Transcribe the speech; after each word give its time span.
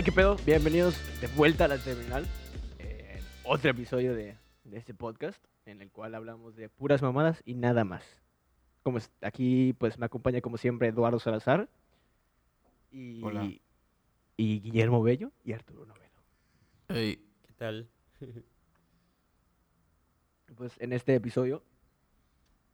Hey, 0.00 0.04
qué 0.06 0.12
pedo, 0.12 0.36
bienvenidos 0.46 0.96
de 1.20 1.26
vuelta 1.36 1.66
a 1.66 1.68
la 1.68 1.76
terminal. 1.76 2.24
eh, 2.78 3.20
otro 3.44 3.68
episodio 3.70 4.14
de, 4.14 4.34
de 4.64 4.78
este 4.78 4.94
podcast 4.94 5.44
en 5.66 5.82
el 5.82 5.90
cual 5.90 6.14
hablamos 6.14 6.56
de 6.56 6.70
puras 6.70 7.02
mamadas 7.02 7.42
y 7.44 7.52
nada 7.52 7.84
más. 7.84 8.02
Como 8.82 8.96
es- 8.96 9.10
aquí, 9.20 9.74
pues 9.74 9.98
me 9.98 10.06
acompaña 10.06 10.40
como 10.40 10.56
siempre 10.56 10.88
Eduardo 10.88 11.18
Salazar 11.18 11.68
y, 12.90 13.22
Hola. 13.22 13.46
y 14.38 14.60
Guillermo 14.60 15.02
Bello 15.02 15.32
y 15.44 15.52
Arturo 15.52 15.84
Novelo. 15.84 16.22
Ey, 16.88 17.16
¿Qué 17.46 17.52
tal? 17.58 17.86
Pues 20.56 20.72
en 20.80 20.94
este 20.94 21.14
episodio, 21.14 21.62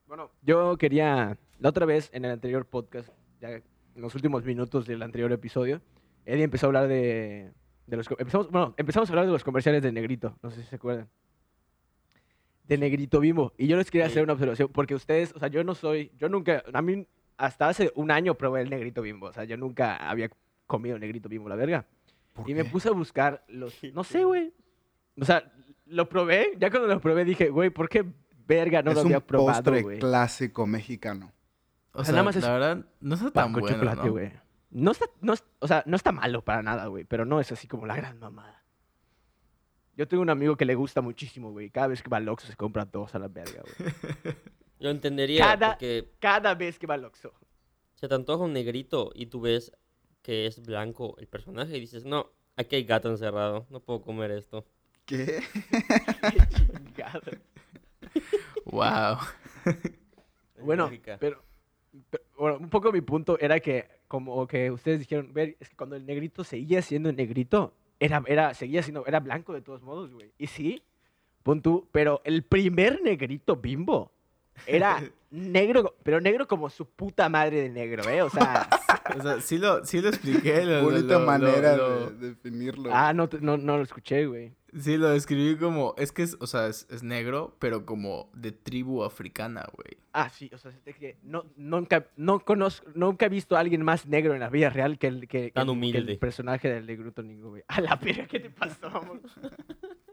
bueno, 0.07 0.31
yo 0.43 0.77
quería, 0.77 1.37
la 1.59 1.69
otra 1.69 1.87
vez 1.87 2.09
en 2.13 2.25
el 2.25 2.31
anterior 2.31 2.67
podcast, 2.67 3.09
ya 3.41 3.51
en 3.51 3.63
los 3.95 4.13
últimos 4.17 4.45
minutos 4.45 4.87
del 4.87 5.03
anterior 5.03 5.31
episodio, 5.33 5.81
Eddie 6.27 6.43
empezó 6.45 6.67
a 6.67 6.69
hablar 6.69 6.89
de, 6.89 7.53
de 7.87 7.97
los, 7.97 8.07
empezamos, 8.19 8.51
bueno, 8.51 8.75
empezamos 8.77 9.09
a 9.09 9.13
hablar 9.13 9.27
de 9.27 9.33
los 9.33 9.45
comerciales 9.45 9.83
de 9.83 9.93
Negrito, 9.93 10.37
no 10.43 10.51
sé 10.51 10.63
si 10.63 10.69
se 10.69 10.77
acuerdan. 10.77 11.09
De 12.65 12.77
Negrito 12.79 13.21
Bimbo. 13.21 13.53
Y 13.57 13.69
yo 13.69 13.77
les 13.77 13.91
quería 13.91 14.07
hacer 14.07 14.25
una 14.25 14.33
observación, 14.33 14.69
porque 14.73 14.95
ustedes, 14.95 15.33
o 15.35 15.39
sea, 15.39 15.49
yo 15.49 15.63
no 15.63 15.75
soy, 15.75 16.11
yo 16.19 16.29
nunca, 16.29 16.65
a 16.73 16.83
mí, 16.83 17.07
hasta 17.37 17.69
hace 17.69 17.93
un 17.95 18.11
año 18.11 18.35
probé 18.35 18.63
el 18.63 18.71
Negrito 18.71 19.03
Bimbo, 19.03 19.27
o 19.29 19.33
sea, 19.33 19.45
yo 19.45 19.57
nunca 19.57 19.97
había 19.97 20.31
comido 20.67 20.99
Negrito 20.99 21.29
Bimbo, 21.29 21.49
la 21.49 21.55
verga. 21.57 21.87
¿por 22.33 22.51
Y 22.51 22.55
me 22.55 22.65
qué? 22.65 22.71
puse 22.71 22.89
a 22.89 22.93
buscar 22.93 23.45
los. 23.49 23.75
No 23.95 24.03
sé, 24.05 24.25
güey. 24.25 24.53
O 25.21 25.25
sea, 25.25 25.51
lo 25.87 26.09
probé. 26.09 26.53
Ya 26.59 26.71
cuando 26.71 26.89
lo 26.89 27.01
probé 27.01 27.25
dije, 27.25 27.49
güey, 27.51 27.71
¿por 27.71 27.89
qué 27.89 28.05
verga 28.49 28.83
no 28.83 28.91
es 28.91 28.97
lo 28.97 29.03
había 29.03 29.19
un 29.19 29.23
probado, 29.25 29.63
postre 29.63 29.83
güey? 29.83 29.99
clásico 30.01 30.67
mexicano. 30.67 31.33
O 31.93 32.01
O 32.01 32.05
sea, 32.05 32.07
sea, 32.07 32.13
nada 32.15 32.25
más 32.25 32.37
es 32.37 32.43
la 32.43 32.53
verdad, 32.53 32.85
no 33.01 33.15
está 33.15 33.31
tan 33.31 33.53
bueno, 33.53 33.69
chocolate, 33.69 34.07
¿no? 34.07 34.13
güey. 34.13 34.27
No 34.27 34.41
está, 34.91 35.07
no 35.21 35.35
o 35.61 35.67
sea, 35.67 35.83
no 35.87 35.97
está 35.97 36.13
malo 36.13 36.43
para 36.43 36.63
nada, 36.63 36.87
güey, 36.87 37.05
pero 37.05 37.25
no 37.25 37.41
es 37.41 37.51
así 37.53 37.67
como 37.67 37.87
la 37.87 37.97
gran 37.97 38.19
mamada. 38.19 38.63
Yo 39.97 40.07
tengo 40.07 40.23
un 40.23 40.29
amigo 40.31 40.57
que 40.57 40.67
le 40.67 40.75
gusta 40.75 41.01
muchísimo, 41.01 41.51
güey. 41.53 41.71
Cada 41.71 41.87
vez 41.87 42.03
que 42.03 42.11
va 42.11 42.19
al 42.19 42.29
Oxxo 42.29 42.47
se 42.49 42.57
compra 42.57 42.85
dos 42.85 43.15
a 43.15 43.19
la 43.19 43.29
verga, 43.29 43.63
güey. 43.63 43.95
Yo 44.79 44.91
entendería 44.91 45.45
Cada- 45.47 45.71
porque 45.73 46.13
Cada 46.19 46.55
vez 46.55 46.79
que 46.79 46.87
va 46.87 46.95
al 46.95 47.05
Oxxo. 47.07 47.33
se 47.95 48.07
te 48.09 48.15
antoja 48.15 48.45
un 48.45 48.53
negrito 48.53 49.11
y 49.15 49.27
tú 49.27 49.41
ves 49.41 49.73
que 50.21 50.47
es 50.47 50.61
blanco 50.61 51.17
el 51.19 51.27
personaje 51.29 51.77
y 51.77 51.81
dices, 51.81 52.05
no, 52.05 52.31
aquí 52.57 52.77
hay 52.77 52.85
gato 52.85 53.09
encerrado, 53.09 53.67
no 53.71 53.81
puedo 53.81 54.03
comer 54.03 54.33
esto. 54.33 54.67
¿Qué? 55.07 55.43
Qué 55.71 56.49
chingada. 56.51 57.21
Wow. 58.67 59.19
Bueno, 60.63 60.91
pero, 61.19 61.43
pero, 62.11 62.23
bueno, 62.37 62.59
un 62.59 62.69
poco 62.69 62.93
mi 62.93 63.01
punto 63.01 63.39
era 63.39 63.61
que 63.61 63.89
como 64.09 64.47
que 64.47 64.71
ustedes 64.71 65.01
dijeron, 65.01 65.33
ver, 65.33 65.57
es 65.61 65.69
que 65.69 65.77
cuando 65.77 65.97
el 65.97 66.07
negrito 66.07 66.45
seguía 66.45 66.83
siendo 66.83 67.13
negrito, 67.13 67.75
era, 67.99 68.23
era, 68.27 68.55
seguía 68.55 68.83
siendo, 68.83 69.07
era 69.07 69.21
blanco 69.21 69.53
de 69.53 69.63
todos 69.63 69.83
modos, 69.83 70.13
güey. 70.13 70.33
Y 70.39 70.47
sí, 70.47 70.83
pon 71.43 71.63
pero 71.93 72.21
el 72.25 72.43
primer 72.43 73.03
negrito 73.03 73.57
bimbo 73.57 74.13
era 74.67 75.03
negro, 75.31 75.97
pero 76.03 76.21
negro 76.21 76.47
como 76.49 76.71
su 76.71 76.87
puta 76.89 77.29
madre 77.29 77.63
de 77.63 77.69
negro, 77.71 78.09
¿eh? 78.09 78.23
O 78.23 78.31
sea, 78.31 78.69
O 79.19 79.23
sea, 79.23 79.41
sí 79.41 79.59
lo, 79.59 79.85
sí 79.85 80.01
lo 80.01 80.09
expliqué. 80.09 80.65
Lo, 80.65 80.83
Bonita 80.83 81.19
lo- 81.19 81.27
manera 81.27 81.77
lo- 81.77 82.11
de 82.11 82.29
definirlo. 82.31 82.91
ah, 82.93 83.13
no, 83.13 83.29
no, 83.41 83.57
no 83.57 83.77
lo 83.77 83.83
escuché, 83.83 84.27
güey. 84.27 84.53
Sí, 84.79 84.99
lo 84.99 85.09
describí 85.09 85.57
como... 85.57 85.95
Es 85.97 86.13
que 86.13 86.23
es, 86.23 86.37
o 86.39 86.47
sea, 86.47 86.67
es, 86.67 86.87
es 86.91 87.03
negro, 87.03 87.57
pero 87.59 87.87
como 87.87 88.31
de 88.35 88.53
tribu 88.53 89.05
africana, 89.05 89.65
güey. 89.73 89.97
Ah, 90.13 90.29
sí, 90.29 90.51
o 90.53 90.59
sea, 90.59 90.71
es 90.71 90.85
de 90.85 90.93
que 90.93 91.17
no, 91.23 91.47
nunca, 91.57 92.09
no 92.17 92.41
conozco, 92.41 92.87
nunca 92.95 93.25
he 93.25 93.29
visto 93.31 93.57
a 93.57 93.61
alguien 93.61 93.83
más 93.83 94.07
negro 94.07 94.35
en 94.35 94.41
la 94.41 94.51
vida 94.51 94.69
real 94.69 94.99
que 94.99 95.07
el, 95.07 95.29
que, 95.29 95.51
Tan 95.51 95.63
el- 95.71 95.81
que 95.81 95.87
el 95.89 95.95
humilde. 96.03 96.17
personaje 96.19 96.69
del 96.69 96.85
negruto 96.87 97.23
Ningo, 97.23 97.51
güey. 97.51 97.63
A 97.69 97.81
la 97.81 97.97
verga, 97.97 98.27
¿qué 98.27 98.39
te 98.41 98.51
pasó, 98.51 98.89
amor? 98.89 99.21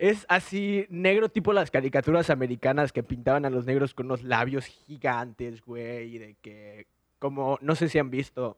Es 0.00 0.24
así, 0.30 0.86
negro 0.88 1.28
tipo 1.28 1.52
las 1.52 1.70
caricaturas 1.70 2.30
americanas 2.30 2.90
que 2.90 3.02
pintaban 3.02 3.44
a 3.44 3.50
los 3.50 3.66
negros 3.66 3.92
con 3.92 4.06
unos 4.06 4.22
labios 4.22 4.64
gigantes, 4.64 5.60
güey, 5.60 6.14
y 6.14 6.18
de 6.18 6.36
que, 6.40 6.86
como, 7.18 7.58
no 7.60 7.74
sé 7.74 7.90
si 7.90 7.98
han 7.98 8.08
visto, 8.08 8.56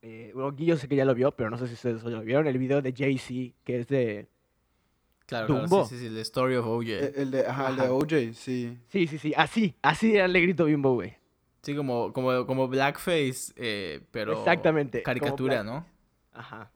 eh, 0.00 0.30
bueno, 0.32 0.50
Guillo 0.52 0.78
sé 0.78 0.88
que 0.88 0.96
ya 0.96 1.04
lo 1.04 1.14
vio, 1.14 1.32
pero 1.32 1.50
no 1.50 1.58
sé 1.58 1.68
si 1.68 1.74
ustedes 1.74 2.02
lo 2.04 2.22
vieron, 2.22 2.46
el 2.46 2.56
video 2.56 2.80
de 2.80 2.94
Jay-Z, 2.96 3.54
que 3.64 3.80
es 3.80 3.86
de, 3.88 4.28
Claro, 5.26 5.46
claro, 5.46 5.84
sí, 5.84 5.96
sí, 5.98 6.08
sí, 6.08 6.14
The 6.14 6.20
Story 6.22 6.56
of 6.56 6.66
O.J. 6.66 6.90
Eh, 6.90 7.12
El 7.14 7.30
de, 7.30 7.46
ajá, 7.46 7.68
el 7.68 7.76
de. 7.76 7.88
OJ, 7.88 8.34
sí. 8.34 8.78
sí, 8.88 9.06
sí, 9.06 9.18
sí, 9.18 9.34
así, 9.36 9.74
así 9.82 10.14
era 10.14 10.24
el 10.24 10.32
negrito 10.32 10.64
bimbo, 10.64 10.94
güey. 10.94 11.18
Sí, 11.60 11.76
como, 11.76 12.14
como, 12.14 12.46
como 12.46 12.66
blackface, 12.66 13.52
eh, 13.56 14.00
pero... 14.10 14.38
Exactamente, 14.38 15.02
Caricatura, 15.02 15.62
¿no? 15.62 15.84
Ajá. 16.32 16.70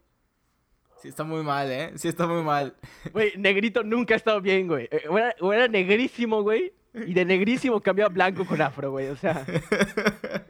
Sí, 1.03 1.09
está 1.09 1.25
muy 1.25 1.43
mal, 1.43 1.71
¿eh? 1.71 1.93
Sí, 1.97 2.09
está 2.09 2.27
muy 2.27 2.43
mal. 2.43 2.75
Güey, 3.13 3.33
negrito 3.37 3.83
nunca 3.83 4.15
ha 4.15 4.17
estado 4.17 4.41
bien, 4.41 4.67
güey. 4.67 4.89
Eh, 4.91 5.03
O 5.09 5.19
era, 5.19 5.35
o 5.41 5.53
era 5.53 5.69
negrísimo, 5.69 6.43
güey. 6.43 6.73
Y 6.95 7.13
de 7.13 7.25
negrísimo 7.27 7.81
cambió 7.81 8.07
a 8.07 8.09
blanco 8.09 8.47
con 8.47 8.61
afro, 8.63 8.91
güey. 8.91 9.09
O 9.09 9.17
sea, 9.17 9.45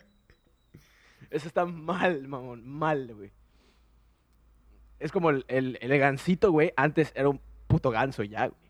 eso 1.30 1.48
está 1.48 1.64
mal, 1.66 2.26
mamón. 2.28 2.66
Mal, 2.66 3.12
güey. 3.14 3.32
Es 4.98 5.12
como 5.12 5.30
el, 5.30 5.44
el, 5.48 5.78
el 5.80 5.98
gansito, 5.98 6.50
güey. 6.52 6.72
Antes 6.76 7.12
era 7.14 7.28
un 7.28 7.40
puto 7.66 7.90
ganso 7.90 8.22
ya, 8.22 8.46
güey. 8.46 8.60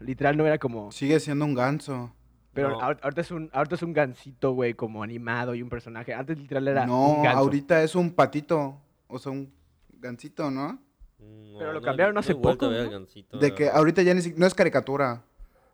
Literal 0.00 0.36
no 0.36 0.46
era 0.46 0.58
como... 0.58 0.92
Sigue 0.92 1.18
siendo 1.18 1.44
un 1.44 1.54
ganso. 1.54 2.14
Pero 2.54 2.70
No. 2.70 2.80
ahor- 2.80 3.00
ahorita, 3.02 3.20
es 3.20 3.30
un, 3.32 3.50
ahorita 3.52 3.74
es 3.74 3.82
un 3.82 3.92
gansito, 3.92 4.52
güey, 4.52 4.74
como 4.74 5.02
animado 5.02 5.56
y 5.56 5.62
un 5.62 5.68
personaje. 5.68 6.14
Antes 6.14 6.38
literal 6.38 6.68
era 6.68 6.86
no, 6.86 7.08
un 7.16 7.22
ganso. 7.24 7.38
ahorita 7.40 7.82
es 7.82 7.96
un 7.96 8.12
patito. 8.12 8.80
O 9.08 9.18
sea, 9.18 9.32
un 9.32 9.52
gansito, 9.98 10.50
¿no? 10.50 10.78
No, 11.18 11.58
Pero 11.58 11.72
lo 11.72 11.80
no 11.80 11.84
cambiaron 11.84 12.14
no 12.14 12.20
he 12.20 12.22
hace 12.22 12.32
vuelto 12.34 12.66
a 12.66 12.68
poco, 12.68 12.70
ver 12.70 12.80
¿no? 12.82 12.86
al 12.86 13.00
gansito, 13.00 13.38
De 13.38 13.54
que 13.54 13.68
ahorita 13.68 14.02
ya 14.02 14.14
ni 14.14 14.22
si- 14.22 14.34
no 14.36 14.46
es 14.46 14.54
caricatura. 14.54 15.24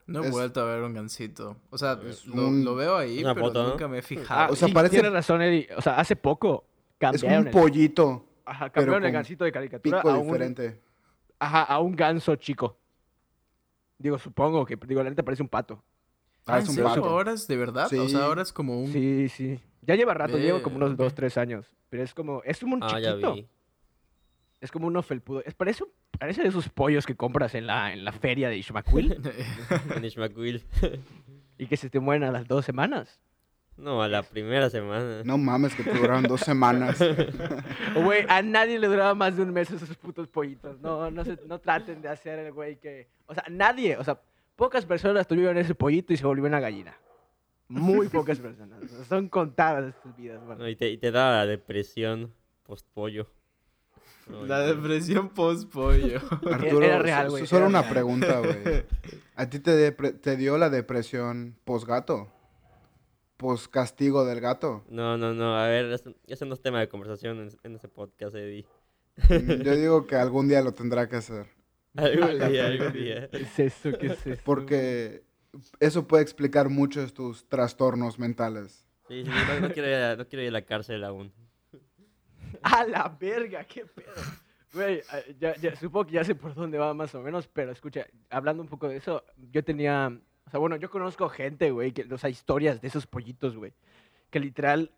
No 0.07 0.23
he 0.23 0.27
Es- 0.27 0.33
vuelto 0.33 0.61
a 0.61 0.65
ver 0.65 0.83
un 0.83 0.95
gansito. 0.95 1.57
O 1.71 1.79
sea, 1.79 1.99
Es 2.07 2.27
lo, 2.27 2.47
un- 2.49 2.65
lo 2.65 2.75
veo 2.75 2.97
ahí, 2.97 3.23
Una 3.23 3.35
pero 3.35 3.47
foto, 3.47 3.63
¿no? 3.63 3.69
nunca 3.71 3.89
me 3.89 3.99
he 3.99 4.01
Ah, 4.01 4.03
fijado. 4.03 4.53
o 4.53 4.57
sea, 4.57 4.69
sí, 4.69 4.75
parece- 4.75 4.95
Tienes 4.97 5.13
razón, 5.13 5.43
Eddie. 5.43 5.69
O 5.77 5.81
sea, 5.83 5.99
hace 5.99 6.17
poco 6.17 6.65
Es 6.93 6.99
cambiaron 6.99 7.41
un 7.43 7.47
el- 7.49 7.53
pollito. 7.53 8.25
Ajá, 8.47 8.65
pero 8.71 8.73
cambiaron 8.73 9.05
el 9.05 9.09
con 9.11 9.13
gansito 9.15 9.45
de 9.45 9.53
caricatura 9.53 9.99
Pico 10.03 10.11
a 10.11 10.19
un, 10.19 10.27
diferente. 10.27 10.81
ajá, 11.39 11.63
a 11.65 11.79
un 11.81 11.97
ganso 11.97 12.37
chico. 12.37 12.77
Digo, 13.99 14.19
supongo 14.19 14.67
que, 14.67 14.77
digo, 14.87 15.03
la 15.03 15.11
neta 15.11 15.23
parece 15.23 15.43
un 15.43 15.49
pato. 15.49 15.83
Ah, 16.47 16.55
Ah, 16.57 16.59
es 16.59 16.69
¿en 16.69 16.79
un 16.79 16.85
pato. 16.91 17.05
¿Ahora 17.05 17.33
es 17.33 17.47
de 17.47 17.57
verdad? 17.57 17.87
O 17.93 18.09
sea, 18.09 18.25
ahora 18.25 18.43
es 18.43 18.53
como 18.53 18.79
un... 18.81 18.93
Sí, 18.93 19.29
sí. 19.31 19.61
Ya 19.83 19.95
lleva 19.95 20.13
rato, 20.15 20.37
lleva 20.37 20.63
como 20.63 20.77
unos 20.77 20.91
Ve, 20.91 20.97
dos, 20.97 21.13
ok. 21.13 21.17
tres 21.17 21.39
años. 21.39 21.67
Pero 21.89 22.03
es 22.03 22.13
como, 22.13 22.43
es 22.45 22.63
un 22.63 22.79
Ah, 22.83 22.99
ya 23.01 23.11
chiquito. 23.13 23.35
vi. 23.35 23.49
Es 24.65 24.73
como 24.73 24.87
uno 24.87 25.03
felpudo. 25.03 25.43
Es, 25.45 25.53
parece, 25.53 25.85
parece 26.19 26.41
de 26.41 26.49
esos 26.49 26.71
pollos 26.71 27.05
que 27.05 27.15
compras 27.15 27.55
en 27.55 27.67
la, 27.67 27.93
en 27.93 28.03
la 28.03 28.13
feria 28.13 28.49
de 28.49 28.57
Ishmaquil 28.57 29.21
En 29.95 30.03
Ishmaquil. 30.03 30.65
y 31.59 31.67
que 31.67 31.77
se 31.77 31.91
te 31.91 32.01
mueren 32.01 32.25
a 32.25 32.33
las 32.33 32.49
dos 32.49 32.65
semanas. 32.65 33.21
No, 33.77 34.03
a 34.03 34.09
la 34.09 34.23
primera 34.23 34.71
semana. 34.71 35.23
No 35.23 35.37
mames, 35.37 35.75
que 35.75 35.83
te 35.83 35.93
duraron 35.93 36.23
dos 36.23 36.41
semanas. 36.41 36.99
Güey, 37.95 38.25
a 38.27 38.41
nadie 38.41 38.79
le 38.79 38.87
duraba 38.87 39.15
más 39.15 39.37
de 39.37 39.43
un 39.43 39.53
mes 39.53 39.71
esos 39.71 39.95
putos 39.99 40.29
pollitos. 40.29 40.81
No, 40.81 41.11
no, 41.11 41.27
se, 41.27 41.39
no 41.47 41.59
traten 41.59 42.01
de 42.01 42.09
hacer 42.09 42.39
el 42.39 42.53
güey 42.53 42.77
que... 42.77 43.09
O 43.27 43.35
sea, 43.35 43.45
nadie, 43.51 43.99
o 43.99 44.05
sea, 44.05 44.19
pocas 44.57 44.87
personas 44.87 45.27
tuvieron 45.27 45.59
ese 45.59 45.75
pollito 45.75 46.15
y 46.15 46.17
se 46.17 46.25
volvió 46.25 46.47
una 46.47 46.61
gallina. 46.61 46.97
Muy 47.69 48.09
pocas 48.09 48.39
personas. 48.39 48.83
O 48.83 48.89
sea, 48.89 49.05
son 49.05 49.29
contadas 49.29 49.95
estas 49.95 50.17
vidas, 50.17 50.43
mano. 50.43 50.63
No, 50.63 50.69
y, 50.71 50.77
te, 50.77 50.89
y 50.89 50.97
te 50.97 51.11
da 51.11 51.33
la 51.33 51.47
depresión 51.47 52.33
post-pollo. 52.63 53.29
La 54.47 54.61
depresión 54.61 55.29
post-pollo. 55.31 56.21
Arturo, 56.51 56.85
era 56.87 56.99
real, 56.99 57.31
güey, 57.31 57.47
Solo 57.47 57.61
era 57.61 57.69
una 57.69 57.83
real. 57.83 57.93
pregunta, 57.93 58.39
güey. 58.41 58.85
¿A 59.37 59.51
ti 59.51 59.59
te, 59.61 59.93
te 59.93 60.37
dio 60.37 60.57
la 60.59 60.71
depresión 60.71 61.57
posgato? 61.65 62.31
¿Poscastigo 63.37 64.25
del 64.25 64.41
gato? 64.41 64.85
No, 64.89 65.19
no, 65.19 65.35
no. 65.35 65.57
A 65.59 65.67
ver, 65.67 65.87
ese, 65.93 66.15
ese 66.27 66.47
no 66.47 66.55
es 66.55 66.63
tema 66.63 66.81
de 66.81 66.89
conversación 66.89 67.41
en, 67.41 67.49
en 67.65 67.75
ese 67.77 67.89
podcast, 67.89 68.35
Eddie. 68.37 68.67
Mm, 69.29 69.63
Yo 69.63 69.77
digo 69.77 70.07
que 70.07 70.17
algún 70.17 70.49
día 70.49 70.63
lo 70.63 70.73
tendrá 70.73 71.09
que 71.09 71.17
hacer. 71.17 71.47
Algún 71.97 72.49
día, 72.51 72.67
algún 72.67 72.93
día. 72.93 73.29
¿Qué 73.31 73.43
es 73.43 73.59
eso? 73.61 73.97
¿Qué 73.97 74.07
es 74.09 74.27
eso? 74.27 74.43
Porque 74.45 75.23
eso 75.79 76.09
puede 76.09 76.25
explicar 76.25 76.69
muchos 76.69 77.15
tus 77.15 77.49
trastornos 77.49 78.19
mentales. 78.19 78.89
Sí, 79.07 79.23
sí, 79.25 79.31
no, 79.31 79.61
no 79.69 79.73
quiero 79.73 79.89
ir 79.89 79.95
a, 79.95 80.17
no 80.17 80.27
quiero 80.27 80.43
ir 80.43 80.49
a 80.49 80.53
la 80.53 80.63
cárcel 80.63 81.05
aún. 81.05 81.33
¡A 82.63 82.85
la 82.85 83.09
verga! 83.21 83.65
¡Qué 83.65 83.85
pedo! 83.87 84.13
Güey, 84.73 84.97
eh, 85.13 85.37
ya, 85.39 85.55
ya- 85.57 85.77
supongo 85.77 86.07
que 86.07 86.13
ya 86.13 86.25
sé 86.25 86.35
por 86.35 86.55
dónde 86.55 86.79
va 86.79 86.93
más 86.95 87.15
o 87.15 87.21
menos, 87.21 87.47
pero 87.47 87.71
escucha, 87.71 88.07
hablando 88.31 88.63
un 88.63 88.69
poco 88.69 88.89
de 88.89 88.97
eso, 88.97 89.23
yo 89.53 89.63
tenía, 89.63 90.13
o 90.47 90.51
sea, 90.51 90.59
bueno, 90.59 90.75
yo 90.77 90.91
conozco 90.91 91.29
gente, 91.29 91.71
güey, 91.71 91.93
que, 91.93 92.03
o 92.13 92.19
sea, 92.19 92.29
historias 92.31 92.81
de 92.81 92.89
esos 92.89 93.07
pollitos, 93.07 93.57
güey, 93.57 93.73
que 94.31 94.41
literal, 94.41 94.91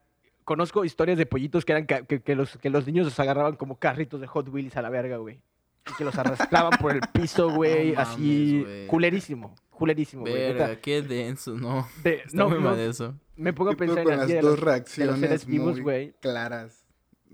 conozco 0.45 0.85
historias 0.85 1.19
de 1.19 1.27
pollitos 1.27 1.65
que 1.67 1.73
eran, 1.73 1.85
ca- 1.85 2.03
que, 2.07 2.23
que 2.23 2.35
los, 2.35 2.57
que 2.57 2.71
los 2.71 2.87
niños 2.87 3.05
los 3.05 3.21
agarraban 3.21 3.57
como 3.57 3.79
carritos 3.79 4.21
de 4.21 4.27
Hot 4.27 4.49
Wheels 4.49 4.77
a 4.77 4.83
la 4.83 4.89
verga, 4.91 5.19
güey. 5.19 5.41
Y 5.89 5.95
que 5.99 6.05
los 6.05 6.17
arrastraban 6.19 6.73
por 6.81 6.93
el 6.93 7.01
piso, 7.13 7.51
güey, 7.55 7.91
No 7.91 7.97
mames, 7.97 8.09
así, 8.15 8.63
güey. 8.63 8.87
culerísimo, 8.87 9.55
culerísimo, 9.71 10.23
güey. 10.23 10.35
neta. 10.35 10.67
Verga, 10.69 10.81
qué 10.81 11.03
denso, 11.03 11.53
no. 11.55 11.87
De- 12.03 12.23
Está 12.25 12.31
no, 12.33 12.49
muy 12.49 12.59
no, 12.61 12.71
mal 12.71 12.79
eso. 12.81 13.15
me 13.37 13.53
pongo 13.53 13.73
a 13.73 13.75
pensar 13.75 13.99
en 14.09 14.17
las 14.17 14.27
de 14.27 14.37
dos 14.37 14.45
los, 14.45 14.55
de 14.55 14.57
los 14.57 14.61
reacciones 14.61 15.21
seres 15.21 15.45
vivos, 15.47 15.73
muy 15.75 15.81
güey. 15.83 16.13
claras. 16.21 16.86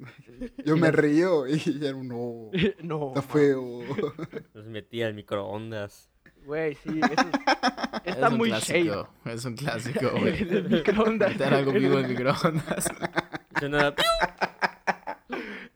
Yo 0.65 0.77
me 0.77 0.91
río 0.91 1.47
y 1.47 1.59
ya 1.81 1.93
no. 1.93 2.51
no, 2.83 3.09
Está 3.09 3.23
feo. 3.23 3.81
Los 4.55 4.67
metí 4.67 5.03
al 5.03 5.15
microondas. 5.15 6.09
Güey, 6.45 6.75
sí, 6.75 6.99
eso 7.01 7.13
es- 7.13 8.05
está 8.15 8.27
es 8.27 8.33
un 8.33 8.39
muy 8.39 8.51
shade. 8.51 8.63
clásico. 8.83 9.09
Es 9.27 9.45
un 9.45 9.55
clásico, 9.57 10.11
güey. 10.19 10.43
El 10.43 10.69
microondas. 10.71 11.31
Meter 11.33 11.55
algo 11.55 11.73
vivo 11.73 11.99
en 12.01 12.09
microondas. 12.09 12.89
Suena- 13.61 13.95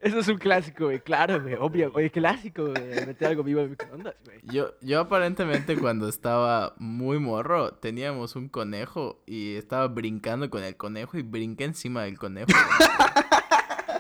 Eso 0.01 0.19
es 0.21 0.29
un 0.29 0.39
clásico, 0.39 0.85
güey. 0.87 1.01
Claro, 1.01 1.41
güey. 1.41 1.55
Obvio. 1.55 1.91
Oye, 1.95 2.11
clásico, 2.11 2.67
güey. 2.71 3.07
Meter 3.07 3.29
algo 3.29 3.43
vivo 3.45 3.61
en 3.61 3.65
el 3.67 3.71
microondas, 3.71 4.15
güey. 4.25 4.41
Yo, 4.43 4.73
yo 4.81 5.01
aparentemente 5.01 5.77
cuando 5.77 6.09
estaba 6.09 6.75
muy 6.79 7.19
morro, 7.21 7.75
teníamos 7.75 8.35
un 8.37 8.49
conejo 8.49 9.23
y 9.27 9.55
estaba 9.55 9.87
brincando 9.89 10.51
con 10.51 10.65
el 10.65 10.77
conejo 10.77 11.17
y 11.17 11.23
brinqué 11.23 11.65
encima 11.65 12.03
del 12.05 12.19
conejo. 12.19 12.49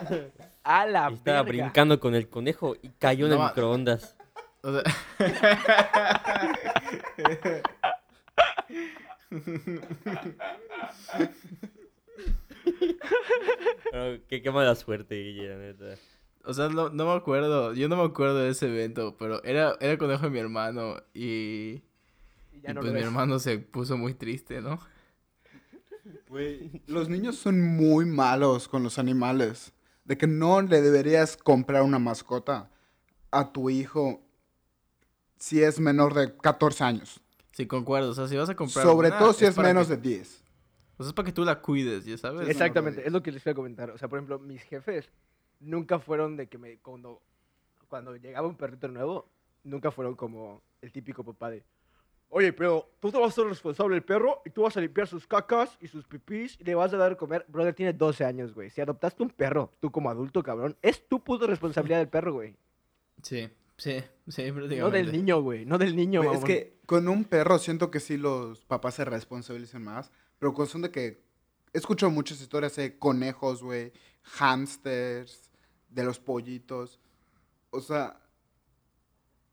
A 0.64 0.84
la 0.86 1.10
y 1.10 1.14
estaba 1.14 1.42
verga. 1.42 1.64
brincando 1.64 2.00
con 2.00 2.14
el 2.14 2.28
conejo 2.28 2.74
y 2.82 2.88
cayó 2.90 3.26
en 3.26 3.32
No 3.32 3.36
el 3.36 3.42
microondas. 3.48 4.16
O 4.62 4.72
sea, 4.72 4.82
Pero 13.90 14.20
qué, 14.28 14.42
qué 14.42 14.50
mala 14.50 14.74
suerte, 14.74 15.14
Guille, 15.22 15.56
neta. 15.56 15.94
o 16.44 16.52
sea, 16.54 16.68
no, 16.68 16.88
no 16.90 17.06
me 17.06 17.12
acuerdo, 17.12 17.72
yo 17.74 17.88
no 17.88 17.96
me 17.96 18.04
acuerdo 18.04 18.38
de 18.38 18.50
ese 18.50 18.66
evento, 18.66 19.16
pero 19.18 19.42
era, 19.44 19.76
era 19.80 19.92
el 19.92 19.98
conejo 19.98 20.24
de 20.24 20.30
mi 20.30 20.38
hermano 20.38 20.96
y, 21.14 21.82
Y 22.52 22.60
ya 22.62 22.70
y 22.70 22.74
no 22.74 22.80
pues 22.80 22.92
mi 22.92 22.98
ves. 22.98 23.04
hermano 23.04 23.38
se 23.38 23.58
puso 23.58 23.96
muy 23.96 24.14
triste, 24.14 24.60
¿no? 24.60 24.78
Los 26.86 27.08
niños 27.08 27.36
son 27.36 27.60
muy 27.60 28.04
malos 28.04 28.68
con 28.68 28.82
los 28.82 28.98
animales. 28.98 29.72
De 30.06 30.16
que 30.16 30.26
no 30.26 30.62
le 30.62 30.80
deberías 30.80 31.36
comprar 31.36 31.82
una 31.82 31.98
mascota 31.98 32.70
a 33.30 33.52
tu 33.52 33.68
hijo 33.70 34.20
si 35.38 35.62
es 35.62 35.78
menor 35.80 36.14
de 36.14 36.34
14 36.36 36.84
años. 36.84 37.20
Sí, 37.52 37.66
concuerdo, 37.66 38.10
o 38.10 38.14
sea, 38.14 38.28
si 38.28 38.36
vas 38.36 38.48
a 38.48 38.54
comprar 38.54 38.84
Sobre 38.86 39.08
una, 39.08 39.18
todo 39.18 39.32
si 39.32 39.44
es, 39.44 39.56
menos 39.58 39.88
que- 39.88 39.96
de 39.96 40.02
10. 40.02 40.42
O 40.98 41.02
sea, 41.02 41.08
es 41.08 41.12
para 41.12 41.26
que 41.26 41.32
tú 41.32 41.44
la 41.44 41.60
cuides, 41.60 42.04
ya 42.04 42.16
sabes. 42.16 42.48
Exactamente, 42.48 43.06
es 43.06 43.12
lo 43.12 43.22
que 43.22 43.32
les 43.32 43.44
voy 43.44 43.50
a 43.50 43.54
comentar. 43.54 43.90
O 43.90 43.98
sea, 43.98 44.08
por 44.08 44.18
ejemplo, 44.18 44.38
mis 44.38 44.62
jefes 44.62 45.10
nunca 45.60 45.98
fueron 45.98 46.36
de 46.36 46.46
que 46.48 46.56
me. 46.58 46.78
Cuando, 46.78 47.20
cuando 47.88 48.16
llegaba 48.16 48.46
un 48.48 48.56
perrito 48.56 48.88
nuevo, 48.88 49.28
nunca 49.64 49.90
fueron 49.90 50.14
como 50.14 50.62
el 50.80 50.92
típico 50.92 51.22
papá 51.24 51.50
de. 51.50 51.64
Oye, 52.28 52.52
pero 52.52 52.90
tú 53.00 53.10
te 53.10 53.18
vas 53.18 53.28
a 53.28 53.34
ser 53.34 53.46
responsable 53.46 53.94
del 53.94 54.04
perro 54.04 54.42
y 54.44 54.50
tú 54.50 54.62
vas 54.62 54.76
a 54.76 54.80
limpiar 54.80 55.06
sus 55.06 55.26
cacas 55.26 55.78
y 55.80 55.88
sus 55.88 56.06
pipís 56.06 56.58
y 56.60 56.64
le 56.64 56.74
vas 56.74 56.92
a 56.92 56.96
dar 56.96 57.10
de 57.10 57.16
comer. 57.16 57.44
Brother, 57.48 57.74
tiene 57.74 57.92
12 57.92 58.24
años, 58.24 58.52
güey. 58.52 58.68
Si 58.70 58.80
adoptaste 58.80 59.22
un 59.22 59.30
perro, 59.30 59.70
tú 59.80 59.90
como 59.90 60.10
adulto, 60.10 60.42
cabrón, 60.42 60.76
es 60.82 61.06
tu 61.08 61.22
puta 61.22 61.46
responsabilidad 61.46 61.98
del 61.98 62.08
perro, 62.08 62.34
güey. 62.34 62.56
Sí, 63.22 63.48
sí, 63.76 64.02
sí, 64.26 64.52
prácticamente. 64.52 64.80
No 64.80 64.90
del 64.90 65.12
niño, 65.12 65.40
güey. 65.40 65.64
No 65.64 65.78
del 65.78 65.96
niño, 65.96 66.22
Güey, 66.22 66.36
es 66.36 66.44
que 66.44 66.78
con 66.84 67.08
un 67.08 67.24
perro 67.24 67.58
siento 67.58 67.90
que 67.90 68.00
sí 68.00 68.16
los 68.16 68.64
papás 68.64 68.94
se 68.96 69.04
responsabilizan 69.04 69.84
más. 69.84 70.10
Pero 70.38 70.52
con 70.52 70.66
son 70.66 70.82
de 70.82 70.90
que... 70.90 71.24
Escucho 71.72 72.10
muchas 72.10 72.40
historias 72.40 72.76
de 72.76 72.98
conejos, 72.98 73.62
güey. 73.62 73.92
Hamsters. 74.38 75.50
De 75.88 76.04
los 76.04 76.18
pollitos. 76.18 77.00
O 77.70 77.80
sea... 77.80 78.20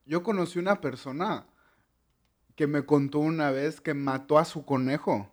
Yo 0.06 0.22
conocí 0.22 0.60
una 0.60 0.81
persona 0.81 1.48
que 2.56 2.68
me 2.68 2.86
contó 2.86 3.20
una 3.20 3.52
vez 3.52 3.82
que 3.82 3.94
mató 3.94 4.38
a 4.38 4.46
su 4.46 4.66
conejo. 4.66 5.30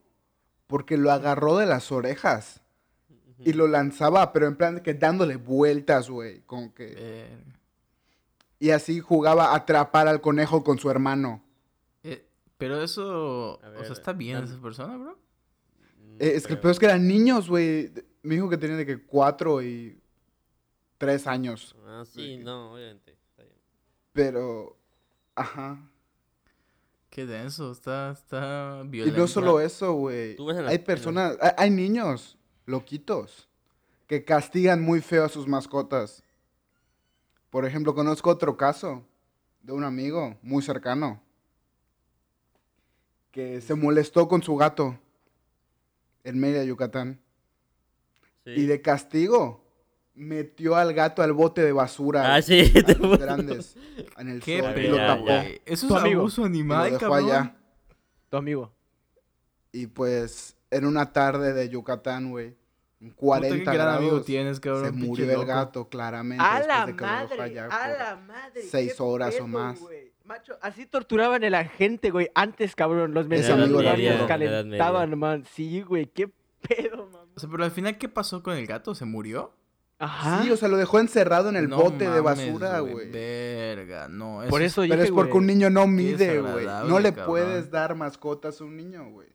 Porque 0.66 0.96
lo 0.96 1.10
agarró 1.10 1.56
de 1.58 1.66
las 1.66 1.90
orejas. 1.92 2.62
Y 3.38 3.54
lo 3.54 3.66
lanzaba, 3.66 4.32
pero 4.32 4.46
en 4.46 4.56
plan 4.56 4.76
de 4.76 4.82
que 4.82 4.94
dándole 4.94 5.36
vueltas, 5.36 6.10
güey. 6.10 6.42
Como 6.42 6.74
que... 6.74 7.28
Y 8.58 8.70
así 8.70 9.00
jugaba 9.00 9.46
a 9.46 9.56
atrapar 9.56 10.06
al 10.06 10.20
conejo 10.20 10.62
con 10.62 10.78
su 10.78 10.90
hermano. 10.90 11.42
Eh, 12.02 12.26
pero 12.58 12.82
eso, 12.82 13.54
o 13.54 13.84
sea, 13.84 13.92
¿está 13.92 14.12
bien 14.12 14.44
esa 14.44 14.60
persona, 14.60 14.98
bro? 14.98 15.18
Eh, 16.18 16.32
es 16.34 16.46
que 16.46 16.52
el 16.52 16.60
peor 16.60 16.72
es 16.72 16.78
que 16.78 16.84
eran 16.84 17.08
niños, 17.08 17.48
güey. 17.48 17.90
Me 18.22 18.34
dijo 18.34 18.50
que 18.50 18.58
tenían 18.58 18.76
de 18.76 18.84
que 18.84 19.02
cuatro 19.02 19.62
y 19.62 19.98
tres 20.98 21.26
años. 21.26 21.74
Ah, 21.86 22.04
sí, 22.04 22.36
no, 22.36 22.74
obviamente. 22.74 23.12
Está 23.12 23.44
bien. 23.44 23.56
Pero, 24.12 24.76
ajá. 25.34 25.89
Qué 27.20 27.26
denso, 27.26 27.70
está, 27.70 28.12
está 28.12 28.80
Y 28.82 28.88
violento. 28.88 29.20
no 29.20 29.26
solo 29.28 29.60
eso, 29.60 29.92
güey. 29.92 30.38
Hay 30.66 30.78
personas, 30.78 31.36
hay, 31.38 31.50
hay 31.58 31.70
niños 31.70 32.38
loquitos 32.64 33.46
que 34.06 34.24
castigan 34.24 34.80
muy 34.80 35.02
feo 35.02 35.26
a 35.26 35.28
sus 35.28 35.46
mascotas. 35.46 36.24
Por 37.50 37.66
ejemplo, 37.66 37.94
conozco 37.94 38.30
otro 38.30 38.56
caso 38.56 39.04
de 39.60 39.74
un 39.74 39.84
amigo 39.84 40.38
muy 40.40 40.62
cercano 40.62 41.20
que 43.32 43.60
se 43.60 43.74
molestó 43.74 44.26
con 44.26 44.42
su 44.42 44.56
gato 44.56 44.98
en 46.24 46.40
Mérida, 46.40 46.64
Yucatán. 46.64 47.20
Sí. 48.44 48.52
Y 48.52 48.64
de 48.64 48.80
castigo, 48.80 49.59
metió 50.20 50.76
al 50.76 50.92
gato 50.94 51.22
al 51.22 51.32
bote 51.32 51.62
de 51.62 51.72
basura. 51.72 52.34
Ah, 52.34 52.42
sí. 52.42 52.72
a 52.86 52.92
los 52.98 53.18
grandes, 53.18 53.76
en 54.18 54.28
el 54.28 54.40
Qué 54.42 54.60
sol, 54.60 54.70
y 54.70 54.74
pedo, 54.74 54.90
lo 54.98 55.06
tapó. 55.06 55.26
ya. 55.26 55.44
Eso 55.64 55.86
es 55.86 55.92
amigo. 56.02 56.20
abuso 56.20 56.42
lo 56.42 56.46
animal, 56.46 56.90
dejó 56.92 56.98
cabrón. 57.10 57.30
allá. 57.30 57.56
Tu 58.28 58.36
amigo. 58.36 58.72
Y 59.72 59.86
pues, 59.86 60.56
en 60.70 60.84
una 60.84 61.12
tarde 61.12 61.52
de 61.52 61.68
Yucatán, 61.68 62.30
güey, 62.30 62.56
en 63.00 63.10
40 63.12 63.56
Puta, 63.58 63.70
qué 63.70 63.76
gran 63.76 63.88
amigo 63.94 64.10
grados, 64.10 64.26
tienes, 64.26 64.60
cabrón. 64.60 64.84
se 64.84 64.92
murió 64.92 65.40
el 65.40 65.46
gato, 65.46 65.88
claramente. 65.88 66.44
A 66.46 66.60
la 66.60 66.86
de 66.86 66.94
que 66.96 67.00
lo 67.02 67.06
dejó 67.08 67.16
madre, 67.24 67.42
allá 67.42 67.64
a 67.66 67.68
por- 67.88 67.98
la 67.98 68.16
madre. 68.16 68.62
seis 68.62 68.94
qué 68.96 69.02
horas 69.02 69.40
o 69.40 69.46
más. 69.46 69.80
Macho, 70.24 70.56
así 70.60 70.86
torturaban 70.86 71.42
a 71.42 71.50
la 71.50 71.64
gente, 71.64 72.10
güey. 72.10 72.28
Antes, 72.34 72.76
cabrón, 72.76 73.14
los 73.14 73.26
horarios 73.26 74.14
puro. 74.16 74.28
calentaban, 74.28 75.18
man. 75.18 75.44
Sí, 75.54 75.80
güey, 75.82 76.06
qué 76.06 76.30
pedo, 76.68 77.06
mamá. 77.06 77.24
O 77.34 77.40
sea, 77.40 77.48
pero 77.50 77.64
al 77.64 77.70
final, 77.70 77.96
¿qué 77.98 78.08
pasó 78.08 78.42
con 78.42 78.56
el 78.56 78.66
gato? 78.66 78.94
¿Se 78.94 79.04
murió? 79.04 79.52
Ajá. 80.02 80.42
Sí, 80.42 80.50
o 80.50 80.56
sea, 80.56 80.68
lo 80.68 80.76
dejó 80.78 80.98
encerrado 80.98 81.50
en 81.50 81.56
el 81.56 81.68
No 81.68 81.76
bote 81.76 82.08
de 82.10 82.20
basura, 82.20 82.80
güey. 82.80 83.10
Verga, 83.10 84.08
no. 84.08 84.42
Por 84.48 84.62
es- 84.62 84.72
eso 84.72 84.80
Pero 84.82 84.94
dije, 84.94 85.04
es 85.08 85.10
porque 85.12 85.34
un 85.34 85.46
niño 85.46 85.68
no 85.70 85.86
mide, 85.86 86.40
güey. 86.40 86.66
No 86.66 86.98
le 86.98 87.10
cabrón. 87.10 87.26
puedes 87.26 87.70
dar 87.70 87.94
mascotas 87.94 88.60
a 88.60 88.64
un 88.64 88.76
niño, 88.76 89.10
güey. 89.10 89.28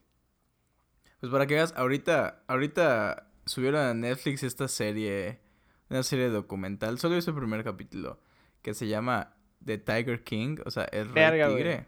Pues 1.20 1.30
para 1.32 1.46
que 1.46 1.54
veas, 1.54 1.72
ahorita, 1.76 2.42
ahorita 2.48 3.28
subieron 3.46 3.80
a 3.80 3.94
Netflix 3.94 4.42
esta 4.42 4.68
serie, 4.68 5.40
una 5.88 6.02
serie 6.02 6.28
documental, 6.28 6.98
solo 6.98 7.16
hice 7.16 7.30
el 7.30 7.36
primer 7.36 7.64
capítulo, 7.64 8.20
que 8.60 8.74
se 8.74 8.86
llama 8.88 9.34
The 9.64 9.78
Tiger 9.78 10.24
King, 10.24 10.56
o 10.64 10.70
sea, 10.70 10.84
el 10.84 11.08
rey 11.14 11.30
tigre. 11.48 11.86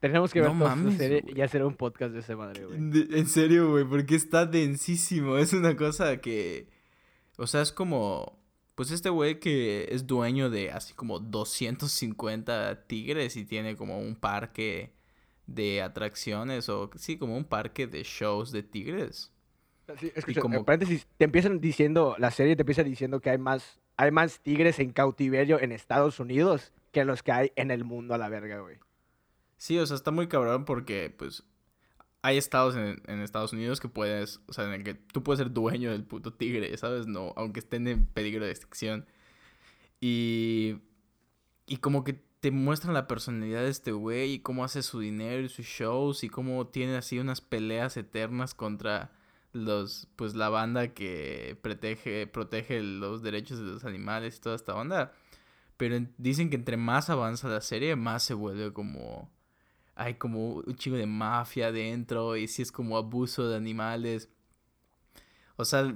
Tenemos 0.00 0.32
que 0.32 0.40
ver 0.40 0.50
No 0.50 0.58
toda 0.58 0.72
esa 0.72 0.76
mames, 0.76 0.96
serie 0.96 1.24
y 1.26 1.40
hacer 1.40 1.64
un 1.64 1.74
podcast 1.74 2.12
de 2.12 2.20
esa 2.20 2.36
madre, 2.36 2.66
güey. 2.66 2.78
En 2.78 3.26
serio, 3.26 3.70
güey, 3.70 3.84
porque 3.84 4.14
está 4.16 4.44
densísimo. 4.46 5.38
Es 5.38 5.52
una 5.52 5.76
cosa 5.76 6.16
que. 6.18 6.68
O 7.38 7.46
sea, 7.46 7.62
es 7.62 7.72
como. 7.72 8.36
Pues 8.74 8.90
este 8.92 9.08
güey 9.10 9.40
que 9.40 9.88
es 9.90 10.06
dueño 10.06 10.50
de 10.50 10.70
así 10.70 10.94
como 10.94 11.18
250 11.18 12.86
tigres 12.86 13.36
y 13.36 13.44
tiene 13.44 13.74
como 13.76 13.98
un 13.98 14.14
parque 14.14 14.92
de 15.46 15.82
atracciones 15.82 16.68
o 16.68 16.90
sí, 16.96 17.16
como 17.18 17.36
un 17.36 17.44
parque 17.44 17.86
de 17.86 18.02
shows 18.04 18.52
de 18.52 18.62
tigres. 18.62 19.32
Sí, 19.98 20.12
escucha, 20.14 20.40
como- 20.40 20.58
en 20.58 20.64
paréntesis, 20.64 21.06
te 21.16 21.24
empiezan 21.24 21.60
diciendo, 21.60 22.14
la 22.18 22.30
serie 22.30 22.54
te 22.54 22.62
empieza 22.62 22.84
diciendo 22.84 23.20
que 23.20 23.30
hay 23.30 23.38
más, 23.38 23.80
hay 23.96 24.10
más 24.10 24.40
tigres 24.40 24.78
en 24.78 24.92
cautiverio 24.92 25.58
en 25.60 25.72
Estados 25.72 26.20
Unidos 26.20 26.72
que 26.92 27.04
los 27.04 27.22
que 27.22 27.32
hay 27.32 27.52
en 27.56 27.70
el 27.70 27.84
mundo 27.84 28.14
a 28.14 28.18
la 28.18 28.28
verga, 28.28 28.60
güey. 28.60 28.76
Sí, 29.56 29.78
o 29.78 29.86
sea, 29.86 29.96
está 29.96 30.10
muy 30.10 30.28
cabrón 30.28 30.64
porque 30.66 31.12
pues 31.16 31.42
hay 32.22 32.36
estados 32.36 32.76
en, 32.76 33.00
Estados 33.22 33.52
Unidos 33.52 33.80
que 33.80 33.88
puedes, 33.88 34.40
o 34.48 34.52
sea, 34.52 34.64
en 34.64 34.72
el 34.72 34.84
que 34.84 34.94
tú 34.94 35.22
puedes 35.22 35.38
ser 35.38 35.52
dueño 35.52 35.90
del 35.92 36.04
puto 36.04 36.32
tigre, 36.32 36.76
¿sabes? 36.76 37.06
No, 37.06 37.32
aunque 37.36 37.60
estén 37.60 37.86
en 37.88 38.06
peligro 38.06 38.44
de 38.44 38.50
extinción. 38.50 39.06
Y, 40.00 40.78
y 41.66 41.78
como 41.78 42.04
que 42.04 42.14
te 42.40 42.50
muestran 42.50 42.94
la 42.94 43.08
personalidad 43.08 43.62
de 43.62 43.70
este 43.70 43.92
güey 43.92 44.34
y 44.34 44.38
cómo 44.40 44.64
hace 44.64 44.82
su 44.82 45.00
dinero 45.00 45.42
y 45.42 45.48
sus 45.48 45.66
shows 45.66 46.22
y 46.24 46.28
cómo 46.28 46.68
tiene 46.68 46.96
así 46.96 47.18
unas 47.18 47.40
peleas 47.40 47.96
eternas 47.96 48.54
contra 48.54 49.12
los, 49.52 50.08
pues 50.16 50.34
la 50.34 50.48
banda 50.48 50.94
que 50.94 51.58
protege, 51.62 52.26
protege 52.26 52.80
los 52.82 53.22
derechos 53.22 53.58
de 53.58 53.64
los 53.66 53.84
animales 53.84 54.36
y 54.36 54.40
toda 54.40 54.56
esta 54.56 54.74
onda. 54.74 55.12
Pero 55.76 55.96
en- 55.96 56.14
dicen 56.18 56.50
que 56.50 56.56
entre 56.56 56.76
más 56.76 57.10
avanza 57.10 57.48
la 57.48 57.60
serie, 57.60 57.96
más 57.96 58.22
se 58.22 58.34
vuelve 58.34 58.72
como... 58.72 59.30
Hay 59.98 60.14
como 60.14 60.54
un 60.54 60.76
chingo 60.76 60.96
de 60.96 61.06
mafia 61.06 61.72
dentro 61.72 62.36
y 62.36 62.46
si 62.46 62.62
es 62.62 62.70
como 62.70 62.96
abuso 62.96 63.48
de 63.48 63.56
animales. 63.56 64.28
O 65.56 65.64
sea, 65.64 65.92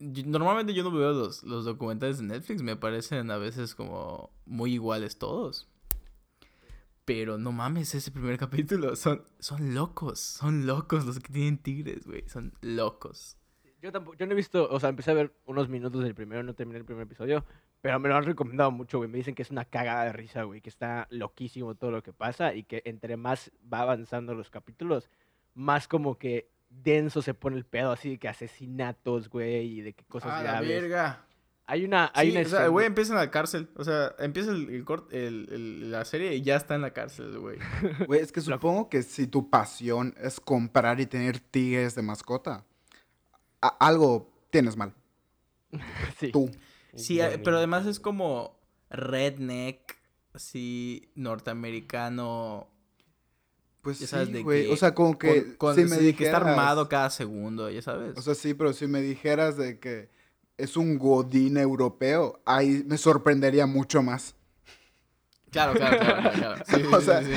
normalmente 0.00 0.72
yo 0.72 0.82
no 0.82 0.90
veo 0.90 1.12
los, 1.12 1.42
los 1.44 1.66
documentales 1.66 2.18
de 2.18 2.24
Netflix, 2.24 2.62
me 2.62 2.76
parecen 2.76 3.30
a 3.30 3.36
veces 3.36 3.74
como 3.74 4.30
muy 4.46 4.72
iguales 4.72 5.18
todos. 5.18 5.68
Pero 7.04 7.36
no 7.36 7.52
mames, 7.52 7.94
ese 7.94 8.10
primer 8.10 8.38
capítulo. 8.38 8.96
Son, 8.96 9.22
son 9.38 9.74
locos. 9.74 10.18
Son 10.18 10.66
locos 10.66 11.04
los 11.04 11.18
que 11.18 11.30
tienen 11.30 11.58
tigres, 11.58 12.06
güey. 12.06 12.26
Son 12.28 12.54
locos. 12.62 13.36
Yo 13.82 13.92
tampoco, 13.92 14.16
yo 14.16 14.26
no 14.26 14.32
he 14.32 14.36
visto, 14.36 14.66
o 14.70 14.80
sea, 14.80 14.88
empecé 14.88 15.10
a 15.10 15.14
ver 15.14 15.34
unos 15.44 15.68
minutos 15.68 16.02
del 16.04 16.14
primero, 16.14 16.42
no 16.42 16.54
terminé 16.54 16.78
el 16.78 16.84
primer 16.84 17.02
episodio, 17.02 17.44
pero 17.82 18.00
me 18.00 18.08
lo 18.08 18.16
han 18.16 18.24
recomendado 18.24 18.70
mucho, 18.70 18.96
güey. 18.98 19.10
Me 19.10 19.18
dicen 19.18 19.34
que 19.34 19.42
es 19.42 19.50
una 19.50 19.66
cagada 19.66 20.04
de 20.04 20.12
risa, 20.12 20.44
güey, 20.44 20.60
que 20.62 20.70
está 20.70 21.06
loquísimo 21.10 21.74
todo 21.74 21.90
lo 21.90 22.02
que 22.02 22.12
pasa 22.14 22.54
y 22.54 22.62
que 22.62 22.80
entre 22.86 23.16
más 23.18 23.50
va 23.72 23.80
avanzando 23.80 24.34
los 24.34 24.48
capítulos, 24.50 25.10
más 25.54 25.86
como 25.88 26.16
que 26.16 26.48
denso 26.70 27.20
se 27.20 27.34
pone 27.34 27.56
el 27.58 27.66
pedo, 27.66 27.92
así 27.92 28.10
de 28.10 28.18
que 28.18 28.28
asesinatos, 28.28 29.28
güey, 29.28 29.66
y 29.66 29.80
de 29.82 29.92
que 29.92 30.04
cosas 30.04 30.30
Ah, 30.32 30.36
la 30.42 30.50
graves. 30.52 30.68
verga. 30.68 31.26
Hay 31.66 31.84
una, 31.84 32.10
hay 32.14 32.30
Sí, 32.32 32.36
una 32.38 32.46
o 32.46 32.50
sea, 32.50 32.66
güey 32.68 32.86
empieza 32.86 33.12
en 33.12 33.18
la 33.18 33.30
cárcel. 33.30 33.68
O 33.76 33.84
sea, 33.84 34.14
empieza 34.18 34.50
el, 34.50 34.68
el 34.70 34.84
cort- 34.84 35.12
el- 35.12 35.48
el- 35.52 35.90
la 35.90 36.04
serie 36.04 36.34
y 36.34 36.42
ya 36.42 36.56
está 36.56 36.74
en 36.74 36.82
la 36.82 36.92
cárcel, 36.92 37.38
güey. 37.38 37.58
Güey, 38.08 38.20
es 38.20 38.32
que 38.32 38.40
supongo 38.40 38.88
que 38.88 39.02
si 39.02 39.26
tu 39.26 39.48
pasión 39.50 40.14
es 40.20 40.40
comprar 40.40 40.98
y 41.00 41.06
tener 41.06 41.38
tigres 41.38 41.94
de 41.94 42.02
mascota, 42.02 42.64
a- 43.60 43.76
algo 43.80 44.30
tienes 44.50 44.76
mal. 44.76 44.92
sí. 46.18 46.32
Tú. 46.32 46.50
Sí, 46.94 47.20
eh, 47.20 47.40
pero 47.42 47.58
además 47.58 47.86
es 47.86 47.98
como 48.00 48.58
redneck, 48.90 49.96
así, 50.34 51.10
norteamericano. 51.14 52.68
Pues 53.80 53.98
Ya 53.98 54.06
sabes 54.06 54.28
sí, 54.28 54.34
de 54.34 54.42
güey. 54.42 54.66
que 54.66 54.72
O 54.72 54.76
sea, 54.76 54.94
como 54.94 55.18
que 55.18 55.56
con- 55.56 55.74
con- 55.74 55.74
si 55.74 55.82
me 55.84 55.96
de 55.96 56.14
que 56.14 56.24
está 56.24 56.38
dijeras- 56.38 56.42
armado 56.50 56.88
cada 56.88 57.10
segundo, 57.10 57.68
ya 57.70 57.82
sabes. 57.82 58.16
O 58.16 58.22
sea, 58.22 58.34
sí, 58.34 58.54
pero 58.54 58.72
si 58.72 58.86
me 58.86 59.00
dijeras 59.00 59.56
de 59.56 59.78
que 59.80 60.08
es 60.56 60.76
un 60.76 60.98
godín 60.98 61.56
europeo, 61.56 62.40
ahí 62.44 62.84
me 62.86 62.96
sorprendería 62.98 63.66
mucho 63.66 64.02
más. 64.02 64.36
Claro, 65.52 65.74
claro, 65.74 65.98
claro. 65.98 66.20
claro, 66.30 66.34
claro. 66.38 66.64
Sí, 66.66 66.82
O 66.92 66.98
sí, 67.00 67.06
sea, 67.06 67.22
sí, 67.22 67.32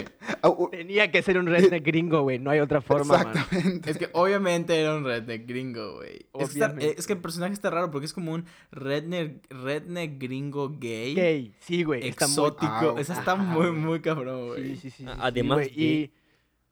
Tenía 0.71 1.11
que 1.11 1.21
ser 1.21 1.37
un 1.37 1.45
redneck 1.45 1.83
gringo, 1.85 2.21
güey, 2.23 2.39
no 2.39 2.49
hay 2.49 2.59
otra 2.59 2.81
forma, 2.81 3.17
man. 3.23 3.27
Exactamente. 3.35 3.91
Es 3.91 3.97
que 3.97 4.09
obviamente 4.13 4.79
era 4.79 4.95
un 4.95 5.03
redneck 5.05 5.47
gringo, 5.47 5.95
güey. 5.97 6.25
Es, 6.33 6.49
está- 6.55 6.75
eh, 6.79 6.95
es 6.97 7.05
que 7.05 7.13
el 7.13 7.19
personaje 7.19 7.53
está 7.53 7.69
raro 7.69 7.91
porque 7.91 8.05
es 8.05 8.13
como 8.13 8.33
un 8.33 8.45
redneck, 8.71 9.45
redneck 9.51 10.19
gringo 10.21 10.69
gay. 10.79 11.13
Gay, 11.15 11.55
sí, 11.59 11.83
güey, 11.83 12.07
está 12.07 12.25
muy... 12.27 12.31
exótico. 12.33 12.95
Ah, 12.97 12.99
Esa 12.99 13.13
está 13.13 13.35
muy, 13.35 13.71
muy 13.71 14.01
cabrón, 14.01 14.47
güey. 14.47 14.75
Sí, 14.75 14.89
sí, 14.89 14.89
sí. 14.89 15.05
Además 15.19 15.67
Y, 15.75 16.11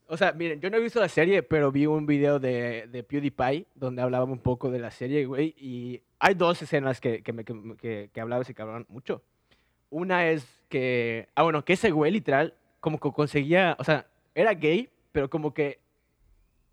o 0.08 0.18
sea, 0.18 0.32
miren, 0.34 0.60
yo 0.62 0.70
no 0.70 0.78
he 0.78 0.82
visto 0.82 1.00
la 1.00 1.10
serie, 1.10 1.42
pero 1.44 1.72
vi 1.72 1.86
un 1.86 2.06
video 2.06 2.40
de, 2.40 2.88
de 2.92 3.04
PewDiePie 3.04 3.68
donde 3.74 4.02
hablaba 4.02 4.26
un 4.26 4.40
poco 4.40 4.70
de 4.70 4.80
la 4.80 4.92
serie, 4.92 5.26
güey. 5.26 5.56
Y 5.58 6.02
hay 6.20 6.36
dos 6.36 6.62
escenas 6.62 7.02
que, 7.02 7.24
que, 7.24 7.34
me, 7.34 7.44
que, 7.44 7.54
que, 7.80 8.10
que 8.14 8.22
hablaba 8.22 8.44
ese 8.44 8.54
cabrón 8.54 8.86
mucho. 8.90 9.24
Una 9.94 10.28
es 10.30 10.66
que, 10.70 11.30
ah, 11.36 11.44
bueno, 11.44 11.64
que 11.64 11.74
ese 11.74 11.92
güey 11.92 12.12
literal 12.12 12.56
como 12.80 13.00
que 13.00 13.12
conseguía, 13.12 13.76
o 13.80 13.84
sea, 13.84 14.08
era 14.34 14.54
gay, 14.56 14.90
pero 15.12 15.30
como 15.30 15.54
que 15.54 15.80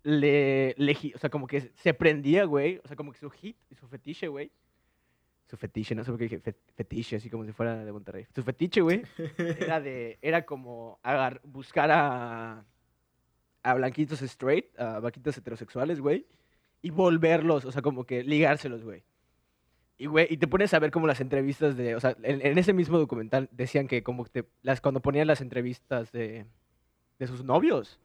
le, 0.03 0.75
o 1.13 1.17
sea, 1.19 1.29
como 1.29 1.45
que 1.45 1.61
se 1.75 1.93
prendía, 1.93 2.45
güey. 2.45 2.81
O 2.83 2.87
sea, 2.87 2.97
como 2.97 3.11
que 3.11 3.19
su 3.19 3.29
hit, 3.29 3.55
su 3.79 3.87
fetiche, 3.87 4.27
güey. 4.27 4.51
Su 5.47 5.57
fetiche, 5.57 5.93
no 5.93 6.03
sé 6.03 6.09
por 6.11 6.17
qué 6.17 6.23
dije 6.25 6.39
fe- 6.39 6.55
fetiche, 6.75 7.17
así 7.17 7.29
como 7.29 7.45
si 7.45 7.51
fuera 7.51 7.83
de 7.85 7.91
Monterrey. 7.91 8.25
Su 8.33 8.41
fetiche, 8.41 8.81
güey, 8.81 9.03
era 9.37 9.79
de, 9.79 10.17
era 10.21 10.45
como 10.45 10.99
buscar 11.43 11.91
a, 11.91 12.65
a 13.61 13.73
blanquitos 13.75 14.21
straight, 14.23 14.65
a 14.79 14.99
blanquitos 14.99 15.37
heterosexuales, 15.37 15.99
güey, 15.99 16.25
y 16.81 16.89
volverlos, 16.89 17.65
o 17.65 17.71
sea, 17.71 17.81
como 17.81 18.05
que 18.05 18.23
ligárselos, 18.23 18.83
güey. 18.83 19.03
Y, 20.01 20.07
güey, 20.07 20.25
y 20.29 20.37
te 20.37 20.47
pones 20.47 20.73
a 20.73 20.79
ver 20.79 20.89
como 20.89 21.05
las 21.05 21.21
entrevistas 21.21 21.77
de, 21.77 21.95
o 21.95 21.99
sea, 21.99 22.15
en, 22.23 22.43
en 22.45 22.57
ese 22.57 22.73
mismo 22.73 22.97
documental 22.97 23.47
decían 23.51 23.87
que 23.87 24.01
como 24.01 24.25
te- 24.25 24.45
las, 24.63 24.81
cuando 24.81 24.99
ponían 24.99 25.27
las 25.27 25.41
entrevistas 25.41 26.11
de, 26.11 26.45
de 27.19 27.27
sus 27.27 27.43
novios, 27.43 27.99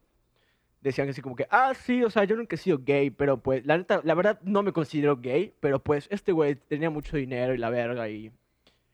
decían 0.83 1.09
así 1.09 1.23
como 1.23 1.35
que, 1.37 1.47
ah, 1.51 1.73
sí, 1.75 2.05
o 2.05 2.11
sea, 2.11 2.25
yo 2.25 2.37
nunca 2.37 2.55
he 2.55 2.59
sido 2.59 2.79
gay, 2.85 3.11
pero 3.11 3.39
pues, 3.39 3.65
la 3.65 3.79
neta, 3.79 4.03
la 4.05 4.15
verdad 4.15 4.39
no 4.43 4.63
me 4.63 4.73
considero 4.73 5.17
gay, 5.17 5.55
pero 5.61 5.83
pues 5.83 6.07
este 6.11 6.33
güey 6.33 6.55
tenía 6.57 6.91
mucho 6.91 7.17
dinero 7.17 7.55
y 7.55 7.59
la 7.59 7.71
verga 7.71 8.09
y, 8.11 8.31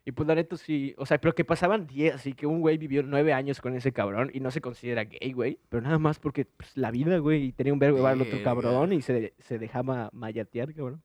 y 0.05 0.13
pues 0.13 0.27
la 0.29 0.37
neta 0.37 0.57
sí, 0.57 0.95
o 0.97 1.05
sea, 1.05 1.19
pero 1.21 1.35
que 1.35 1.45
pasaban 1.45 1.87
10, 1.89 2.15
así 2.15 2.33
que 2.35 2.47
un 2.47 2.61
güey 2.61 2.79
vivió 2.79 3.03
9 3.03 3.33
años 3.33 3.61
con 3.61 3.75
ese 3.75 3.93
cabrón 3.93 4.31
y 4.33 4.39
no 4.41 4.51
se 4.53 4.61
considera 4.61 5.05
gay, 5.05 5.33
güey, 5.33 5.59
pero 5.69 5.83
nada 5.83 5.99
más 5.99 6.21
porque 6.21 6.45
pues, 6.45 6.77
la 6.77 6.91
vida, 6.93 7.19
güey, 7.19 7.47
y 7.47 7.53
tenía 7.53 7.73
un 7.73 7.79
verbo 7.81 7.99
de 7.99 8.07
al 8.07 8.23
otro 8.23 8.39
cabrón 8.45 8.93
y 8.93 9.03
se, 9.03 9.35
se 9.41 9.59
dejaba 9.59 10.09
mayatear, 10.13 10.73
cabrón. 10.73 11.03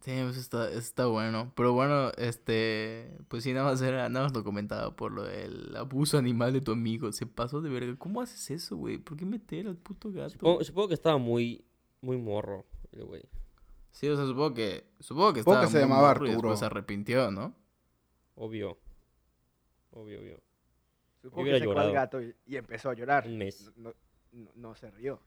Sí, 0.00 0.12
pues 0.22 0.38
está, 0.38 0.70
está 0.70 1.06
bueno. 1.06 1.52
Pero 1.54 1.74
bueno, 1.74 2.10
este, 2.16 3.18
pues 3.28 3.44
sí, 3.44 3.52
nada 3.52 3.70
más 3.70 3.82
era, 3.82 4.08
nada 4.08 4.26
más 4.26 4.34
lo 4.34 4.42
comentaba 4.42 4.96
por 4.96 5.12
lo 5.12 5.24
del 5.24 5.76
abuso 5.76 6.16
animal 6.16 6.54
de 6.54 6.62
tu 6.62 6.72
amigo. 6.72 7.12
Se 7.12 7.26
pasó 7.26 7.60
de 7.60 7.68
verga. 7.68 7.94
¿Cómo 7.98 8.22
haces 8.22 8.50
eso, 8.50 8.76
güey? 8.76 8.96
¿Por 8.96 9.18
qué 9.18 9.26
meter 9.26 9.66
al 9.66 9.76
puto 9.76 10.10
gato? 10.10 10.30
Supongo, 10.30 10.64
supongo 10.64 10.88
que 10.88 10.94
estaba 10.94 11.18
muy, 11.18 11.64
muy 12.00 12.16
morro 12.16 12.64
el 12.92 13.04
güey. 13.04 13.22
Sí, 13.90 14.08
o 14.08 14.16
sea, 14.16 14.24
supongo 14.24 14.54
que, 14.54 14.86
supongo 15.00 15.34
que 15.34 15.40
Supongo 15.40 15.58
estaba 15.58 15.60
que 15.66 15.66
se 15.72 15.78
muy 15.78 15.82
llamaba 15.82 16.08
morro 16.08 16.26
y 16.26 16.30
Arturo. 16.30 16.48
después 16.48 16.58
se 16.60 16.64
arrepintió, 16.64 17.30
¿no? 17.30 17.54
Obvio. 18.36 18.78
Obvio, 19.90 20.20
obvio. 20.20 20.40
Supongo 21.20 21.44
que 21.44 21.54
al 21.56 21.62
llorado. 21.62 21.92
gato 21.92 22.22
y, 22.22 22.34
y 22.46 22.56
empezó 22.56 22.88
a 22.88 22.94
llorar. 22.94 23.26
Un 23.26 23.36
mes. 23.36 23.70
No, 23.76 23.92
no, 24.32 24.50
no 24.54 24.74
se 24.74 24.90
rió. 24.92 25.20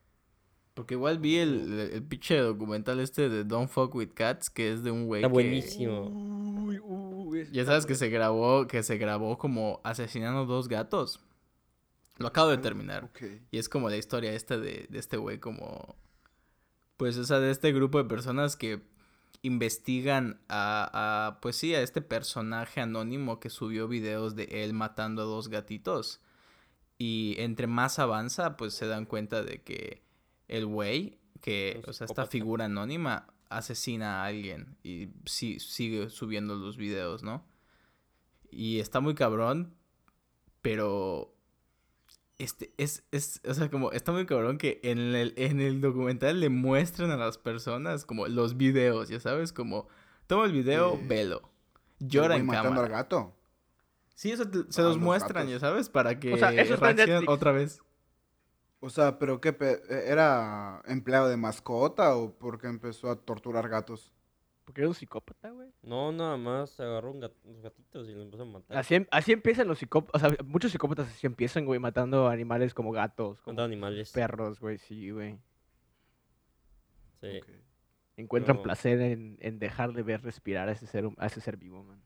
Porque 0.74 0.94
igual 0.94 1.20
vi 1.20 1.36
el, 1.36 1.72
el, 1.72 1.90
el 1.92 2.02
pinche 2.02 2.36
documental 2.36 2.98
este 2.98 3.28
de 3.28 3.44
Don't 3.44 3.70
Fuck 3.70 3.94
With 3.94 4.10
Cats, 4.12 4.50
que 4.50 4.72
es 4.72 4.82
de 4.82 4.90
un 4.90 5.06
güey 5.06 5.22
Está 5.22 5.28
que... 5.28 5.32
buenísimo. 5.32 6.08
Uy, 6.08 6.80
uy, 6.80 7.48
Ya 7.52 7.64
sabes 7.64 7.86
que 7.86 7.94
se 7.94 8.08
grabó, 8.08 8.66
que 8.66 8.82
se 8.82 8.98
grabó 8.98 9.38
como 9.38 9.80
asesinando 9.84 10.46
dos 10.46 10.68
gatos. 10.68 11.20
Lo 12.18 12.26
acabo 12.26 12.50
de 12.50 12.58
terminar. 12.58 13.04
Ok. 13.04 13.22
Y 13.50 13.58
es 13.58 13.68
como 13.68 13.88
la 13.88 13.96
historia 13.96 14.32
esta 14.32 14.58
de, 14.58 14.86
de 14.88 14.98
este 14.98 15.16
güey 15.16 15.38
como... 15.38 15.96
Pues, 16.96 17.16
o 17.18 17.24
sea, 17.24 17.40
de 17.40 17.50
este 17.50 17.72
grupo 17.72 17.98
de 17.98 18.04
personas 18.08 18.56
que 18.56 18.82
investigan 19.42 20.40
a, 20.48 20.90
a, 21.28 21.40
pues 21.40 21.56
sí, 21.56 21.74
a 21.74 21.82
este 21.82 22.02
personaje 22.02 22.80
anónimo 22.80 23.40
que 23.40 23.50
subió 23.50 23.88
videos 23.88 24.36
de 24.36 24.44
él 24.64 24.72
matando 24.74 25.22
a 25.22 25.26
dos 25.26 25.48
gatitos. 25.48 26.20
Y 26.98 27.34
entre 27.38 27.66
más 27.66 27.98
avanza, 27.98 28.56
pues 28.56 28.74
se 28.74 28.86
dan 28.86 29.06
cuenta 29.06 29.42
de 29.42 29.62
que 29.62 30.03
el 30.48 30.66
güey, 30.66 31.18
que, 31.40 31.82
o 31.86 31.92
sea, 31.92 32.06
esta 32.06 32.26
figura 32.26 32.64
anónima, 32.66 33.26
asesina 33.50 34.22
a 34.22 34.26
alguien 34.26 34.76
y 34.82 35.08
sí, 35.26 35.58
sigue 35.60 36.08
subiendo 36.10 36.54
los 36.56 36.76
videos, 36.76 37.22
¿no? 37.22 37.44
Y 38.50 38.80
está 38.80 39.00
muy 39.00 39.14
cabrón, 39.14 39.74
pero 40.62 41.34
este 42.38 42.72
es, 42.78 43.04
es, 43.12 43.40
o 43.46 43.54
sea, 43.54 43.70
como 43.70 43.92
está 43.92 44.10
muy 44.12 44.26
cabrón 44.26 44.58
que 44.58 44.80
en 44.82 44.98
el, 44.98 45.34
en 45.36 45.60
el 45.60 45.80
documental 45.80 46.40
le 46.40 46.48
muestran 46.48 47.10
a 47.10 47.16
las 47.16 47.38
personas 47.38 48.04
como 48.04 48.26
los 48.26 48.56
videos, 48.56 49.08
ya 49.08 49.20
sabes, 49.20 49.52
como 49.52 49.86
toma 50.26 50.46
el 50.46 50.52
video, 50.52 50.96
Sí. 50.96 51.06
velo. 51.06 51.50
El 52.00 52.08
Llora 52.08 52.36
en 52.36 52.46
matando 52.46 52.70
cámara. 52.70 52.86
al 52.86 52.92
gato. 53.04 53.36
Sí, 54.16 54.30
eso 54.32 54.48
te- 54.48 54.70
se 54.72 54.82
los 54.82 54.96
los 54.96 54.98
muestran, 54.98 55.46
gatos. 55.46 55.50
ya 55.50 55.60
sabes, 55.60 55.88
para 55.88 56.18
que 56.18 56.36
sea, 56.38 56.52
eso 56.52 56.74
está 56.74 56.90
en 56.90 56.96
reaccionen 56.96 57.14
Netflix. 57.22 57.28
otra 57.36 57.52
vez. 57.52 57.82
O 58.84 58.90
sea, 58.90 59.18
pero 59.18 59.40
qué 59.40 59.54
pe- 59.54 59.80
era 59.88 60.82
empleado 60.86 61.28
de 61.30 61.38
mascota 61.38 62.14
o 62.16 62.34
porque 62.34 62.66
empezó 62.66 63.10
a 63.10 63.16
torturar 63.16 63.66
gatos. 63.70 64.12
Porque 64.66 64.82
era 64.82 64.88
un 64.88 64.94
psicópata, 64.94 65.48
güey. 65.50 65.70
No, 65.82 66.12
nada 66.12 66.36
más 66.36 66.78
agarró 66.80 67.10
un 67.12 67.20
gat- 67.22 67.32
unos 67.44 67.62
gatitos 67.62 68.06
y 68.08 68.12
los 68.12 68.24
empezó 68.24 68.42
a 68.42 68.46
matar. 68.46 68.76
Así, 68.76 68.94
em- 68.96 69.06
así 69.10 69.32
empiezan 69.32 69.68
los 69.68 69.78
psicópatas. 69.78 70.22
O 70.22 70.26
sea, 70.28 70.36
muchos 70.44 70.70
psicópatas 70.70 71.08
así 71.08 71.26
empiezan, 71.26 71.64
güey, 71.64 71.80
matando 71.80 72.28
animales 72.28 72.74
como 72.74 72.92
gatos, 72.92 73.40
como 73.40 73.54
Matando 73.54 73.72
animales. 73.72 74.12
perros, 74.12 74.60
güey, 74.60 74.76
sí, 74.76 75.10
güey. 75.10 75.38
Sí. 77.22 77.40
Encuentran 78.18 78.58
No. 78.58 78.62
placer 78.62 79.00
en, 79.00 79.38
en 79.40 79.58
dejar 79.58 79.94
de 79.94 80.02
ver 80.02 80.22
respirar 80.22 80.68
a 80.68 80.72
ese 80.72 80.86
ser, 80.86 81.08
a 81.16 81.26
ese 81.26 81.40
ser 81.40 81.56
vivo, 81.56 81.82
man. 81.82 82.00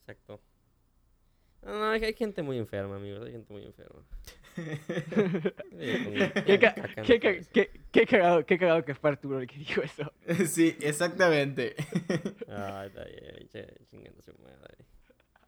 Exacto. 0.00 0.40
No, 1.68 1.78
no, 1.78 1.90
hay, 1.90 2.02
hay 2.02 2.14
gente 2.14 2.42
muy 2.42 2.56
enferma, 2.58 2.96
amigos. 2.96 3.24
Hay 3.26 3.32
gente 3.32 3.52
muy 3.52 3.64
enferma. 3.64 4.02
Eh, 5.80 6.32
Qué, 6.44 6.58
ca- 6.58 6.74
caca 6.74 7.00
en 7.00 7.04
qué 7.06 7.12
la 7.14 7.20
ca- 7.20 7.28
cabeza. 7.28 7.50
qué- 7.52 7.70
qué 7.92 8.06
cagado, 8.06 8.44
qué 8.44 8.58
cagado 8.58 8.84
que 8.84 8.94
fue 8.96 9.10
Arturo 9.10 9.38
el 9.38 9.46
que 9.46 9.56
dijo 9.58 9.82
eso. 9.82 10.12
sí, 10.48 10.76
exactamente. 10.80 11.76
Ay, 12.48 12.88
está 12.88 13.04
bien, 13.04 13.48
che, 13.52 13.66
chingando 13.88 14.20
su 14.20 14.32
madre. 14.38 14.84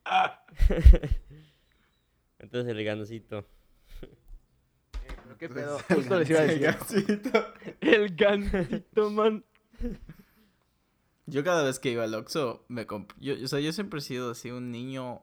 Entonces 2.39 2.71
el 2.77 2.85
gancito. 2.85 3.47
Pero 4.93 5.39
qué 5.39 5.49
pedo. 5.49 5.79
el 5.89 5.97
Justo 5.97 6.19
les 6.21 6.31
iba 6.31 6.41
a 6.41 6.45
decir. 6.45 7.23
El 7.81 8.15
gancito, 8.15 9.11
man. 9.11 9.45
Yo 11.27 11.43
cada 11.45 11.65
vez 11.65 11.79
que 11.81 11.91
iba 11.91 12.05
al 12.05 12.15
Oxxo, 12.15 12.65
me 12.69 12.87
comp... 12.87 13.13
yo, 13.19 13.35
o 13.43 13.49
sea, 13.49 13.61
yo 13.61 13.73
siempre 13.73 13.99
he 13.99 14.03
sido 14.03 14.31
así 14.33 14.51
un 14.51 14.71
niño 14.71 15.23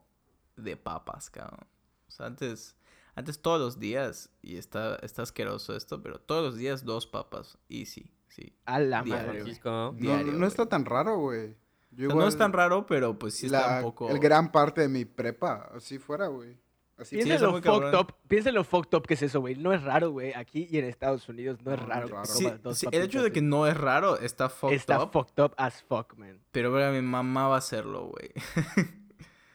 de 0.57 0.75
papas, 0.77 1.29
cabrón. 1.29 1.65
O 2.07 2.11
sea, 2.11 2.25
antes, 2.25 2.75
antes 3.15 3.41
todos 3.41 3.59
los 3.59 3.79
días, 3.79 4.29
y 4.41 4.57
está, 4.57 4.95
está 4.97 5.21
asqueroso 5.23 5.75
esto, 5.75 6.01
pero 6.01 6.19
todos 6.19 6.43
los 6.43 6.57
días 6.57 6.83
dos 6.85 7.07
papas, 7.07 7.57
easy, 7.69 8.11
sí. 8.27 8.53
A 8.65 8.79
la 8.79 9.01
Diario. 9.03 9.25
madre. 9.27 9.39
Francisco. 9.41 9.69
No, 9.69 9.93
Diario, 9.93 10.33
no 10.33 10.47
está 10.47 10.65
tan 10.67 10.85
raro, 10.85 11.17
güey. 11.17 11.55
Yo 11.91 12.09
O 12.09 12.11
sea, 12.11 12.19
no 12.19 12.27
es 12.27 12.37
tan 12.37 12.53
raro, 12.53 12.85
pero 12.85 13.17
pues 13.17 13.33
sí 13.35 13.47
está 13.47 13.67
la- 13.67 13.77
un 13.77 13.83
poco... 13.83 14.09
El 14.09 14.19
gran 14.19 14.51
parte 14.51 14.81
de 14.81 14.87
mi 14.87 15.05
prepa, 15.05 15.69
así 15.75 15.97
fuera, 15.97 16.27
güey. 16.27 16.57
Así 16.99 17.15
Piensa 17.15 17.29
en 17.29 17.35
está 17.35 17.47
lo 17.47 17.61
fucked 17.81 17.99
up. 17.99 18.15
Piensa 18.27 18.49
en 18.49 18.55
lo 18.55 18.63
fucked 18.63 18.97
up 18.97 19.05
que 19.07 19.13
es 19.13 19.21
eso, 19.21 19.39
güey. 19.39 19.55
No 19.55 19.71
es 19.71 19.83
raro, 19.83 20.09
güey. 20.11 20.33
Aquí 20.33 20.67
y 20.69 20.79
en 20.79 20.85
Estados 20.85 21.29
Unidos 21.29 21.59
no 21.63 21.73
es 21.73 21.79
raro. 21.79 22.07
raro. 22.07 22.25
Sí, 22.25 22.47
sí, 22.73 22.87
el 22.91 23.03
hecho 23.03 23.21
de 23.21 23.31
que 23.31 23.41
no 23.41 23.67
es 23.67 23.77
raro 23.77 24.17
está 24.17 24.49
fucked 24.49 24.75
Está 24.75 25.03
up. 25.03 25.11
fucked 25.11 25.43
up 25.43 25.53
as 25.57 25.83
fuck, 25.83 26.15
man. 26.17 26.39
Pero 26.51 26.71
verga, 26.71 26.91
mi 26.91 27.01
mamá 27.03 27.47
va 27.49 27.55
a 27.55 27.59
hacerlo, 27.59 28.07
güey. 28.07 28.31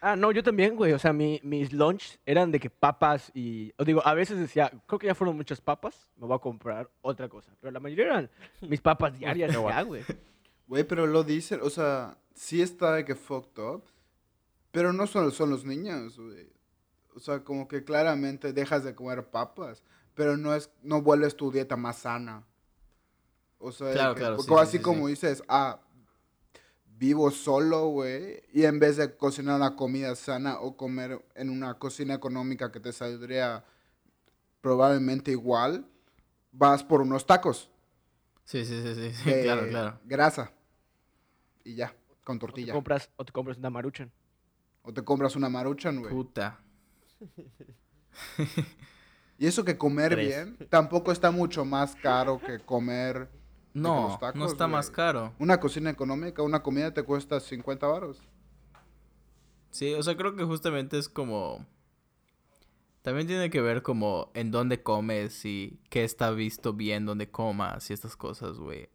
Ah, 0.04 0.16
no, 0.16 0.32
yo 0.32 0.42
también, 0.42 0.74
güey. 0.74 0.92
O 0.92 0.98
sea, 0.98 1.12
mi, 1.12 1.38
mis 1.44 1.72
lunch 1.72 2.18
eran 2.26 2.50
de 2.50 2.58
que 2.58 2.68
papas 2.68 3.30
y... 3.34 3.72
Os 3.78 3.86
digo, 3.86 4.02
a 4.04 4.14
veces 4.14 4.36
decía, 4.36 4.68
creo 4.86 4.98
que 4.98 5.06
ya 5.06 5.14
fueron 5.14 5.36
muchas 5.36 5.60
papas, 5.60 6.08
me 6.16 6.26
voy 6.26 6.34
a 6.34 6.40
comprar 6.40 6.90
otra 7.02 7.28
cosa. 7.28 7.52
Pero 7.60 7.70
la 7.70 7.78
mayoría 7.78 8.06
eran 8.06 8.30
mis 8.62 8.80
papas 8.80 9.12
diarias 9.18 9.52
ya, 9.52 9.82
güey. 9.82 10.02
Güey, 10.66 10.82
pero 10.82 11.06
lo 11.06 11.22
dicen, 11.22 11.60
o 11.62 11.70
sea, 11.70 12.18
sí 12.34 12.60
está 12.60 12.94
de 12.94 13.04
que 13.04 13.14
fucked 13.14 13.62
up, 13.62 13.84
pero 14.72 14.92
no 14.92 15.06
solo 15.06 15.30
son 15.30 15.50
los 15.50 15.64
niños, 15.64 16.18
güey. 16.18 16.50
O 17.14 17.20
sea, 17.20 17.44
como 17.44 17.68
que 17.68 17.84
claramente 17.84 18.52
dejas 18.52 18.82
de 18.82 18.96
comer 18.96 19.24
papas, 19.30 19.84
pero 20.14 20.36
no 20.36 20.52
es, 20.52 20.68
no 20.82 21.00
vuelves 21.00 21.36
tu 21.36 21.52
dieta 21.52 21.76
más 21.76 21.98
sana. 21.98 22.42
O 23.58 23.70
sea, 23.70 23.92
Claro, 23.92 24.14
que- 24.14 24.20
claro, 24.20 24.36
porque 24.36 24.50
sí, 24.50 24.56
sí, 24.56 24.62
así 24.62 24.76
sí, 24.78 24.82
como 24.82 25.04
sí. 25.06 25.10
dices, 25.12 25.44
ah, 25.46 25.78
vivo 27.02 27.32
solo, 27.32 27.88
güey, 27.88 28.44
y 28.52 28.62
en 28.64 28.78
vez 28.78 28.96
de 28.96 29.16
cocinar 29.16 29.56
una 29.56 29.74
comida 29.74 30.14
sana 30.14 30.60
o 30.60 30.76
comer 30.76 31.20
en 31.34 31.50
una 31.50 31.74
cocina 31.74 32.14
económica 32.14 32.70
que 32.70 32.78
te 32.78 32.92
saldría 32.92 33.64
probablemente 34.60 35.32
igual, 35.32 35.84
vas 36.52 36.84
por 36.84 37.00
unos 37.00 37.26
tacos. 37.26 37.68
Sí, 38.44 38.64
sí, 38.64 38.80
sí, 38.80 38.94
sí, 38.94 39.12
sí, 39.14 39.30
de 39.30 39.42
claro, 39.42 39.68
claro. 39.68 39.98
Grasa. 40.04 40.52
Y 41.64 41.74
ya, 41.74 41.92
con 42.22 42.36
O 42.36 42.38
te 42.38 42.46
tortilla. 42.46 42.72
compras, 42.72 43.10
o 43.16 43.24
te 43.24 43.32
compras 43.32 43.58
una 43.58 43.70
maruchan. 43.70 44.12
O 44.82 44.92
te 44.92 45.02
compras 45.02 45.34
una 45.34 45.48
maruchan, 45.48 45.98
güey. 45.98 46.12
Puta. 46.12 46.60
Y 49.38 49.46
eso 49.46 49.64
que 49.64 49.76
comer 49.76 50.12
Tres. 50.12 50.28
bien 50.28 50.68
tampoco 50.68 51.10
está 51.10 51.32
mucho 51.32 51.64
más 51.64 51.96
caro 51.96 52.38
que 52.38 52.60
comer. 52.60 53.28
No, 53.74 54.18
tacos, 54.20 54.38
no 54.38 54.46
está 54.46 54.66
más 54.66 54.90
caro. 54.90 55.32
Una 55.38 55.58
cocina 55.58 55.90
económica, 55.90 56.42
una 56.42 56.62
comida 56.62 56.92
te 56.92 57.02
cuesta 57.02 57.40
50 57.40 57.86
varos. 57.86 58.20
Sí, 59.70 59.94
o 59.94 60.02
sea, 60.02 60.16
creo 60.16 60.36
que 60.36 60.44
justamente 60.44 60.98
es 60.98 61.08
como... 61.08 61.66
También 63.00 63.26
tiene 63.26 63.50
que 63.50 63.60
ver 63.60 63.82
como 63.82 64.30
en 64.34 64.50
dónde 64.50 64.82
comes 64.82 65.44
y 65.44 65.80
qué 65.90 66.04
está 66.04 66.30
visto 66.30 66.72
bien 66.72 67.04
donde 67.04 67.30
comas 67.30 67.90
y 67.90 67.94
estas 67.94 68.14
cosas, 68.14 68.58
güey. 68.58 68.90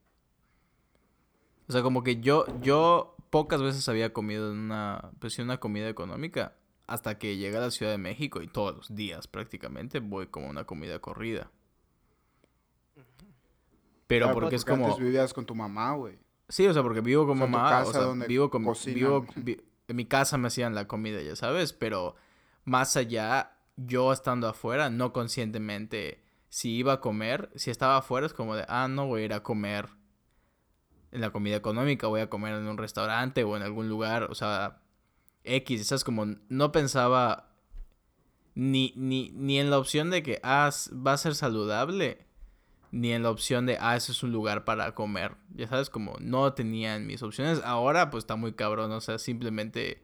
O 1.67 1.73
sea, 1.73 1.81
como 1.81 2.03
que 2.03 2.21
yo, 2.21 2.45
yo 2.61 3.15
pocas 3.29 3.61
veces 3.61 3.89
había 3.89 4.13
comido 4.13 4.51
en 4.51 4.59
una, 4.59 5.11
pues 5.19 5.37
una 5.39 5.59
comida 5.59 5.89
económica 5.89 6.55
hasta 6.87 7.17
que 7.17 7.35
llegué 7.35 7.57
a 7.57 7.61
la 7.61 7.71
Ciudad 7.71 7.91
de 7.91 7.97
México 7.97 8.41
y 8.41 8.47
todos 8.47 8.75
los 8.75 8.95
días 8.95 9.27
prácticamente 9.27 9.99
voy 9.99 10.27
como 10.27 10.47
una 10.47 10.63
comida 10.63 10.99
corrida. 10.99 11.51
Pero 14.07 14.25
Claro, 14.27 14.39
porque 14.39 14.55
es 14.55 14.65
como... 14.65 14.85
Antes 14.85 15.03
vivías 15.03 15.33
con 15.33 15.45
tu 15.45 15.53
mamá, 15.53 15.93
güey. 15.93 16.17
Sí, 16.49 16.65
o 16.65 16.73
sea, 16.73 16.81
porque 16.81 17.01
vivo 17.01 17.27
con 17.27 17.37
O 17.37 17.39
sea, 17.39 17.47
mamá, 17.47 17.81
o 17.83 17.91
sea, 17.91 18.01
donde 18.01 18.27
vivo 18.27 18.49
con 18.49 18.63
vivo 18.85 19.25
vi- 19.35 19.61
en 19.89 19.95
mi 19.95 20.05
casa 20.05 20.37
me 20.37 20.47
hacían 20.47 20.75
la 20.75 20.87
comida, 20.87 21.21
ya 21.21 21.35
sabes, 21.35 21.73
pero 21.73 22.15
más 22.63 22.95
allá 22.97 23.51
yo 23.75 24.11
estando 24.13 24.47
afuera, 24.47 24.89
no 24.89 25.11
conscientemente 25.13 26.23
si 26.49 26.71
iba 26.75 26.93
a 26.93 27.01
comer, 27.01 27.49
si 27.55 27.69
estaba 27.69 27.97
afuera 27.97 28.25
es 28.25 28.33
como 28.33 28.55
de, 28.55 28.65
ah, 28.69 28.87
no 28.87 29.07
voy 29.07 29.21
a 29.21 29.25
ir 29.25 29.33
a 29.33 29.43
comer 29.43 29.89
en 31.11 31.21
la 31.21 31.31
comida 31.31 31.55
económica, 31.57 32.07
voy 32.07 32.21
a 32.21 32.29
comer 32.29 32.53
en 32.55 32.67
un 32.67 32.77
restaurante 32.77 33.43
o 33.43 33.55
en 33.57 33.63
algún 33.63 33.89
lugar, 33.89 34.23
o 34.31 34.35
sea, 34.35 34.81
X, 35.43 35.87
¿sabes? 35.87 36.03
Como 36.03 36.25
no 36.49 36.71
pensaba 36.71 37.53
ni, 38.55 38.93
ni, 38.95 39.29
ni 39.31 39.59
en 39.59 39.69
la 39.69 39.77
opción 39.77 40.09
de 40.09 40.23
que, 40.23 40.39
ah, 40.43 40.69
va 41.05 41.13
a 41.13 41.17
ser 41.17 41.35
saludable, 41.35 42.25
ni 42.91 43.11
en 43.11 43.23
la 43.23 43.29
opción 43.29 43.65
de, 43.65 43.77
ah, 43.79 43.95
eso 43.95 44.11
es 44.11 44.23
un 44.23 44.31
lugar 44.31 44.65
para 44.65 44.93
comer. 44.95 45.35
Ya 45.53 45.67
sabes, 45.67 45.89
como 45.89 46.15
no 46.19 46.53
tenía 46.53 46.95
en 46.95 47.07
mis 47.07 47.21
opciones. 47.23 47.61
Ahora, 47.63 48.09
pues 48.09 48.23
está 48.23 48.35
muy 48.35 48.53
cabrón, 48.53 48.91
o 48.91 49.01
sea, 49.01 49.19
simplemente 49.19 50.03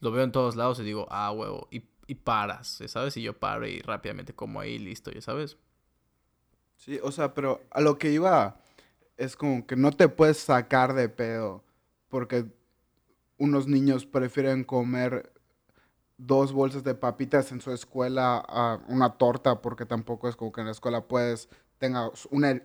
lo 0.00 0.10
veo 0.12 0.24
en 0.24 0.32
todos 0.32 0.56
lados 0.56 0.78
y 0.80 0.84
digo, 0.84 1.06
ah, 1.10 1.32
huevo, 1.32 1.68
y, 1.70 1.84
y 2.06 2.14
paras, 2.16 2.78
ya 2.78 2.88
sabes, 2.88 3.16
y 3.16 3.22
yo 3.22 3.38
paro 3.38 3.66
y 3.66 3.80
rápidamente 3.80 4.34
como 4.34 4.60
ahí, 4.60 4.78
listo, 4.78 5.10
ya 5.10 5.20
sabes. 5.20 5.58
Sí, 6.76 6.98
o 7.02 7.10
sea, 7.10 7.34
pero 7.34 7.62
a 7.70 7.80
lo 7.80 7.98
que 7.98 8.12
iba 8.12 8.60
es 9.16 9.36
como 9.36 9.66
que 9.66 9.76
no 9.76 9.92
te 9.92 10.08
puedes 10.08 10.38
sacar 10.38 10.94
de 10.94 11.08
pedo 11.08 11.64
porque 12.08 12.46
unos 13.38 13.66
niños 13.66 14.06
prefieren 14.06 14.64
comer 14.64 15.32
dos 16.18 16.52
bolsas 16.52 16.84
de 16.84 16.94
papitas 16.94 17.52
en 17.52 17.60
su 17.60 17.72
escuela 17.72 18.38
a 18.38 18.80
una 18.88 19.18
torta 19.18 19.60
porque 19.60 19.86
tampoco 19.86 20.28
es 20.28 20.36
como 20.36 20.52
que 20.52 20.60
en 20.60 20.66
la 20.66 20.72
escuela 20.72 21.08
puedes 21.08 21.48
tengas 21.78 22.26
una 22.30 22.62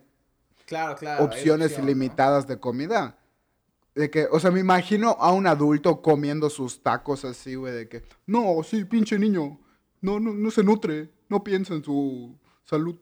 Claro, 0.66 0.96
claro. 0.96 1.24
opciones 1.26 1.78
ilimitadas 1.78 2.48
de 2.48 2.60
comida. 2.60 3.18
De 3.94 4.10
que, 4.10 4.26
o 4.32 4.40
sea, 4.40 4.52
me 4.52 4.62
imagino 4.62 5.10
a 5.20 5.34
un 5.34 5.48
adulto 5.48 6.02
comiendo 6.02 6.50
sus 6.50 6.82
tacos 6.82 7.26
así, 7.26 7.56
güey, 7.56 7.74
de 7.74 7.90
que, 7.90 8.04
no, 8.26 8.64
sí, 8.64 8.86
pinche 8.86 9.20
niño, 9.20 9.60
no, 10.00 10.18
no, 10.20 10.34
no 10.34 10.50
se 10.50 10.64
nutre, 10.64 11.10
no 11.28 11.44
piensa 11.44 11.74
en 11.74 11.84
su 11.84 12.38
salud. 12.64 12.96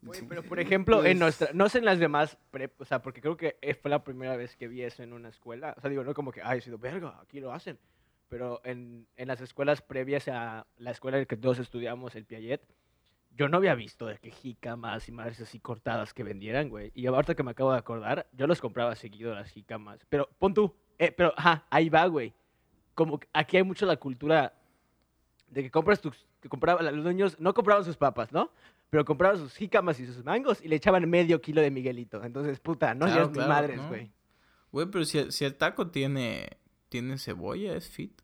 Güey, 0.00 0.22
pero 0.26 0.42
por 0.42 0.58
ejemplo, 0.58 0.96
en 1.00 1.02
Pues- 1.02 1.18
nuestra, 1.18 1.50
no 1.52 1.68
sé 1.68 1.78
en 1.78 1.84
las 1.84 1.98
demás 1.98 2.38
prep, 2.50 2.80
o 2.80 2.84
sea, 2.86 3.02
porque 3.02 3.20
creo 3.20 3.36
que 3.36 3.58
eh, 3.60 3.74
fue 3.74 3.90
la 3.90 4.02
primera 4.02 4.34
vez 4.36 4.56
que 4.56 4.68
vi 4.68 4.82
eso 4.82 5.02
en 5.02 5.12
una 5.12 5.28
escuela. 5.28 5.74
O 5.76 5.80
sea, 5.82 5.90
digo, 5.90 6.02
no 6.02 6.14
como 6.14 6.32
que, 6.32 6.40
ay, 6.42 6.58
he 6.58 6.62
sido 6.62 6.78
verga, 6.78 7.20
aquí 7.22 7.38
lo 7.38 7.52
hacen. 7.52 7.78
Pero 8.30 8.62
en, 8.64 9.06
en 9.16 9.28
las 9.28 9.42
escuelas 9.42 9.82
previas 9.82 10.26
a 10.28 10.66
la 10.78 10.90
escuela 10.92 11.18
en 11.18 11.26
que 11.26 11.36
todos 11.36 11.58
estudiamos, 11.58 12.14
el 12.16 12.24
Piaget, 12.24 12.62
yo 13.36 13.48
no 13.48 13.56
había 13.56 13.74
visto 13.74 14.06
de 14.06 14.18
que 14.18 14.30
jícamas 14.30 15.08
y 15.08 15.12
madres 15.12 15.40
así 15.40 15.58
cortadas 15.58 16.12
que 16.14 16.22
vendieran, 16.22 16.68
güey. 16.68 16.92
Y 16.94 17.06
ahorita 17.06 17.34
que 17.34 17.42
me 17.42 17.50
acabo 17.52 17.72
de 17.72 17.78
acordar, 17.78 18.26
yo 18.32 18.46
los 18.46 18.60
compraba 18.60 18.94
seguido 18.94 19.34
las 19.34 19.50
jícamas. 19.50 20.04
Pero 20.08 20.28
pon 20.38 20.52
tú, 20.54 20.74
eh, 20.98 21.12
pero 21.12 21.32
ajá, 21.36 21.66
ahí 21.70 21.88
va, 21.88 22.06
güey. 22.06 22.34
Como 22.94 23.18
aquí 23.32 23.56
hay 23.56 23.62
mucho 23.62 23.86
la 23.86 23.96
cultura 23.96 24.52
de 25.48 25.62
que 25.62 25.70
compras 25.70 26.00
tus, 26.00 26.26
que 26.40 26.48
compraba, 26.48 26.82
los 26.82 27.04
niños 27.04 27.38
no 27.38 27.52
compraban 27.54 27.84
sus 27.84 27.96
papas, 27.96 28.32
¿no? 28.32 28.50
Pero 28.90 29.04
compraban 29.04 29.38
sus 29.38 29.54
jícamas 29.54 29.98
y 30.00 30.06
sus 30.06 30.24
mangos 30.24 30.62
y 30.62 30.68
le 30.68 30.76
echaban 30.76 31.08
medio 31.08 31.40
kilo 31.40 31.60
de 31.62 31.70
Miguelito. 31.70 32.22
Entonces, 32.24 32.58
puta, 32.60 32.94
no 32.94 33.06
Claro, 33.06 33.14
seas 33.14 33.28
ni 33.30 33.34
claro, 33.34 33.48
madres, 33.50 33.76
no. 33.78 33.88
güey. 33.88 34.10
Güey, 34.70 34.86
pero 34.90 35.04
si, 35.04 35.18
el- 35.18 35.32
si 35.32 35.44
el 35.44 35.54
taco 35.56 35.88
tiene, 35.90 36.48
tiene 36.88 37.18
cebolla, 37.18 37.74
es 37.74 37.88
fit. 37.90 38.21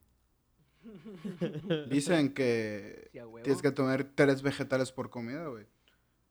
Dicen 1.90 2.32
que 2.32 3.08
Sí, 3.12 3.18
a 3.18 3.26
tienes 3.42 3.62
que 3.62 3.74
comer 3.74 4.04
tres 4.14 4.42
vegetales 4.42 4.92
por 4.92 5.10
comida, 5.10 5.46
güey. 5.48 5.66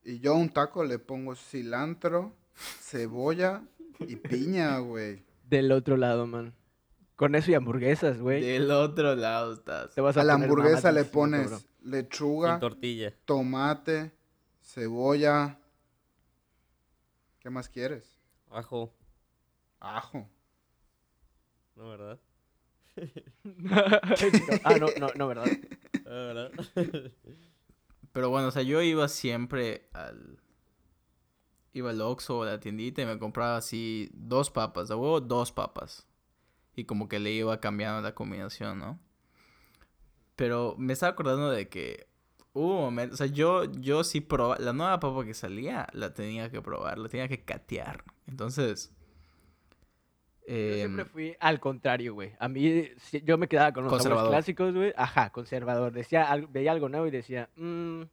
Y 0.03 0.19
yo 0.19 0.33
a 0.33 0.38
un 0.38 0.49
taco 0.49 0.83
le 0.83 0.99
pongo 0.99 1.36
cilantro, 1.36 2.33
cebolla 2.55 3.63
y 3.99 4.15
piña, 4.15 4.77
güey. 4.79 5.23
Del 5.49 5.71
otro 5.71 5.97
lado, 5.97 6.27
man. 6.27 6.53
Con 7.15 7.36
eso 7.36 7.51
y 7.51 7.55
hamburguesas, 7.55 8.19
güey. 8.19 8.41
Del 8.41 8.69
otro 8.71 9.15
lado 9.15 9.53
estás. 9.53 9.93
Te 9.95 10.01
vas 10.01 10.17
A 10.17 10.23
la 10.23 10.33
poner 10.33 10.49
hamburguesa 10.49 10.91
le 10.91 11.03
pones 11.03 11.67
lechuga, 11.81 12.60
tortilla. 12.60 13.13
tomate, 13.25 14.12
cebolla. 14.62 15.60
¿Qué 17.39 17.49
más 17.49 17.69
quieres? 17.69 18.19
Ajo. 18.51 18.93
Ajo. 19.79 20.29
¿No, 21.75 21.89
verdad? 21.89 22.19
ah, 24.63 24.77
no, 24.79 24.88
no, 24.99 25.07
no, 25.15 25.27
¿verdad? 25.27 25.47
Ah, 26.05 26.10
¿verdad? 26.10 26.51
Pero 28.12 28.29
bueno, 28.29 28.47
o 28.47 28.51
sea, 28.51 28.63
yo 28.63 28.81
iba 28.81 29.07
siempre 29.07 29.89
al... 29.93 30.39
Iba 31.73 31.91
al 31.91 32.01
Oxxo 32.01 32.39
o 32.39 32.43
a 32.43 32.47
la 32.47 32.60
tiendita 32.60 33.03
y 33.03 33.05
me 33.05 33.19
compraba 33.19 33.57
así 33.57 34.10
dos 34.13 34.49
papas, 34.49 34.88
de 34.88 34.95
huevo, 34.95 35.21
dos 35.21 35.51
papas. 35.51 36.07
Y 36.75 36.86
como 36.86 37.07
que 37.07 37.19
le 37.19 37.31
iba 37.31 37.60
cambiando 37.60 38.01
la 38.01 38.15
combinación, 38.15 38.79
¿no? 38.79 38.99
Pero 40.36 40.75
me 40.79 40.93
estaba 40.93 41.12
acordando 41.12 41.51
de 41.51 41.69
que 41.69 42.07
hubo 42.53 42.77
un 42.77 42.81
momento, 42.81 43.13
o 43.13 43.17
sea, 43.17 43.27
yo, 43.27 43.65
yo 43.73 44.03
sí 44.03 44.21
probaba, 44.21 44.57
la 44.57 44.73
nueva 44.73 44.99
papa 44.99 45.23
que 45.23 45.36
salía 45.36 45.88
la 45.93 46.15
tenía 46.15 46.49
que 46.49 46.62
probar, 46.62 46.97
la 46.97 47.10
tenía 47.10 47.27
que 47.27 47.43
catear. 47.43 48.03
Entonces... 48.25 48.96
Yo 50.47 50.53
em, 50.53 50.73
siempre 50.75 51.05
fui 51.05 51.36
al 51.39 51.60
contrario, 51.60 52.13
güey. 52.13 52.31
A 52.39 52.47
mí, 52.47 52.89
yo 53.23 53.38
me 53.38 53.47
quedaba 53.49 53.73
con 53.73 53.83
los 53.83 54.01
sabores 54.01 54.27
clásicos, 54.29 54.73
güey. 54.73 54.93
Ajá, 54.95 55.29
conservador. 55.31 55.91
Decía, 55.91 56.33
veía 56.49 56.71
algo 56.71 56.88
nuevo 56.88 57.05
y 57.07 57.12
decía, 57.12 57.49
"Mm, 57.57 58.03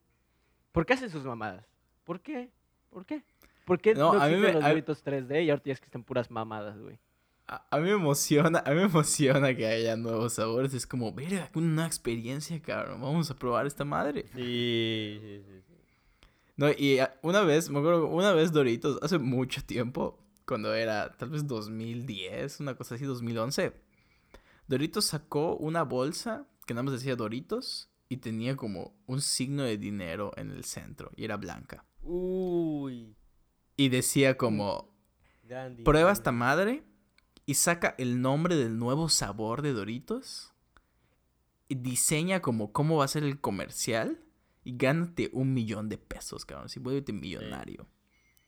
¿por 0.73 0.85
qué 0.85 0.93
hacen 0.93 1.09
sus 1.09 1.23
mamadas? 1.23 1.65
¿Por 2.03 2.19
qué? 2.19 2.49
¿Por 2.89 3.05
qué? 3.05 3.23
¿Por 3.65 3.79
qué 3.79 3.95
No, 3.95 4.13
no, 4.13 4.21
a 4.21 4.27
mí 4.27 4.35
me- 4.35 4.51
los 4.53 4.63
a- 4.63 4.67
Doritos 4.69 5.01
3D 5.03 5.43
y 5.43 5.49
ahora 5.49 5.63
tienes 5.63 5.79
que 5.79 5.85
están 5.85 6.03
puras 6.03 6.29
mamadas, 6.29 6.77
güey? 6.77 6.99
A, 7.47 7.63
a 7.69 7.77
mí 7.77 7.83
me 7.85 7.91
emociona, 7.95 8.59
a 8.65 8.69
mí 8.71 8.75
me 8.75 8.83
emociona 8.83 9.55
que 9.55 9.65
haya 9.65 9.95
nuevos 9.95 10.33
sabores. 10.33 10.73
Es 10.73 10.85
como, 10.85 11.13
verga, 11.13 11.49
una 11.53 11.85
experiencia, 11.85 12.59
cabrón. 12.61 12.99
Vamos 13.01 13.31
a 13.31 13.35
probar 13.35 13.65
esta 13.65 13.85
madre. 13.85 14.25
Sí, 14.35 15.19
sí, 15.21 15.43
sí. 15.47 15.61
sí. 15.67 15.73
No, 16.57 16.67
y 16.77 16.99
ah, 16.99 17.13
una 17.21 17.41
vez, 17.41 17.69
me 17.69 17.79
acuerdo, 17.79 18.07
una 18.07 18.33
vez 18.33 18.51
Doritos, 18.51 18.99
hace 19.01 19.17
mucho 19.19 19.63
tiempo, 19.63 20.17
cuando 20.45 20.73
era 20.73 21.15
tal 21.17 21.29
vez 21.29 21.47
2010, 21.47 22.59
una 22.59 22.75
cosa 22.75 22.95
así, 22.95 23.05
2011, 23.05 23.73
Doritos 24.67 25.05
sacó 25.05 25.55
una 25.57 25.83
bolsa 25.83 26.47
que 26.65 26.73
nada 26.73 26.83
más 26.83 26.93
decía 26.93 27.15
Doritos 27.15 27.89
y 28.09 28.17
tenía 28.17 28.55
como 28.55 28.95
un 29.05 29.21
signo 29.21 29.63
de 29.63 29.77
dinero 29.77 30.31
en 30.37 30.51
el 30.51 30.63
centro 30.63 31.11
y 31.15 31.25
era 31.25 31.37
blanca. 31.37 31.85
Uy. 32.01 33.15
Y 33.77 33.89
decía 33.89 34.37
como, 34.37 34.93
Grande. 35.43 35.83
prueba 35.83 36.11
esta 36.11 36.31
madre 36.31 36.83
y 37.45 37.55
saca 37.55 37.95
el 37.97 38.21
nombre 38.21 38.55
del 38.55 38.77
nuevo 38.77 39.09
sabor 39.09 39.61
de 39.61 39.73
Doritos. 39.73 40.51
Y 41.67 41.75
diseña 41.75 42.41
como 42.41 42.71
cómo 42.71 42.97
va 42.97 43.05
a 43.05 43.09
ser 43.09 43.23
el 43.23 43.39
comercial. 43.39 44.21
Y 44.63 44.77
gánate 44.77 45.29
un 45.33 45.53
millón 45.53 45.89
de 45.89 45.97
pesos, 45.97 46.45
cabrón. 46.45 46.69
Si 46.69 46.79
vuélvete 46.79 47.13
millonario. 47.13 47.87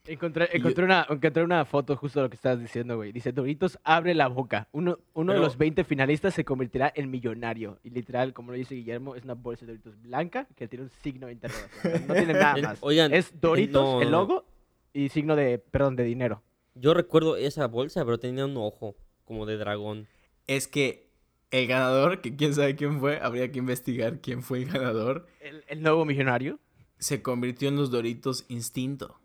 Encontré, 0.08 0.48
encontré, 0.52 0.84
una, 0.84 1.06
encontré 1.08 1.42
una 1.44 1.64
foto 1.64 1.96
justo 1.96 2.18
de 2.20 2.24
lo 2.24 2.30
que 2.30 2.36
estabas 2.36 2.60
diciendo, 2.60 2.96
güey. 2.96 3.12
Dice, 3.12 3.30
Doritos, 3.32 3.78
abre 3.84 4.14
la 4.14 4.26
boca. 4.28 4.68
Uno, 4.72 4.98
uno 5.14 5.32
de 5.32 5.38
Pero- 5.38 5.46
los 5.46 5.58
20 5.58 5.84
finalistas 5.84 6.34
se 6.34 6.44
convertirá 6.44 6.92
en 6.96 7.10
millonario. 7.10 7.78
Y 7.84 7.90
literal, 7.90 8.32
como 8.32 8.52
lo 8.52 8.56
dice 8.58 8.74
Guillermo, 8.74 9.14
es 9.14 9.24
una 9.24 9.34
bolsa 9.34 9.66
de 9.66 9.72
Doritos 9.72 10.00
blanca 10.02 10.46
que 10.56 10.66
tiene 10.68 10.84
un 10.86 10.90
signo 11.02 11.26
de 11.26 11.34
interrogación. 11.34 12.06
No 12.08 12.14
tiene 12.14 12.32
nada 12.32 12.54
Eh, 12.58 12.62
más. 12.62 12.78
Oigan, 12.80 13.12
Es 13.12 13.38
Doritos, 13.40 13.82
no, 13.84 14.02
el 14.02 14.10
no. 14.10 14.20
logo, 14.20 14.44
y 14.92 15.08
signo 15.10 15.36
de, 15.36 15.58
perdón, 15.58 15.94
de 15.96 16.04
dinero. 16.04 16.42
Yo 16.74 16.94
recuerdo 16.94 17.36
esa 17.36 17.66
bolsa, 17.66 18.04
pero 18.04 18.18
tenía 18.18 18.44
un 18.46 18.56
ojo 18.56 18.96
como 19.24 19.44
de 19.46 19.56
dragón. 19.58 20.06
Es 20.46 20.66
que 20.68 21.08
el 21.50 21.66
ganador, 21.66 22.20
que 22.20 22.36
quién 22.36 22.54
sabe 22.54 22.76
quién 22.76 23.00
fue, 23.00 23.18
habría 23.20 23.50
que 23.52 23.58
investigar 23.58 24.20
quién 24.20 24.42
fue 24.42 24.58
el 24.62 24.66
ganador, 24.70 25.26
El, 25.40 25.64
el 25.68 25.82
nuevo 25.82 26.04
millonario. 26.04 26.58
se 26.98 27.20
convirtió 27.22 27.68
en 27.68 27.76
los 27.76 27.90
Doritos 27.90 28.44
Instinto. 28.48 29.18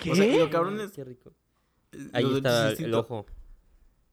¿Qué? 0.00 0.10
O 0.12 0.14
sea, 0.14 0.36
lo 0.36 0.50
cabrón 0.50 0.80
es- 0.80 0.92
Qué 0.92 1.04
rico. 1.04 1.32
Eh, 1.92 2.08
Ahí 2.12 2.22
los 2.24 2.36
está 2.36 2.70
el 2.72 2.94
ojo. 2.94 3.26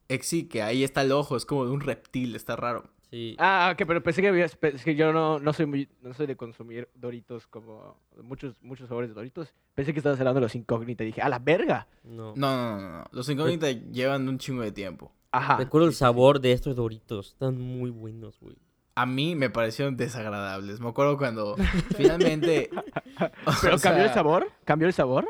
Eh, 0.10 0.20
sí, 0.24 0.48
que 0.48 0.62
ahí 0.62 0.84
está 0.84 1.02
el 1.02 1.12
ojo, 1.12 1.36
es 1.36 1.46
como 1.46 1.66
de 1.66 1.72
un 1.72 1.82
reptil, 1.82 2.36
está 2.36 2.56
raro. 2.56 2.86
Sí. 3.12 3.36
Ah, 3.40 3.70
ok, 3.74 3.84
pero 3.88 4.04
pensé 4.04 4.22
que 4.22 4.28
habías, 4.28 4.56
pe- 4.56 4.76
es 4.76 4.84
que 4.84 4.96
yo 4.96 5.14
no, 5.14 5.40
no 5.40 5.54
soy 5.54 5.66
muy, 5.66 5.90
no 6.02 6.14
soy 6.14 6.28
de 6.28 6.36
consumir 6.36 6.90
Doritos 6.96 7.48
como 7.48 7.98
muchos, 8.22 8.56
muchos 8.62 8.90
sabores 8.90 9.10
de 9.10 9.14
Doritos. 9.16 9.54
Pensé 9.76 9.94
que 9.94 10.00
estabas 10.00 10.20
hablando 10.20 10.40
de 10.40 10.46
los 10.46 10.56
incógnitas 10.56 11.04
y 11.06 11.08
dije, 11.08 11.22
¡a 11.22 11.30
la 11.30 11.40
verga! 11.40 11.88
No. 12.04 12.34
No, 12.36 12.56
no, 12.58 12.82
no, 12.82 12.90
no. 13.00 13.04
Los 13.12 13.30
incógnitas 13.30 13.76
llevan 13.92 14.28
un 14.28 14.38
chingo 14.40 14.62
de 14.62 14.72
tiempo. 14.72 15.12
Ajá. 15.32 15.58
Recuerdo 15.58 15.88
el 15.88 15.94
sabor 15.94 16.42
de 16.42 16.52
estos 16.54 16.76
doritos. 16.76 17.28
Están 17.34 17.58
muy 17.62 17.90
buenos, 17.92 18.40
güey. 18.42 18.58
A 18.96 19.06
mí 19.06 19.36
me 19.36 19.50
parecieron 19.50 19.96
desagradables. 19.96 20.80
Me 20.80 20.90
acuerdo 20.90 21.18
cuando 21.18 21.56
finalmente. 21.96 22.70
¿Pero 23.62 23.78
cambió 23.82 24.04
el 24.06 24.14
sabor? 24.14 24.48
¿Cambió 24.66 24.88
el 24.88 24.94
sabor? 24.94 25.28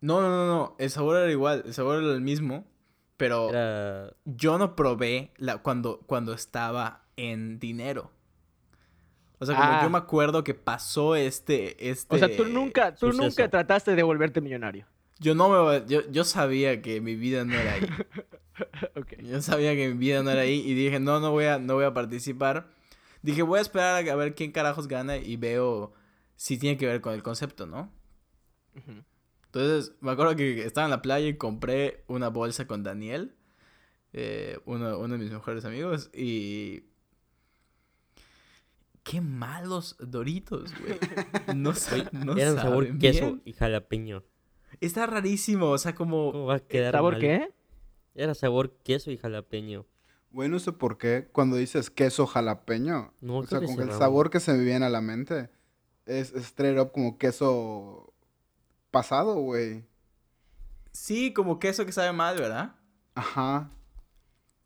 No, 0.00 0.20
no, 0.20 0.28
no, 0.30 0.46
no. 0.46 0.76
El 0.78 0.90
sabor 0.90 1.16
era 1.16 1.30
igual. 1.30 1.62
El 1.66 1.74
sabor 1.74 2.02
era 2.02 2.12
el 2.12 2.20
mismo. 2.20 2.64
Pero 3.16 3.50
Era. 3.50 4.12
yo 4.24 4.58
no 4.58 4.76
probé 4.76 5.32
la, 5.38 5.58
cuando, 5.58 5.98
cuando 6.06 6.32
estaba 6.32 7.04
en 7.16 7.58
dinero. 7.58 8.12
O 9.40 9.46
sea, 9.46 9.56
como 9.56 9.68
Ah. 9.68 9.80
yo 9.82 9.90
me 9.90 9.98
acuerdo 9.98 10.44
que 10.44 10.54
pasó 10.54 11.16
este. 11.16 11.90
este 11.90 12.14
O 12.14 12.18
sea, 12.18 12.34
tú 12.36 12.44
nunca, 12.44 12.94
tú 12.94 13.06
suceso. 13.12 13.22
nunca 13.24 13.48
trataste 13.48 13.94
de 13.96 14.02
volverte 14.04 14.40
millonario. 14.40 14.86
Yo 15.18 15.34
no 15.34 15.48
me. 15.48 15.84
Yo, 15.88 16.08
yo 16.10 16.22
sabía 16.24 16.80
que 16.80 17.00
mi 17.00 17.16
vida 17.16 17.44
no 17.44 17.54
era 17.54 17.72
ahí. 17.74 17.80
Ok. 18.96 19.14
Yo 19.22 19.40
sabía 19.40 19.76
que 19.76 19.86
mi 19.88 19.94
vida 19.96 20.20
no 20.24 20.30
era 20.32 20.40
ahí 20.40 20.60
y 20.66 20.74
dije, 20.74 20.98
no, 20.98 21.20
no 21.20 21.30
voy 21.30 21.44
a, 21.44 21.60
no 21.60 21.74
voy 21.74 21.84
a 21.84 21.94
participar. 21.94 22.66
Dije, 23.22 23.42
voy 23.42 23.60
a 23.60 23.62
esperar 23.62 24.08
a 24.08 24.16
ver 24.16 24.34
quién 24.34 24.50
carajos 24.50 24.88
gana 24.88 25.16
y 25.16 25.36
veo 25.36 25.92
si 26.34 26.58
tiene 26.58 26.76
que 26.76 26.84
ver 26.86 27.00
con 27.00 27.14
el 27.14 27.22
concepto, 27.22 27.66
¿no? 27.66 27.92
Ujú. 28.76 29.04
Entonces, 29.58 29.94
me 30.00 30.10
acuerdo 30.12 30.36
que 30.36 30.64
estaba 30.64 30.84
en 30.86 30.90
la 30.90 31.02
playa 31.02 31.26
y 31.26 31.36
compré 31.36 32.04
una 32.06 32.28
bolsa 32.28 32.66
con 32.66 32.82
Daniel, 32.84 33.34
eh, 34.12 34.58
uno, 34.66 34.98
uno 34.98 35.14
de 35.16 35.18
mis 35.18 35.32
mejores 35.32 35.64
amigos, 35.64 36.10
y... 36.14 36.84
Qué 39.02 39.20
malos 39.20 39.96
Doritos, 39.98 40.72
güey. 40.80 40.98
No, 41.56 41.74
sa- 41.74 42.08
no 42.12 42.36
Eran 42.36 42.56
sabor 42.56 42.84
saben 42.84 42.98
queso 42.98 43.24
bien. 43.26 43.42
y 43.46 43.52
jalapeño. 43.54 44.22
Está 44.80 45.06
rarísimo, 45.06 45.70
o 45.70 45.78
sea, 45.78 45.94
como... 45.94 46.30
¿Cómo 46.32 46.46
va 46.46 46.56
a 46.56 46.60
quedar 46.60 46.92
¿Sabor 46.92 47.14
mal? 47.14 47.20
qué? 47.22 47.48
Era 48.14 48.34
sabor 48.34 48.76
queso 48.84 49.10
y 49.10 49.16
jalapeño. 49.16 49.86
Güey, 50.30 50.48
no 50.50 50.58
sé 50.58 50.72
por 50.72 50.98
qué 50.98 51.28
cuando 51.32 51.56
dices 51.56 51.88
queso 51.90 52.26
jalapeño, 52.26 53.12
No, 53.22 53.38
o 53.38 53.46
sea, 53.46 53.60
que 53.60 53.66
el 53.66 53.92
sabor 53.92 54.28
que 54.30 54.40
se 54.40 54.52
me 54.52 54.62
viene 54.62 54.84
a 54.84 54.90
la 54.90 55.00
mente 55.00 55.48
es 56.04 56.32
straight 56.34 56.78
up 56.78 56.92
como 56.92 57.16
queso 57.16 58.12
pasado, 58.90 59.34
güey. 59.36 59.84
Sí, 60.92 61.32
como 61.32 61.58
queso 61.58 61.84
que 61.86 61.92
sabe 61.92 62.12
mal, 62.12 62.36
¿verdad? 62.38 62.74
Ajá. 63.14 63.70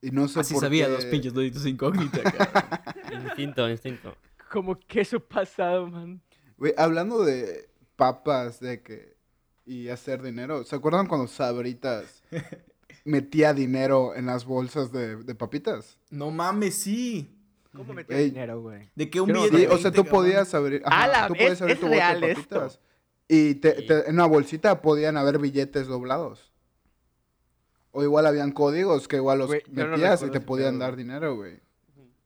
Y 0.00 0.10
no 0.10 0.26
sé 0.28 0.40
Así 0.40 0.54
por 0.54 0.62
sabía 0.62 0.86
qué. 0.86 0.92
los 0.92 1.04
pinches 1.06 1.32
Doritos 1.34 1.66
incógnitas, 1.66 2.22
cabrón. 2.32 3.24
Instinto, 3.26 3.68
instinto. 3.70 4.16
Como 4.50 4.78
queso 4.78 5.20
pasado, 5.20 5.86
man. 5.86 6.20
Güey, 6.56 6.74
hablando 6.76 7.24
de 7.24 7.68
papas, 7.96 8.60
de 8.60 8.82
que... 8.82 9.12
Y 9.64 9.88
hacer 9.90 10.22
dinero. 10.22 10.64
¿Se 10.64 10.74
acuerdan 10.74 11.06
cuando 11.06 11.28
Sabritas 11.28 12.24
metía 13.04 13.54
dinero 13.54 14.14
en 14.16 14.26
las 14.26 14.44
bolsas 14.44 14.90
de, 14.90 15.16
de 15.16 15.34
papitas? 15.36 15.98
No 16.10 16.32
mames, 16.32 16.74
sí. 16.74 17.38
¿Cómo 17.72 17.94
Ey. 18.08 18.30
dinero, 18.30 18.60
güey? 18.60 18.90
De 18.96 19.08
que 19.08 19.20
un 19.20 19.28
billete 19.32 19.56
Sí, 19.58 19.66
o 19.66 19.78
sea, 19.78 19.90
20, 19.90 19.92
tú 19.92 20.04
podías 20.04 20.52
abrir... 20.54 20.82
Ah, 20.84 21.06
la- 21.06 21.28
tú 21.28 21.34
puedes 21.34 21.52
es- 21.52 21.62
abrir 21.62 21.74
es 21.74 21.80
tu 21.80 21.86
bolsa 21.86 22.00
real 22.08 22.20
de 22.20 22.32
esto. 22.32 22.70
Y 23.34 23.54
te- 23.54 23.80
te- 23.82 24.08
en 24.08 24.14
una 24.16 24.26
bolsita 24.26 24.82
podían 24.82 25.16
haber 25.16 25.38
billetes 25.38 25.86
doblados. 25.86 26.52
O 27.90 28.02
igual 28.02 28.26
habían 28.26 28.52
códigos 28.52 29.08
que 29.08 29.16
igual 29.16 29.38
los 29.38 29.48
no 29.70 29.86
metías 29.88 30.22
y 30.22 30.30
te 30.30 30.40
podían 30.40 30.72
pedo, 30.74 30.80
dar 30.80 30.96
dinero, 30.96 31.36
güey. 31.36 31.60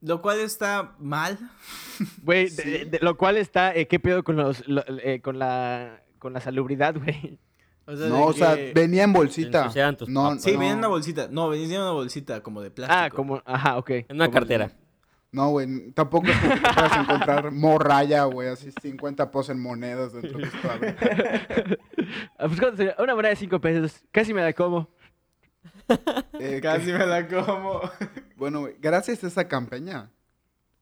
Lo 0.01 0.21
cual 0.21 0.41
está 0.41 0.97
mal. 0.99 1.39
Güey, 2.23 2.49
Sí. 2.51 2.89
lo 3.01 3.17
cual 3.17 3.37
está, 3.37 3.75
eh, 3.75 3.87
¿qué 3.87 3.99
pedo 4.01 4.25
con 4.25 4.37
los, 4.37 4.67
lo- 4.69 4.85
eh, 4.89 5.21
con 5.23 5.39
la, 5.39 6.03
con 6.19 6.33
la 6.33 6.41
salubridad, 6.41 6.97
güey? 6.97 7.39
O 7.87 7.95
sea, 7.97 8.09
No, 8.09 8.25
o 8.27 8.33
sea, 8.33 8.57
venía 8.75 9.05
en 9.05 9.13
bolsita. 9.13 9.71
No, 10.09 10.23
papas. 10.31 10.43
Sí, 10.43 10.53
no. 10.53 10.59
venía 10.59 10.73
en 10.73 10.79
una 10.79 10.89
bolsita. 10.89 11.29
No, 11.31 11.49
venía 11.49 11.77
en 11.77 11.83
una 11.83 11.93
bolsita 11.93 12.43
como 12.43 12.61
de 12.63 12.71
plástico. 12.73 12.99
Ah, 13.01 13.11
como, 13.11 13.43
ajá, 13.45 13.79
ok. 13.79 13.91
En 13.91 14.07
una 14.17 14.27
Como- 14.27 14.35
cartera. 14.41 14.73
No, 15.33 15.51
güey, 15.51 15.91
tampoco 15.93 16.29
es 16.29 16.37
como 16.39 16.55
que 16.55 16.61
puedas 16.61 16.97
encontrar 16.99 17.51
morraya, 17.53 18.25
güey, 18.25 18.49
así 18.49 18.71
50 18.81 19.31
pesos 19.31 19.51
en 19.51 19.61
monedas 19.61 20.13
dentro 20.15 20.39
de 20.39 20.47
tu. 20.47 20.57
Ah, 22.39 22.49
pues. 22.49 22.61
Una 22.99 23.15
moneda 23.15 23.31
de 23.31 23.37
5 23.37 23.61
pesos. 23.61 24.03
Casi 24.13 24.33
me 24.33 24.43
la 24.43 24.53
como. 24.53 24.89
Eh, 26.41 26.61
Casi 26.63 26.87
que- 26.87 26.93
me 26.99 27.07
la 27.07 27.27
como. 27.29 27.81
Bueno, 28.37 28.61
güey, 28.61 28.77
gracias 28.81 29.23
a 29.25 29.27
esa 29.27 29.49
campaña 29.49 30.11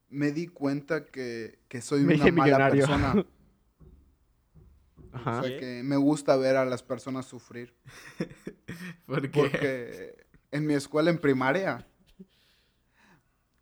me 0.08 0.30
di 0.30 0.46
cuenta 0.46 1.04
que, 1.06 1.58
que 1.68 1.80
soy 1.80 2.02
Me 2.02 2.14
una 2.14 2.24
mala 2.26 2.44
millonario. 2.44 2.86
persona. 2.86 3.24
Ajá. 5.12 5.40
O 5.40 5.42
sea, 5.42 5.50
¿Qué? 5.52 5.58
que 5.58 5.82
me 5.84 5.96
gusta 5.96 6.36
ver 6.36 6.56
a 6.56 6.64
las 6.64 6.82
personas 6.82 7.26
sufrir. 7.26 7.74
Porque 9.06 9.28
Porque 9.28 10.26
en 10.52 10.66
mi 10.66 10.74
escuela 10.74 11.10
en 11.10 11.18
primaria, 11.18 11.86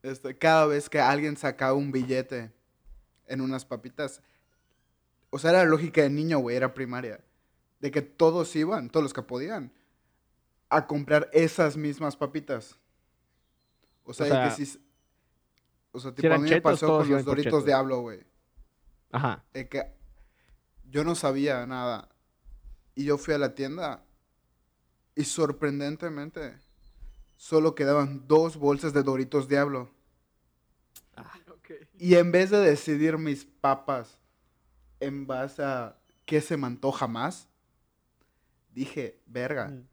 este, 0.02 0.36
cada 0.36 0.66
vez 0.66 0.88
que 0.88 1.00
alguien 1.00 1.36
sacaba 1.36 1.74
un 1.74 1.92
billete 1.92 2.52
en 3.26 3.40
unas 3.40 3.64
papitas, 3.64 4.22
o 5.30 5.38
sea, 5.38 5.50
era 5.50 5.64
lógica 5.64 6.02
de 6.02 6.10
niño, 6.10 6.38
güey, 6.38 6.56
era 6.56 6.74
primaria, 6.74 7.20
de 7.80 7.90
que 7.90 8.02
todos 8.02 8.54
iban, 8.56 8.90
todos 8.90 9.04
los 9.04 9.12
que 9.12 9.22
podían, 9.22 9.72
a 10.68 10.86
comprar 10.86 11.28
esas 11.32 11.76
mismas 11.76 12.16
papitas. 12.16 12.78
O 14.04 14.12
sea, 14.12 14.26
sea, 14.26 14.44
que 14.48 14.64
si... 14.64 14.78
O 15.92 16.00
sea, 16.00 16.10
si 16.10 16.16
tipo, 16.16 16.34
a 16.34 16.38
mí 16.38 16.48
me 16.48 16.60
pasó 16.60 16.98
con 16.98 17.10
los 17.10 17.24
Doritos 17.24 17.44
chetos. 17.44 17.64
Diablo, 17.66 18.00
güey. 18.00 18.24
Ajá. 19.12 19.44
de 19.52 19.68
que 19.68 19.92
yo 20.88 21.04
no 21.04 21.14
sabía 21.14 21.66
nada. 21.66 22.08
Y 22.94 23.04
yo 23.04 23.18
fui 23.18 23.34
a 23.34 23.38
la 23.38 23.54
tienda 23.54 24.04
y 25.14 25.24
sorprendentemente 25.24 26.58
solo 27.42 27.74
quedaban 27.74 28.28
dos 28.28 28.56
bolsas 28.56 28.92
de 28.92 29.02
Doritos 29.02 29.48
Diablo. 29.48 29.90
Y 31.98 32.14
en 32.14 32.30
vez 32.30 32.50
de 32.50 32.58
decidir 32.58 33.18
mis 33.18 33.44
papas 33.44 34.16
en 35.00 35.26
base 35.26 35.60
a 35.64 35.96
qué 36.24 36.40
se 36.40 36.56
me 36.56 36.68
antoja 36.68 37.08
más, 37.08 37.48
dije, 38.72 39.18
verga, 39.26 39.68
Mm. 39.68 39.88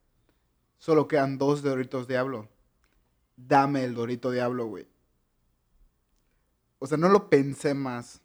solo 0.78 1.08
quedan 1.08 1.40
dos 1.40 1.64
Doritos 1.64 2.08
Diablo. 2.08 2.48
Dame 3.36 3.84
el 3.84 3.96
Dorito 3.96 4.30
Diablo, 4.30 4.68
güey. 4.68 4.88
O 6.78 6.86
sea, 6.86 7.00
no 7.00 7.10
lo 7.10 7.32
pensé 7.32 7.74
más. 7.74 8.22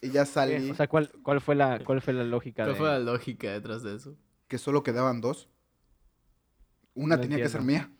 Y 0.00 0.10
ya 0.10 0.24
salí. 0.24 0.70
O 0.70 0.74
sea, 0.76 0.86
¿cuál, 0.86 1.10
cuál, 1.24 1.40
fue 1.40 1.56
la, 1.56 1.82
¿cuál 1.84 2.00
fue 2.00 2.12
la 2.12 2.22
lógica 2.22 2.62
¿Cuál 2.62 2.74
de...? 2.74 2.78
fue 2.78 2.88
la 2.88 3.00
lógica 3.00 3.50
detrás 3.50 3.82
de 3.82 3.96
eso? 3.96 4.16
que 4.46 4.58
solo 4.58 4.84
quedaban 4.84 5.20
dos. 5.20 5.48
Una 6.94 7.16
No 7.16 7.22
tenía 7.22 7.38
que 7.38 7.48
ser 7.48 7.62
mía. 7.62 7.90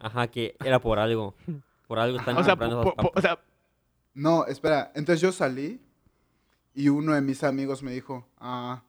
Ajá, 0.00 0.28
que 0.28 0.56
era 0.64 0.80
por 0.80 0.98
algo. 0.98 1.34
Por 1.86 1.98
algo 1.98 2.18
están 2.18 2.36
O 2.36 2.44
sea, 2.44 2.52
comprando 2.56 2.82
po- 2.82 2.90
esas 2.92 3.04
po- 3.04 3.12
o 3.16 3.20
sea, 3.20 3.38
No, 4.14 4.46
espera. 4.46 4.92
Entonces 4.94 5.20
yo 5.20 5.30
salí 5.32 5.80
y 6.74 6.88
uno 6.88 7.14
de 7.14 7.20
mis 7.20 7.42
amigos 7.44 7.82
me 7.82 7.92
dijo, 7.92 8.28
ah, 8.38 8.82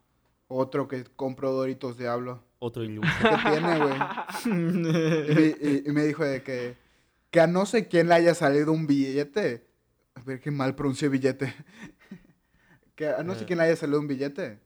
otro 0.47 0.88
que 0.88 1.04
compró 1.15 1.52
Doritos 1.52 1.97
Diablo. 1.97 2.43
Otro 2.60 2.84
iluso. 2.84 3.10
¿Qué 3.21 3.50
tiene, 3.50 3.78
güey? 3.80 3.93
Y, 4.45 4.50
me- 5.34 5.56
y- 5.69 5.84
y 5.88 5.91
me 5.91 6.04
dijo 6.04 6.24
de 6.24 6.43
que, 6.43 6.78
que 7.32 7.39
a 7.41 7.47
no 7.47 7.65
sé 7.65 7.88
quién 7.88 8.08
le 8.08 8.13
haya 8.15 8.34
salido 8.36 8.71
un 8.71 8.86
billete 8.88 9.65
A 10.15 10.21
ver 10.21 10.39
qué 10.39 10.52
mal 10.52 10.76
pronuncié 10.76 11.10
billete. 11.10 11.54
que 12.95 13.08
a 13.08 13.24
no 13.24 13.34
sé 13.36 13.43
Ah. 13.43 13.47
quién 13.47 13.58
le 13.60 13.65
haya 13.65 13.76
salido 13.76 14.00
un 14.00 14.08
billete. 14.08 14.60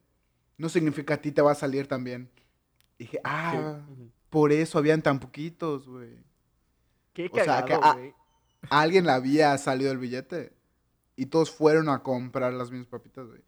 No 0.58 0.70
significa 0.70 1.16
a 1.16 1.18
ti 1.18 1.32
te 1.32 1.42
va 1.42 1.52
a 1.52 1.56
salir 1.56 1.88
también. 1.88 2.30
Dije, 2.98 3.20
ah, 3.24 3.80
por 4.30 4.52
eso 4.52 4.78
habían 4.80 5.02
tan 5.02 5.20
poquitos, 5.20 5.88
güey. 5.88 6.18
Qué 7.16 7.30
O 7.32 7.36
sea, 7.36 7.46
cagado, 7.46 7.66
que- 7.66 7.74
ah, 7.82 7.94
güey. 7.94 8.14
A 8.70 8.82
alguien 8.82 9.06
le 9.06 9.12
había 9.12 9.58
salido 9.58 9.92
el 9.92 9.98
billete. 9.98 10.54
Y 11.16 11.28
todos 11.28 11.50
fueron 11.50 11.88
a 11.90 12.04
comprar 12.04 12.54
las 12.54 12.70
mismas 12.70 12.90
papitas, 12.90 13.28
güey. 13.28 13.42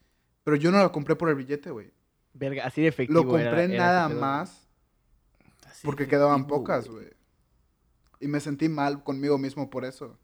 Pero 0.43 0.55
yo 0.55 0.71
no 0.71 0.81
lo 0.81 0.91
compré 0.91 1.15
por 1.15 1.27
el 1.29 1.35
billete, 1.35 1.69
güey. 1.69 1.91
Verga, 2.33 2.65
así 2.65 2.81
de 2.81 2.87
efectivo. 2.87 3.21
Lo 3.23 3.27
compré 3.27 3.65
era 3.65 3.77
nada 3.77 4.09
más 4.09 4.69
Así 5.65 5.85
porque 5.85 6.07
quedaban 6.07 6.47
pocas, 6.47 6.87
güey. 6.87 7.09
Y 8.19 8.27
me 8.27 8.39
sentí 8.39 8.69
mal 8.69 9.03
conmigo 9.03 9.37
mismo 9.37 9.69
por 9.69 9.83
eso. 9.83 10.17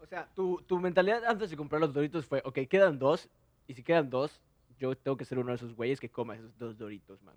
O 0.00 0.06
sea, 0.06 0.28
tu, 0.34 0.60
tu 0.66 0.78
mentalidad 0.80 1.24
antes 1.24 1.50
de 1.50 1.56
comprar 1.56 1.80
los 1.80 1.94
doritos 1.94 2.26
fue, 2.26 2.42
ok, 2.44 2.58
quedan 2.68 2.98
dos, 2.98 3.30
y 3.66 3.74
si 3.74 3.82
quedan 3.82 4.10
dos, 4.10 4.42
yo 4.78 4.96
tengo 4.96 5.16
que 5.16 5.24
ser 5.24 5.38
uno 5.38 5.50
de 5.50 5.56
esos 5.56 5.74
güeyes 5.74 6.00
que 6.00 6.10
coma 6.10 6.34
esos 6.34 6.58
dos 6.58 6.76
doritos, 6.76 7.22
man. 7.22 7.36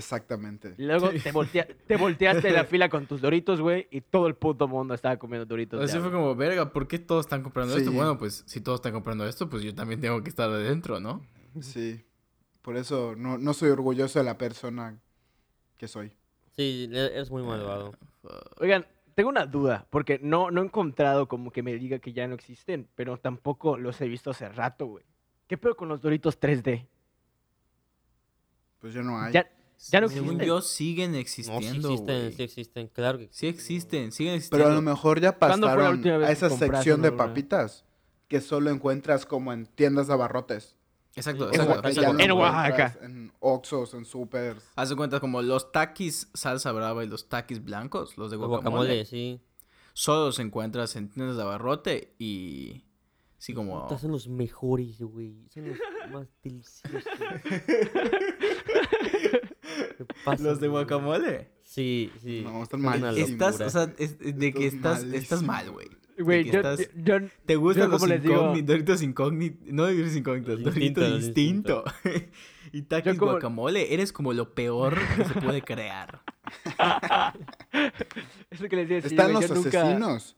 Exactamente. 0.00 0.74
Y 0.78 0.82
luego 0.84 1.10
te, 1.10 1.32
voltea- 1.32 1.66
te 1.86 1.96
volteaste 1.96 2.48
en 2.48 2.54
la 2.54 2.64
fila 2.72 2.88
con 2.88 3.06
tus 3.06 3.20
doritos, 3.20 3.60
güey, 3.60 3.86
y 3.90 4.00
todo 4.00 4.26
el 4.26 4.34
puto 4.34 4.66
mundo 4.66 4.94
estaba 4.94 5.16
comiendo 5.18 5.46
doritos. 5.46 5.80
Así 5.82 5.98
fue 5.98 6.10
como, 6.10 6.34
verga, 6.34 6.72
¿por 6.72 6.88
qué 6.88 6.98
todos 6.98 7.26
están 7.26 7.42
comprando 7.42 7.76
esto? 7.76 7.92
Bueno, 7.92 8.18
pues 8.18 8.42
si 8.46 8.60
todos 8.60 8.78
están 8.78 8.92
comprando 8.92 9.26
esto, 9.26 9.48
pues 9.48 9.62
yo 9.62 9.74
también 9.74 10.00
tengo 10.00 10.22
que 10.22 10.30
estar 10.30 10.48
adentro, 10.50 10.98
¿no? 11.00 11.24
Sí. 11.60 12.04
Por 12.62 12.76
eso 12.76 13.14
no, 13.16 13.38
no 13.38 13.52
soy 13.54 13.70
orgulloso 13.70 14.18
de 14.18 14.24
la 14.24 14.36
persona 14.38 14.98
que 15.76 15.88
soy. 15.88 16.12
Sí, 16.56 16.88
e- 16.92 17.06
eres 17.14 17.30
muy 17.30 17.42
malvado. 17.42 17.94
Oigan, 18.58 18.86
tengo 19.14 19.30
una 19.30 19.46
duda, 19.46 19.86
porque 19.90 20.18
no, 20.22 20.50
no 20.50 20.60
he 20.62 20.64
encontrado 20.64 21.26
como 21.28 21.50
que 21.52 21.62
me 21.62 21.74
diga 21.74 21.98
que 21.98 22.12
ya 22.12 22.26
no 22.28 22.34
existen, 22.34 22.88
pero 22.94 23.16
tampoco 23.18 23.76
los 23.78 24.00
he 24.00 24.08
visto 24.08 24.30
hace 24.30 24.48
rato, 24.48 24.86
güey. 24.86 25.04
¿Qué 25.46 25.56
pedo 25.58 25.74
con 25.76 25.88
los 25.88 26.00
doritos 26.00 26.38
3D? 26.40 26.86
Pues 28.80 28.94
ya 28.94 29.02
no 29.02 29.18
hay. 29.20 29.32
Ya, 29.32 29.46
ya 29.90 30.00
no 30.00 30.08
Según 30.08 30.26
existen. 30.40 30.46
yo, 30.46 30.60
siguen 30.62 31.10
No, 31.12 31.14
sí 31.16 31.20
existiendo, 31.20 31.88
existen, 31.88 32.20
güey. 32.20 32.32
sí 32.32 32.42
existen, 32.42 32.88
claro 32.88 33.18
que 33.18 33.28
Sí 33.32 33.46
existen, 33.46 34.12
siguen 34.12 34.32
Pero 34.32 34.36
existiendo. 34.36 34.66
a 34.68 34.74
lo 34.74 34.82
mejor 34.82 35.20
ya 35.20 35.32
¿Cuándo 35.32 35.66
fue 35.68 35.76
la 35.82 35.90
pasaron 35.90 36.22
a 36.24 36.30
esa 36.30 36.50
sección 36.50 37.02
de 37.02 37.12
papitas 37.12 37.84
que 38.28 38.40
solo 38.40 38.70
encuentras 38.70 39.26
como 39.26 39.52
en 39.52 39.66
tiendas 39.66 40.06
de 40.08 40.12
abarrotes. 40.12 40.76
Exacto, 41.16 41.48
exacto. 41.48 41.88
Exacto. 41.88 42.18
En 42.20 42.30
Oaxaca. 42.30 42.96
En 43.02 43.32
Oxxos, 43.40 43.94
en 43.94 44.04
supers. 44.04 44.62
Haz 44.76 44.90
de 44.90 44.96
cuenta 44.96 45.18
como 45.18 45.42
los 45.42 45.72
taquis 45.72 46.28
salsa 46.34 46.70
brava 46.70 47.02
y 47.02 47.08
los 47.08 47.28
taquis 47.28 47.64
blancos, 47.64 48.16
los 48.16 48.30
de 48.30 48.36
guacamole, 48.36 48.60
guacamole, 48.70 49.04
sí. 49.06 49.40
solo 49.92 50.26
los 50.26 50.38
encuentras 50.38 50.94
en 50.94 51.08
tiendas 51.08 51.36
de 51.36 51.42
abarrote 51.42 52.14
y 52.20 52.84
sí 53.40 53.52
como 53.54 53.82
Puta, 53.82 53.98
son 53.98 54.12
los 54.12 54.28
mejores, 54.28 55.00
güey. 55.00 55.48
Son 55.52 55.66
los 55.68 55.78
más 56.12 56.28
deliciosos. 56.44 57.04
¿Qué 59.96 60.04
pasa, 60.24 60.42
los 60.42 60.60
de 60.60 60.68
güey? 60.68 60.84
guacamole. 60.84 61.50
Sí, 61.62 62.10
sí. 62.20 62.42
No, 62.44 62.62
están 62.62 62.80
malísimos. 62.82 63.30
Estás, 63.30 63.60
o 63.60 63.70
sea, 63.70 63.92
es- 63.98 64.18
de 64.18 64.52
que 64.52 64.66
Estás 64.66 65.02
estás, 65.04 65.14
estás 65.22 65.42
mal, 65.42 65.70
güey. 65.70 65.88
Güey, 66.18 66.44
que 66.44 66.50
yo, 66.50 66.60
estás- 66.60 66.90
yo- 66.96 67.16
¿Te 67.46 67.56
gustan 67.56 67.84
Yo, 67.86 67.90
los 67.92 68.00
como 68.00 68.12
les 68.12 68.22
digo- 68.22 68.34
incógnitos, 68.34 68.66
Doritos 68.66 69.02
incógnitos? 69.02 69.68
No 69.72 69.82
Doritos 69.84 70.16
incógnitos, 70.16 70.62
Doritos 70.62 71.16
distinto. 71.24 71.84
y 72.72 72.82
taquis 72.82 73.16
como- 73.18 73.32
guacamole, 73.32 73.94
eres 73.94 74.12
como 74.12 74.32
lo 74.34 74.52
peor 74.54 74.98
que 75.16 75.24
se 75.24 75.34
puede 75.40 75.62
crear. 75.62 76.22
es 78.50 78.60
lo 78.60 78.68
que 78.68 78.76
les 78.76 78.88
decía. 78.88 79.08
Están 79.10 79.32
los 79.32 79.48
yo 79.48 79.54
nunca- 79.54 79.82
asesinos. 79.82 80.36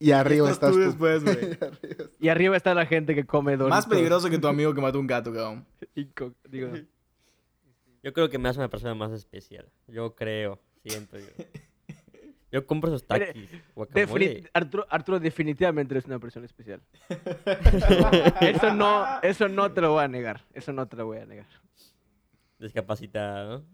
Y 0.00 0.12
arriba 0.12 0.48
Estás 0.50 0.70
estás 0.70 0.72
tú 0.72 0.78
después, 0.90 1.24
güey. 1.24 1.36
Arriba. 1.60 2.04
Y 2.20 2.28
arriba 2.28 2.56
está 2.56 2.72
la 2.74 2.86
gente 2.86 3.14
que 3.14 3.24
come 3.24 3.56
doritos. 3.56 3.70
Más 3.76 3.86
peligroso 3.86 4.30
que 4.30 4.38
tu 4.38 4.46
amigo 4.46 4.72
que 4.74 4.80
mató 4.80 5.00
un 5.00 5.06
gato, 5.08 5.32
cabrón. 5.32 5.66
Digo, 6.48 6.70
Yo 8.02 8.12
creo 8.12 8.28
que 8.28 8.38
me 8.38 8.48
hace 8.48 8.60
una 8.60 8.68
persona 8.68 8.94
más 8.94 9.10
especial. 9.12 9.68
Yo 9.88 10.14
creo, 10.14 10.60
siento 10.84 11.18
yo. 11.18 11.26
Yo 12.50 12.66
compro 12.66 12.88
esos 12.90 13.06
taquis, 13.06 13.34
defini- 13.50 13.62
guacamole. 13.74 14.50
Arturo, 14.54 14.86
Arturo 14.88 15.20
definitivamente 15.20 15.92
eres 15.92 16.06
una 16.06 16.18
persona 16.18 16.46
especial. 16.46 16.80
eso, 18.40 18.72
no, 18.72 19.04
eso 19.22 19.48
no 19.48 19.70
te 19.72 19.80
lo 19.82 19.92
voy 19.92 20.04
a 20.04 20.08
negar. 20.08 20.44
Eso 20.54 20.72
no 20.72 20.86
te 20.86 20.96
lo 20.96 21.04
voy 21.06 21.18
a 21.18 21.26
negar. 21.26 21.46
Discapacitado, 22.58 23.64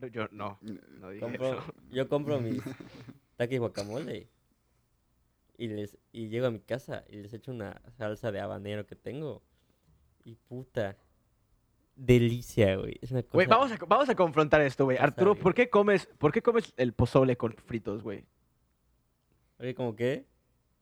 No, 0.00 0.06
Yo 0.08 0.28
no, 0.30 0.58
no 1.00 1.10
dije 1.10 1.24
Compro- 1.26 1.58
eso. 1.58 1.74
yo 1.90 2.08
compro 2.08 2.40
mis 2.40 2.62
taquis 3.36 3.58
guacamole. 3.58 4.28
Y, 5.58 5.66
les, 5.68 5.98
y 6.12 6.28
llego 6.28 6.46
a 6.46 6.50
mi 6.50 6.60
casa 6.60 7.04
y 7.08 7.16
les 7.16 7.32
echo 7.34 7.50
una 7.50 7.82
salsa 7.98 8.30
de 8.32 8.40
habanero 8.40 8.86
que 8.86 8.94
tengo. 8.96 9.42
Y 10.24 10.36
puta. 10.36 10.96
Delicia, 11.96 12.76
güey. 12.76 12.96
Es 13.02 13.10
una 13.10 13.22
cosa. 13.22 13.34
Güey, 13.34 13.46
vamos 13.48 13.72
a, 13.72 13.78
vamos 13.86 14.08
a 14.08 14.14
confrontar 14.14 14.60
esto, 14.62 14.84
güey. 14.84 14.96
Arturo. 14.98 15.34
¿por 15.34 15.52
qué 15.54 15.68
comes, 15.68 16.06
por 16.18 16.30
qué 16.32 16.42
comes 16.42 16.72
el 16.76 16.92
pozole 16.92 17.36
con 17.36 17.52
fritos, 17.54 18.02
güey? 18.04 18.24
Oye, 19.58 19.74
¿cómo 19.74 19.96
qué? 19.96 20.26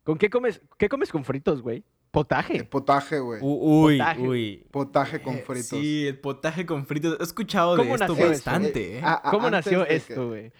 ¿Con 0.04 0.18
qué 0.18 0.28
comes, 0.28 0.60
qué 0.78 0.90
comes 0.90 1.10
con 1.10 1.24
fritos, 1.24 1.62
güey? 1.62 1.78
Eh, 1.78 1.84
Potaje. 2.10 2.64
Potaje, 2.64 3.18
güey. 3.18 3.40
Uy, 3.42 3.98
Potaje. 3.98 4.20
uy. 4.28 4.66
Potaje 4.70 5.22
con 5.22 5.34
Eh, 5.36 5.42
fritos. 5.42 5.66
Sí, 5.68 6.06
el 6.06 6.18
potaje 6.20 6.66
con 6.66 6.86
fritos. 6.86 7.18
He 7.18 7.22
escuchado 7.22 7.76
de 7.76 7.82
¿Cómo 7.82 7.94
esto 7.94 8.12
eso? 8.14 8.28
bastante, 8.28 8.98
¿eh? 8.98 9.00
Ah, 9.02 9.22
¿Cómo 9.30 9.48
nació 9.50 9.86
esto, 9.86 10.28
güey? 10.28 10.52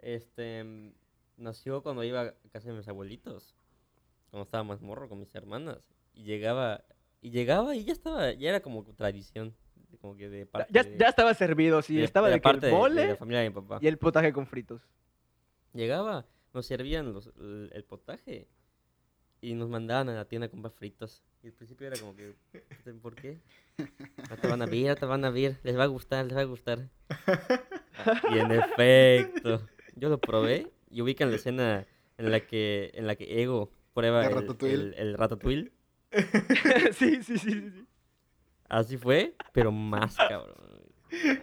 Este. 0.00 0.92
Nació 1.38 1.82
cuando 1.82 2.04
iba 2.04 2.20
a 2.22 2.34
casa 2.52 2.68
de 2.70 2.76
mis 2.76 2.86
abuelitos. 2.88 3.54
Cuando 4.30 4.44
estaba 4.44 4.64
más 4.64 4.82
morro 4.82 5.08
con 5.08 5.18
mis 5.20 5.34
hermanas. 5.34 5.78
Y 6.14 6.24
llegaba. 6.24 6.84
Y 7.22 7.30
llegaba 7.30 7.74
y 7.74 7.84
ya 7.84 7.92
estaba. 7.92 8.32
Ya 8.32 8.50
era 8.50 8.60
como 8.60 8.84
tradición. 8.84 9.54
Como 10.02 10.16
que 10.16 10.28
de 10.28 10.44
parte. 10.46 10.70
Ya, 10.72 10.82
de- 10.84 10.98
ya 10.98 11.08
estaba 11.08 11.32
servido, 11.34 11.80
sí. 11.80 11.96
de- 11.96 12.04
estaba 12.04 12.28
de 12.28 12.34
de, 12.34 12.40
parte 12.40 12.68
el 12.70 12.94
de- 12.94 13.06
la 13.08 13.16
familia 13.16 13.40
de 13.40 13.48
mi 13.48 13.54
papá. 13.54 13.78
y 13.80 13.86
el 13.86 13.96
potaje 13.98 14.32
con 14.34 14.46
fritos. 14.46 14.82
Llegaba, 15.72 16.26
nos 16.52 16.66
servían 16.66 17.12
los, 17.14 17.28
el, 17.38 17.70
el 17.72 17.84
potaje 17.84 18.48
y 19.40 19.54
nos 19.54 19.68
mandaban 19.70 20.08
a 20.10 20.14
la 20.14 20.24
tienda 20.26 20.46
a 20.46 20.50
comprar 20.50 20.72
fritos. 20.72 21.22
Y 21.42 21.46
al 21.48 21.52
principio 21.54 21.86
era 21.86 21.98
como 21.98 22.14
que, 22.14 22.34
¿por 23.00 23.14
qué? 23.14 23.40
No 24.28 24.36
te 24.36 24.46
van 24.48 24.60
a 24.62 24.66
ver, 24.66 24.98
te 24.98 25.06
van 25.06 25.24
a 25.24 25.30
ver, 25.30 25.58
les 25.62 25.78
va 25.78 25.84
a 25.84 25.86
gustar, 25.86 26.26
les 26.26 26.36
va 26.36 26.40
a 26.42 26.44
gustar. 26.44 26.88
Y 28.32 28.38
en 28.38 28.52
efecto, 28.52 29.66
yo 29.96 30.08
lo 30.08 30.18
probé 30.20 30.70
y 30.90 31.00
ubican 31.02 31.30
la 31.30 31.36
escena 31.36 31.86
en 32.18 32.30
la 32.30 32.40
que, 32.40 32.90
en 32.94 33.06
la 33.06 33.14
que 33.16 33.42
Ego 33.42 33.70
prueba 33.94 34.22
¿El 34.24 34.28
el, 34.30 34.34
ratatouille? 34.34 34.74
el, 34.74 34.94
el 34.94 35.14
ratatouille. 35.18 35.72
sí, 36.92 37.22
sí, 37.22 37.22
sí, 37.22 37.38
sí, 37.38 37.70
sí. 37.70 37.86
Así 38.68 38.96
fue, 38.96 39.34
pero 39.52 39.72
más 39.72 40.16
cabrón. 40.16 40.54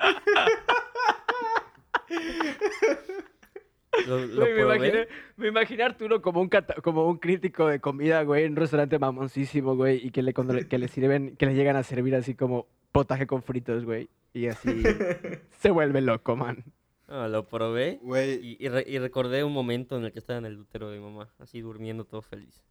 Lo, 4.08 4.20
lo 4.26 4.42
Güey, 4.42 4.54
me, 4.54 4.62
imaginé, 4.62 5.08
me 5.38 5.48
imaginé 5.48 5.84
a 5.84 5.86
Arturo 5.88 6.22
como 6.22 6.42
un, 6.42 6.50
cata- 6.50 6.76
como 6.82 7.08
un 7.08 7.18
crítico 7.18 7.68
de 7.68 7.80
comida, 7.80 8.24
güey, 8.24 8.44
en 8.44 8.52
un 8.52 8.58
restaurante 8.58 9.00
mamoncísimo, 9.00 9.76
güey, 9.76 10.06
y 10.06 10.12
que 10.12 10.22
le, 10.22 10.34
cuando 10.34 10.54
le, 10.54 10.68
que 10.68 10.78
le 10.78 10.90
sirven, 10.90 11.38
que 11.38 11.46
le 11.46 11.56
llegan 11.56 11.78
a 11.78 11.84
servir 11.84 12.14
así 12.14 12.36
como 12.36 12.68
potaje 12.92 13.26
con 13.26 13.42
fritos, 13.42 13.86
güey, 13.86 14.10
y 14.34 14.48
así 14.48 14.84
se 15.60 15.72
vuelve 15.72 16.02
loco, 16.02 16.36
man. 16.36 16.64
No, 17.08 17.28
lo 17.28 17.48
probé 17.48 18.00
Güey, 18.02 18.34
Y, 18.44 18.58
y 18.66 18.70
re- 18.70 18.86
y 18.88 18.98
recordé 19.00 19.44
un 19.44 19.54
momento 19.54 19.98
en 19.98 20.06
el 20.06 20.12
que 20.12 20.20
estaba 20.20 20.40
en 20.40 20.46
el 20.46 20.58
útero 20.60 20.90
de 20.90 20.98
mi 21.00 21.04
mamá, 21.06 21.30
así 21.40 21.62
durmiendo 21.62 22.04
todo 22.06 22.22
feliz. 22.22 22.64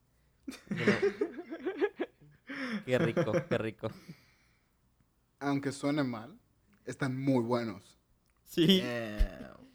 Qué 2.85 2.99
rico, 2.99 3.33
qué 3.49 3.59
rico. 3.59 3.88
aunque 5.40 5.73
suene 5.73 6.03
mal, 6.05 6.37
están 6.85 7.18
muy 7.20 7.42
buenos. 7.42 7.99
Sí. 8.44 8.83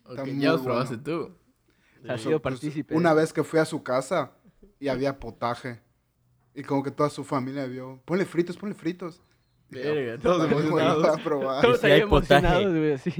Ok, 0.04 0.10
Está 0.12 0.26
muy 0.26 0.40
ya 0.40 0.52
los 0.54 0.62
probaste 0.62 0.98
bueno. 0.98 1.28
tú. 1.28 2.10
Has 2.10 2.22
Sí. 2.22 2.28
sido 2.28 2.42
Pues, 2.42 2.54
partícipe. 2.54 2.96
una 2.96 3.14
vez 3.14 3.34
que 3.34 3.44
fui 3.44 3.60
a 3.60 3.66
su 3.66 3.84
casa 3.84 4.32
y 4.80 4.88
había 4.88 5.20
potaje. 5.20 5.82
Y 6.56 6.64
como 6.64 6.82
que 6.84 6.92
toda 6.92 7.10
su 7.10 7.24
familia 7.24 7.66
vio, 7.68 8.02
ponle 8.06 8.26
fritos, 8.26 8.58
ponle 8.58 8.74
fritos. 8.76 9.22
Verga, 9.70 10.18
todos 10.22 10.50
"Bueno, 10.50 10.60
emocionados. 10.60 11.02
voy 11.08 11.20
a 11.20 11.24
probar". 11.24 11.62
Todos 11.62 11.84
emocionados, 11.84 12.74
güey, 12.76 12.94
así. 12.94 13.12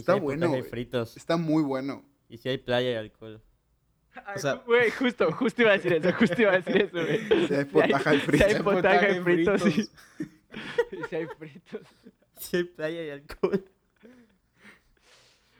Está 0.00 0.14
si 0.14 0.20
bueno, 0.20 0.62
fritos. 0.64 1.16
Está 1.16 1.36
muy 1.36 1.62
bueno. 1.62 2.04
Y 2.28 2.38
si 2.38 2.48
hay 2.48 2.58
playa 2.58 2.92
y 2.92 2.94
alcohol. 2.94 3.40
Ay, 4.26 4.38
sea- 4.38 4.54
Güey, 4.66 4.90
justo, 4.90 5.30
justo 5.32 5.62
iba 5.62 5.70
a 5.72 5.74
decir 5.78 5.92
eso, 5.94 6.12
justo 6.18 6.42
iba 6.42 6.52
a 6.52 6.60
decir 6.60 6.76
eso, 6.82 7.04
güey. 7.04 7.46
Si 7.46 7.54
hay 7.54 7.64
potaje 7.64 8.14
y 8.16 8.18
Si 8.20 8.26
fritos. 8.26 8.46
hay 8.54 8.62
potaje 8.62 9.16
y 9.16 9.20
fritos. 9.20 9.62
Y 10.92 11.04
si 11.08 11.16
hay 11.16 11.26
fritos. 11.38 11.80
Si 12.38 12.56
hay 12.56 12.64
playa 12.64 13.04
y 13.04 13.10
alcohol. 13.10 13.64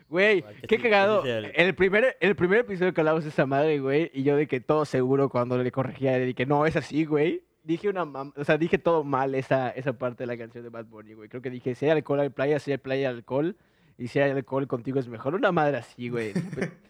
Güey, 0.09 0.43
qué 0.67 0.79
cagado. 0.79 1.23
el- 1.25 1.75
primer, 1.75 2.17
el 2.21 2.35
primer 2.35 2.61
episodio 2.61 2.95
que 2.95 3.01
hablamos 3.03 3.25
de 3.25 3.31
esa 3.31 3.45
madre, 3.45 3.79
güey, 3.79 4.11
y 4.15 4.23
yo 4.23 4.37
de 4.37 4.47
que 4.49 4.59
todo 4.61 4.87
seguro 4.87 5.29
cuando 5.29 5.59
le 5.63 5.71
corregía, 5.71 6.19
de 6.19 6.35
que 6.35 6.47
no, 6.47 6.65
es 6.65 6.77
así, 6.77 7.05
güey. 7.05 7.43
Dije 7.63 7.91
una 7.91 8.07
mam- 8.07 8.33
o 8.35 8.45
sea, 8.45 8.57
dije 8.57 8.79
todo 8.79 9.05
mal 9.05 9.35
esa, 9.35 9.69
esa 9.71 9.93
parte 9.93 10.23
de 10.23 10.27
la 10.29 10.39
canción 10.39 10.65
de 10.65 10.71
Bad 10.71 10.87
Bunny, 10.87 11.13
güey. 11.13 11.29
Creo 11.29 11.43
que 11.43 11.51
dije, 11.51 11.75
si 11.75 11.85
hay 11.85 11.91
alcohol 11.91 12.21
hay 12.21 12.31
playa, 12.31 12.59
si 12.59 12.71
hay 12.73 12.79
playa 12.79 13.11
hay 13.11 13.17
alcohol, 13.17 13.57
y 13.99 14.07
si 14.09 14.21
hay 14.21 14.31
alcohol 14.31 14.67
contigo 14.69 15.01
es 15.01 15.09
mejor. 15.09 15.35
Una 15.35 15.53
madre 15.53 15.79
así, 15.79 16.09
güey. 16.09 16.33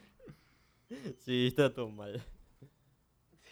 Sí, 1.19 1.47
está 1.47 1.71
todo 1.71 1.87
mal. 1.89 2.19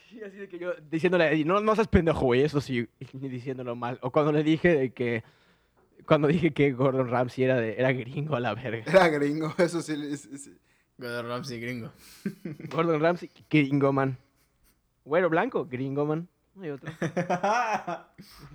Sí, 0.09 0.21
así 0.23 0.37
de 0.37 0.47
que 0.47 0.57
yo 0.57 0.73
diciéndole 0.89 1.45
no, 1.45 1.59
no 1.59 1.75
seas 1.75 1.87
pendejo, 1.87 2.25
güey, 2.25 2.41
eso 2.41 2.59
sí, 2.61 2.87
ni 3.13 3.29
diciéndolo 3.29 3.75
mal. 3.75 3.99
O 4.01 4.11
cuando 4.11 4.31
le 4.31 4.43
dije 4.43 4.75
de 4.75 4.91
que, 4.91 5.23
cuando 6.05 6.27
dije 6.27 6.51
que 6.51 6.71
Gordon 6.71 7.09
Ramsay 7.09 7.43
era, 7.43 7.57
de, 7.57 7.75
era 7.77 7.91
gringo 7.91 8.35
a 8.35 8.39
la 8.39 8.55
verga. 8.55 8.91
Era 8.91 9.09
gringo, 9.09 9.53
eso 9.59 9.81
sí. 9.81 10.17
sí, 10.17 10.37
sí. 10.37 10.57
Gordon 10.97 11.27
Ramsay 11.27 11.59
gringo. 11.59 11.91
Gordon 12.71 12.99
Ramsay, 12.99 13.29
gringo 13.49 13.93
man. 13.93 14.17
Güero 15.05 15.29
blanco, 15.29 15.65
gringo 15.65 16.05
man. 16.05 16.27
No 16.55 16.63
hay 16.63 16.71
otro. 16.71 16.91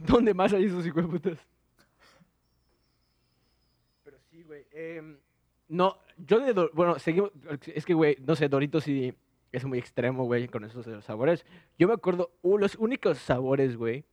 ¿Dónde 0.08 0.34
más 0.34 0.52
hay 0.52 0.64
esos 0.64 0.84
hijos 0.84 1.04
de 1.04 1.08
putas? 1.08 1.38
Em, 4.72 5.18
no, 5.68 5.98
yo 6.18 6.40
de... 6.40 6.52
Bueno, 6.72 6.98
seguimos... 6.98 7.30
Es 7.66 7.84
que, 7.84 7.94
güey, 7.94 8.16
no 8.20 8.36
sé, 8.36 8.48
Doritos 8.48 8.84
sí 8.84 9.14
es 9.52 9.64
muy 9.64 9.78
extremo, 9.78 10.24
güey, 10.24 10.48
con 10.48 10.64
esos 10.64 10.86
los 10.86 11.04
sabores. 11.04 11.44
Yo 11.78 11.86
me 11.86 11.94
acuerdo, 11.94 12.30
los 12.42 12.74
únicos 12.76 13.18
sabores, 13.18 13.76
güey. 13.76 14.04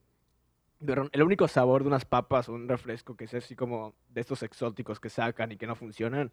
El 1.11 1.23
único 1.23 1.47
sabor 1.47 1.81
de 1.81 1.87
unas 1.87 2.05
papas 2.05 2.47
o 2.47 2.53
un 2.53 2.67
refresco 2.67 3.15
que 3.15 3.25
es 3.25 3.33
así 3.33 3.55
como 3.55 3.93
de 4.09 4.21
estos 4.21 4.43
exóticos 4.43 4.99
que 4.99 5.09
sacan 5.09 5.51
y 5.51 5.57
que 5.57 5.67
no 5.67 5.75
funcionan. 5.75 6.31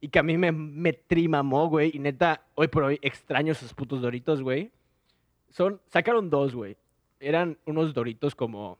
Y 0.00 0.08
que 0.08 0.18
a 0.18 0.22
mí 0.22 0.36
me, 0.36 0.52
me 0.52 0.92
trimamó, 0.92 1.68
güey. 1.68 1.90
Y 1.94 1.98
neta, 1.98 2.46
hoy 2.54 2.68
por 2.68 2.84
hoy 2.84 2.98
extraño 3.02 3.52
esos 3.52 3.74
putos 3.74 4.00
Doritos, 4.00 4.42
güey. 4.42 4.70
Son, 5.50 5.80
sacaron 5.86 6.30
dos, 6.30 6.54
güey. 6.54 6.76
Eran 7.20 7.58
unos 7.66 7.94
Doritos 7.94 8.34
como... 8.34 8.78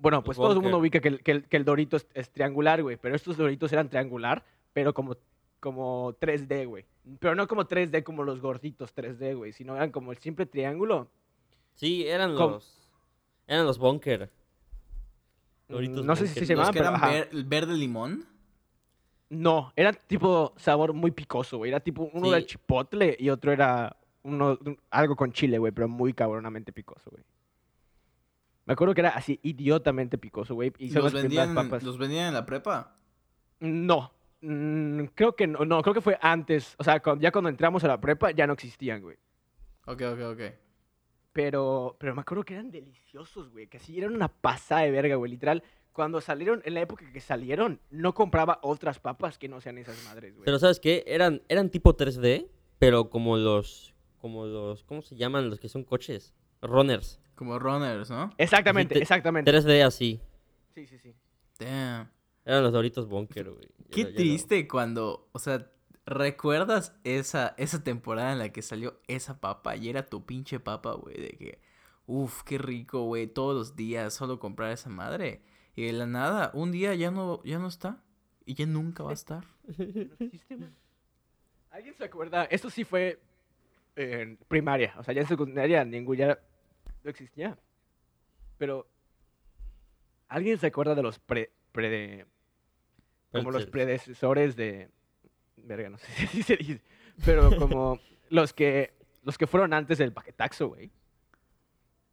Bueno, 0.00 0.22
pues 0.24 0.36
todo 0.38 0.52
el 0.52 0.60
mundo 0.60 0.78
ubica 0.78 0.98
que 1.00 1.08
el, 1.08 1.22
que 1.22 1.30
el- 1.32 1.44
que 1.44 1.56
el 1.56 1.64
Dorito 1.64 1.96
es, 1.96 2.06
es 2.14 2.30
triangular, 2.30 2.82
güey. 2.82 2.96
Pero 2.96 3.14
estos 3.14 3.36
Doritos 3.36 3.72
eran 3.72 3.88
triangular, 3.88 4.42
pero 4.72 4.94
como, 4.94 5.16
como 5.60 6.14
3D, 6.18 6.66
güey. 6.66 6.84
Pero 7.18 7.34
no 7.34 7.46
como 7.46 7.64
3D 7.66 8.02
como 8.02 8.22
los 8.24 8.40
gorditos 8.40 8.94
3D, 8.94 9.36
güey. 9.36 9.52
Sino 9.52 9.76
eran 9.76 9.90
como 9.90 10.10
el 10.12 10.18
simple 10.18 10.46
triángulo. 10.46 11.08
Sí, 11.74 12.06
eran 12.06 12.34
los. 12.34 12.78
Eran 13.46 13.66
los 13.66 13.78
bunker. 13.78 14.30
Doritos 15.68 16.04
no 16.04 16.16
sé 16.16 16.26
si 16.26 16.40
se 16.44 16.46
llamaban, 16.54 16.72
que 16.72 16.80
pero... 16.80 16.90
eran 16.96 17.10
ver- 17.10 17.44
verde 17.44 17.74
limón. 17.74 18.24
No, 19.28 19.72
era 19.76 19.92
tipo 19.92 20.52
sabor 20.56 20.92
muy 20.92 21.12
picoso, 21.12 21.58
güey. 21.58 21.70
Era 21.70 21.78
tipo 21.80 22.10
uno 22.12 22.30
de 22.32 22.40
Sí. 22.40 22.46
chipotle 22.48 23.16
y 23.18 23.30
otro 23.30 23.52
era 23.52 23.96
uno, 24.22 24.58
un- 24.64 24.78
algo 24.90 25.14
con 25.14 25.30
chile, 25.32 25.58
güey, 25.58 25.70
pero 25.72 25.86
muy 25.88 26.12
cabronamente 26.12 26.72
picoso, 26.72 27.10
güey. 27.10 27.22
Me 28.66 28.72
acuerdo 28.74 28.94
que 28.94 29.00
era 29.00 29.10
así 29.10 29.40
idiotamente 29.42 30.18
picoso, 30.18 30.54
güey. 30.54 30.72
Y 30.78 30.90
Los 30.90 31.12
vendían, 31.12 31.54
papas. 31.54 31.82
los 31.82 31.98
vendían 31.98 32.28
en 32.28 32.34
la 32.34 32.46
prepa. 32.46 32.96
No, 33.60 34.12
mm, 34.40 35.04
creo 35.14 35.34
que 35.34 35.46
no, 35.46 35.64
no, 35.64 35.82
creo 35.82 35.94
que 35.94 36.00
fue 36.00 36.18
antes. 36.20 36.74
O 36.78 36.84
sea, 36.84 37.00
cuando- 37.00 37.22
ya 37.22 37.32
cuando 37.32 37.48
entramos 37.50 37.82
a 37.84 37.88
la 37.88 38.00
prepa 38.00 38.30
ya 38.30 38.46
no 38.46 38.52
existían, 38.52 39.02
güey. 39.02 39.16
Ok, 39.86 40.02
ok, 40.02 40.20
ok. 40.32 40.40
Pero, 41.32 41.96
pero 41.98 42.14
me 42.14 42.22
acuerdo 42.22 42.44
que 42.44 42.54
eran 42.54 42.70
deliciosos, 42.70 43.50
güey. 43.50 43.66
Que 43.68 43.76
así 43.76 43.96
eran 43.98 44.14
una 44.14 44.28
pasada 44.28 44.82
de 44.82 44.90
verga, 44.90 45.14
güey. 45.14 45.30
Literal, 45.30 45.62
cuando 45.92 46.20
salieron, 46.20 46.60
en 46.64 46.74
la 46.74 46.80
época 46.80 47.10
que 47.12 47.20
salieron, 47.20 47.80
no 47.90 48.14
compraba 48.14 48.58
otras 48.62 48.98
papas 48.98 49.38
que 49.38 49.48
no 49.48 49.60
sean 49.60 49.78
esas 49.78 50.02
madres, 50.04 50.34
güey. 50.34 50.44
Pero 50.44 50.58
¿sabes 50.58 50.80
qué? 50.80 51.04
Eran, 51.06 51.42
eran 51.48 51.70
tipo 51.70 51.96
3D, 51.96 52.48
pero 52.78 53.10
como 53.10 53.36
los. 53.36 53.94
Como 54.18 54.44
los. 54.46 54.82
¿Cómo 54.84 55.02
se 55.02 55.16
llaman 55.16 55.50
los 55.50 55.60
que 55.60 55.68
son 55.68 55.84
coches? 55.84 56.34
Runners. 56.62 57.19
Como 57.40 57.58
runners, 57.58 58.10
¿no? 58.10 58.34
Exactamente, 58.36 58.96
te- 58.96 59.00
exactamente. 59.00 59.50
3D 59.50 59.82
así. 59.82 60.20
Sí, 60.74 60.86
sí, 60.86 60.98
sí. 60.98 61.14
Damn. 61.58 62.10
Eran 62.44 62.62
los 62.64 62.70
Doritos 62.70 63.08
Bunker, 63.08 63.48
güey. 63.50 63.66
Qué 63.90 64.04
no. 64.04 64.10
triste 64.10 64.68
cuando, 64.68 65.26
o 65.32 65.38
sea, 65.38 65.70
¿recuerdas 66.04 66.94
esa, 67.02 67.54
esa 67.56 67.82
temporada 67.82 68.32
en 68.32 68.40
la 68.40 68.50
que 68.50 68.60
salió 68.60 69.00
esa 69.08 69.40
papa 69.40 69.74
y 69.74 69.88
era 69.88 70.04
tu 70.04 70.26
pinche 70.26 70.60
papa, 70.60 70.92
güey? 70.92 71.18
De 71.18 71.28
que, 71.30 71.62
uff, 72.04 72.42
qué 72.42 72.58
rico, 72.58 73.04
güey, 73.04 73.26
todos 73.26 73.56
los 73.56 73.74
días 73.74 74.12
solo 74.12 74.38
comprar 74.38 74.70
esa 74.72 74.90
madre. 74.90 75.40
Y 75.74 75.84
de 75.86 75.94
la 75.94 76.04
nada, 76.04 76.50
un 76.52 76.72
día 76.72 76.94
ya 76.94 77.10
no, 77.10 77.42
ya 77.42 77.58
no 77.58 77.68
está. 77.68 78.02
Y 78.44 78.52
ya 78.52 78.66
nunca 78.66 79.02
va 79.02 79.12
a 79.12 79.14
estar. 79.14 79.46
No 79.78 80.26
existe, 80.26 80.56
güey. 80.56 80.68
¿Alguien 81.70 81.94
se 81.94 82.04
acuerda? 82.04 82.44
Esto 82.44 82.68
sí 82.68 82.84
fue 82.84 83.18
en 83.96 84.36
primaria. 84.46 84.92
O 84.98 85.02
sea, 85.02 85.14
ya 85.14 85.22
en 85.22 85.26
secundaria 85.26 85.82
ningún 85.86 86.18
ya 86.18 86.38
no 87.02 87.10
existía. 87.10 87.58
Pero, 88.58 88.88
¿alguien 90.28 90.58
se 90.58 90.66
acuerda 90.68 90.94
de 90.94 91.02
los 91.02 91.18
pre... 91.18 91.52
pre- 91.72 92.26
como 93.32 93.50
los 93.50 93.66
predecesores 93.66 94.56
de... 94.56 94.90
Verga, 95.56 95.88
no 95.90 95.98
sé 95.98 96.26
si 96.28 96.42
se 96.42 96.56
dice. 96.56 96.82
Pero 97.24 97.56
como 97.56 97.98
los 98.30 98.52
que... 98.52 98.94
Los 99.22 99.36
que 99.36 99.46
fueron 99.46 99.74
antes 99.74 99.98
del 99.98 100.12
paquetaxo, 100.12 100.68
güey. 100.68 100.90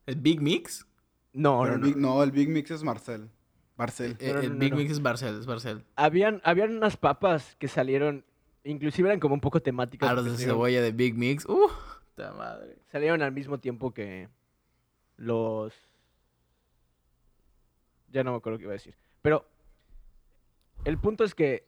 ¿El 0.05 0.15
Big 0.17 0.41
Mix? 0.41 0.85
No, 1.33 1.65
no, 1.65 1.73
el 1.73 1.79
no. 1.79 1.87
Big- 1.87 1.95
no, 1.95 2.23
el 2.23 2.31
Big 2.31 2.49
Mix 2.49 2.71
es 2.71 2.83
Marcel. 2.83 3.29
Marcel. 3.77 4.17
El, 4.19 4.33
no, 4.33 4.39
el 4.41 4.53
no, 4.53 4.59
Big 4.59 4.71
no. 4.71 4.77
Mix 4.77 4.91
es 4.91 5.01
Barcel, 5.01 5.39
es 5.39 5.45
Barcel. 5.45 5.85
Habían, 5.95 6.41
habían 6.43 6.75
unas 6.75 6.97
papas 6.97 7.55
que 7.57 7.67
salieron... 7.67 8.25
Inclusive 8.63 9.07
eran 9.07 9.19
como 9.21 9.33
un 9.35 9.39
poco 9.39 9.61
temáticas. 9.61 10.09
Aros 10.09 10.25
porque 10.25 10.37
de 10.39 10.43
cebolla 10.45 10.81
de 10.81 10.91
Big 10.91 11.15
Mix. 11.15 11.45
¡Uh! 11.45 11.69
¡Ta 12.15 12.33
madre! 12.33 12.79
salieron 12.91 13.21
al 13.21 13.31
mismo 13.31 13.59
tiempo 13.59 13.93
que 13.93 14.27
los... 15.17 15.73
Ya 18.11 18.23
no 18.23 18.31
me 18.31 18.37
acuerdo 18.37 18.57
qué 18.57 18.63
iba 18.63 18.71
a 18.71 18.73
decir. 18.73 18.95
Pero 19.21 19.45
el 20.85 20.97
punto 20.97 21.23
es 21.23 21.35
que... 21.35 21.65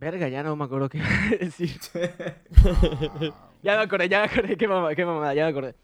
Verga, 0.00 0.28
ya 0.28 0.42
no 0.42 0.56
me 0.56 0.64
acuerdo 0.64 0.88
qué 0.88 0.98
iba 0.98 1.06
a 1.08 1.28
decir. 1.38 1.78
Ya 3.62 3.78
me 3.78 3.82
acordé, 3.84 4.10
ya 4.10 4.18
me 4.20 4.24
acordé. 4.26 4.56
Qué 4.58 4.68
mamada, 4.68 4.94
qué 4.94 5.06
mamada, 5.06 5.32
ya 5.32 5.44
me 5.44 5.50
acordé. 5.50 5.74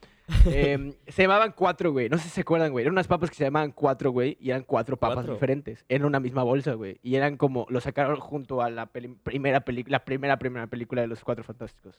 Em, 0.44 0.92
se 1.08 1.22
llamaban 1.22 1.52
cuatro, 1.56 1.92
güey. 1.92 2.10
No 2.10 2.18
sé 2.18 2.24
si 2.24 2.28
se 2.28 2.40
acuerdan, 2.42 2.72
güey. 2.72 2.82
Eran 2.82 2.92
unas 2.92 3.06
papas 3.08 3.30
que 3.30 3.36
se 3.36 3.44
llamaban 3.44 3.72
cuatro, 3.72 4.10
güey. 4.10 4.36
Y 4.38 4.50
eran 4.50 4.64
cuatro 4.64 4.98
papas 4.98 5.14
Cuatro. 5.14 5.32
diferentes. 5.32 5.82
En 5.88 6.04
una 6.04 6.20
misma 6.20 6.42
bolsa, 6.42 6.74
güey. 6.74 6.98
Y 7.02 7.14
eran 7.14 7.38
como... 7.38 7.64
Lo 7.70 7.80
sacaron 7.80 8.20
junto 8.20 8.60
a 8.60 8.68
la 8.68 8.84
peli- 8.84 9.16
primera 9.22 9.60
película... 9.60 9.92
La 9.96 10.04
primera, 10.04 10.38
primera 10.38 10.66
película 10.66 11.00
de 11.00 11.06
los 11.08 11.24
Cuatro 11.24 11.42
Fantásticos. 11.42 11.98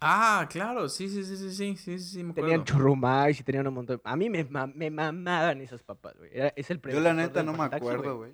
Ah, 0.00 0.46
claro, 0.50 0.88
sí, 0.88 1.08
sí, 1.08 1.24
sí, 1.24 1.36
sí, 1.36 1.50
sí, 1.52 1.76
sí, 1.76 1.98
sí, 1.98 2.22
me 2.22 2.30
acuerdo. 2.32 2.48
Tenían 2.48 2.64
churrumais 2.64 3.40
y 3.40 3.42
tenían 3.42 3.66
un 3.66 3.74
montón. 3.74 4.00
A 4.04 4.16
mí 4.16 4.28
me, 4.28 4.44
me 4.74 4.90
mamaban 4.90 5.60
esas 5.60 5.82
papas, 5.82 6.16
güey. 6.18 6.30
Es 6.54 6.70
el 6.70 6.80
Yo 6.82 7.00
la 7.00 7.14
neta 7.14 7.42
no 7.42 7.52
me 7.54 7.64
acuerdo, 7.64 8.18
güey. 8.18 8.32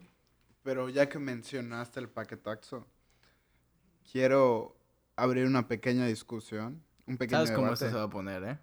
Pero 0.62 0.88
ya 0.88 1.08
que 1.08 1.18
mencionaste 1.18 2.00
el 2.00 2.08
paquetaxo, 2.08 2.86
quiero 4.10 4.76
abrir 5.16 5.46
una 5.46 5.68
pequeña 5.68 6.06
discusión. 6.06 6.82
Un 7.06 7.16
pequeño 7.16 7.38
¿Sabes 7.38 7.52
cómo 7.52 7.72
esto 7.72 7.88
se 7.88 7.94
va 7.94 8.04
a 8.04 8.10
poner, 8.10 8.44
eh? 8.44 8.58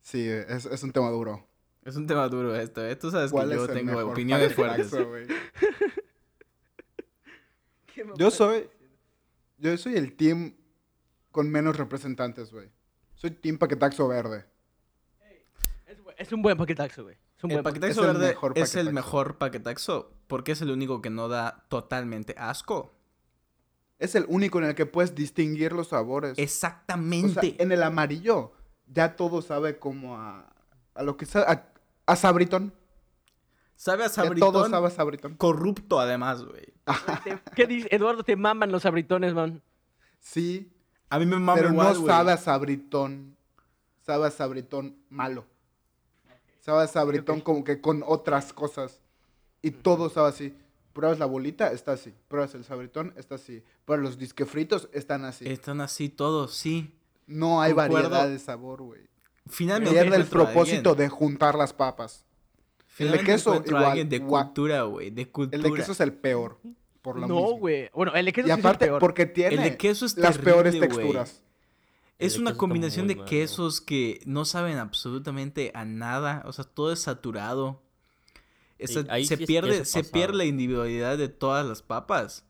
Sí, 0.00 0.28
es, 0.28 0.66
es 0.66 0.82
un 0.82 0.92
tema 0.92 1.10
duro. 1.10 1.46
Es 1.84 1.96
un 1.96 2.06
tema 2.06 2.28
duro 2.28 2.54
esto, 2.54 2.86
¿eh? 2.86 2.94
Tú 2.96 3.10
sabes 3.10 3.32
que 3.32 3.38
yo 3.54 3.68
tengo 3.68 3.98
opiniones 4.06 4.54
fuertes. 4.54 4.90
Yo 8.16 8.30
soy, 8.30 8.70
yo 9.58 9.76
soy 9.76 9.96
el 9.96 10.16
team 10.16 10.54
con 11.30 11.50
menos 11.50 11.76
representantes, 11.76 12.52
güey. 12.52 12.68
Soy 13.14 13.30
team 13.30 13.58
paquetaxo 13.58 14.08
verde. 14.08 14.46
Es, 16.16 16.32
un 16.32 16.42
buen 16.42 16.56
paquetaxo, 16.56 17.04
güey. 17.04 17.16
Es 17.36 17.44
un 17.44 17.50
El 17.50 17.56
buen 17.56 17.64
paquetaxo 17.64 17.92
Es 18.02 18.06
el 18.06 18.12
verde 18.14 18.28
mejor 18.28 18.52
es 18.56 18.74
el 18.74 18.86
paquetaxo. 18.86 18.92
mejor 18.92 19.38
paquetaxo 19.38 20.12
porque 20.26 20.52
es 20.52 20.60
el 20.62 20.70
único 20.70 21.00
que 21.00 21.10
no 21.10 21.28
da 21.28 21.64
totalmente 21.68 22.34
asco. 22.38 22.94
Es 23.98 24.14
el 24.14 24.24
único 24.28 24.58
en 24.58 24.64
el 24.64 24.74
que 24.74 24.86
puedes 24.86 25.14
distinguir 25.14 25.72
los 25.72 25.88
sabores. 25.88 26.32
O 26.32 26.34
sea, 26.36 26.44
Exactamente. 26.44 27.56
en 27.62 27.72
el 27.72 27.82
amarillo 27.82 28.52
ya 28.86 29.16
todo 29.16 29.42
sabe 29.42 29.78
como 29.78 30.16
a, 30.16 30.52
a 30.94 31.02
lo 31.02 31.16
que 31.16 31.26
sabe, 31.26 31.46
a, 31.48 31.72
a 32.06 32.16
sabritón. 32.16 32.74
Sabe 33.76 34.04
a 34.04 34.08
sabritón. 34.08 34.52
todo 34.52 34.68
sabe 34.68 34.86
a 34.86 34.90
sabritón. 34.90 35.34
Corrupto 35.36 36.00
además, 36.00 36.44
güey. 36.44 36.66
¿Qué 37.54 37.66
dices? 37.66 37.88
Eduardo, 37.92 38.24
te 38.24 38.36
maman 38.36 38.72
los 38.72 38.84
abritones, 38.84 39.32
man. 39.32 39.62
Sí, 40.18 40.70
A 41.10 41.18
mí 41.18 41.26
me 41.26 41.36
mama 41.36 41.54
pero 41.54 41.70
igual, 41.70 41.94
no 41.94 42.00
güey. 42.00 42.06
sabe 42.12 42.32
a 42.32 42.36
sabritón. 42.36 43.36
Sabe 44.06 44.26
a 44.26 44.30
sabritón 44.30 44.96
malo. 45.10 45.44
Sabe 46.60 46.84
a 46.84 46.86
sabritón 46.86 47.40
como 47.40 47.64
que 47.64 47.80
con 47.80 48.02
otras 48.06 48.52
cosas. 48.52 49.00
Y 49.62 49.72
todo 49.72 50.08
sabe 50.08 50.28
así. 50.28 50.54
Pruebas 50.92 51.18
la 51.18 51.26
bolita, 51.26 51.72
está 51.72 51.92
así. 51.92 52.12
Pruebas 52.28 52.54
el 52.54 52.64
sabritón, 52.64 53.12
está 53.16 53.36
así. 53.36 53.62
Pruebas 53.84 54.04
los 54.04 54.18
disquefritos, 54.18 54.88
están 54.92 55.24
así. 55.24 55.48
Están 55.48 55.80
así 55.80 56.08
todos, 56.08 56.54
sí. 56.54 56.92
No 57.26 57.60
hay 57.60 57.72
concuerdo. 57.72 58.10
variedad 58.10 58.28
de 58.28 58.38
sabor, 58.38 58.82
güey. 58.82 59.02
Finalmente 59.46 60.00
Pierde 60.00 60.16
el 60.16 60.26
propósito 60.26 60.94
de 60.94 61.08
juntar 61.08 61.54
las 61.54 61.72
papas. 61.72 62.24
finalmente 62.86 63.32
queso, 63.32 63.50
encuentro 63.50 63.76
a 63.76 63.80
igual, 63.80 63.90
alguien 63.90 64.08
de 64.08 64.20
cultura, 64.22 64.82
güey. 64.82 65.10
De 65.10 65.28
cultura. 65.28 65.56
El 65.56 65.62
de 65.62 65.72
queso 65.72 65.92
es 65.92 66.00
el 66.00 66.12
peor. 66.12 66.58
Por 67.02 67.18
lo 67.18 67.26
no, 67.26 67.40
güey. 67.56 67.88
Bueno, 67.94 68.14
el 68.14 68.26
de 68.26 68.32
queso 68.32 68.48
Y 68.48 68.50
sí 68.50 68.52
es 68.52 68.58
el 68.58 68.66
aparte, 68.66 68.86
peor. 68.86 69.00
porque 69.00 69.26
tiene 69.26 69.54
El 69.54 69.62
de 69.62 69.76
queso 69.76 70.04
es 70.06 70.16
las 70.16 70.36
peores 70.38 70.74
terrible, 70.74 70.88
texturas. 70.88 71.42
Es 72.18 72.34
El 72.34 72.42
una 72.42 72.54
combinación 72.56 73.06
de 73.06 73.24
quesos 73.24 73.80
que 73.80 74.20
no 74.26 74.44
saben 74.44 74.76
absolutamente 74.76 75.72
a 75.74 75.84
nada. 75.86 76.42
O 76.46 76.52
sea, 76.52 76.64
todo 76.64 76.92
es 76.92 77.00
saturado. 77.00 77.80
Esa- 78.78 79.02
Sí, 79.02 79.06
ahí 79.10 79.24
se 79.24 79.36
sí 79.38 79.46
pierde, 79.46 79.84
se 79.86 80.04
pierde 80.04 80.36
la 80.38 80.44
individualidad 80.44 81.16
de 81.16 81.28
todas 81.28 81.64
las 81.66 81.82
papas. 81.82 82.44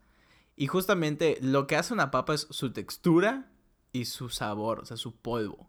Y 0.56 0.66
justamente 0.66 1.38
lo 1.40 1.66
que 1.68 1.76
hace 1.76 1.94
una 1.94 2.10
papa 2.10 2.34
es 2.34 2.46
su 2.50 2.72
textura 2.72 3.48
y 3.92 4.04
su 4.06 4.28
sabor, 4.28 4.80
o 4.80 4.84
sea, 4.84 4.96
su 4.96 5.14
polvo. 5.14 5.68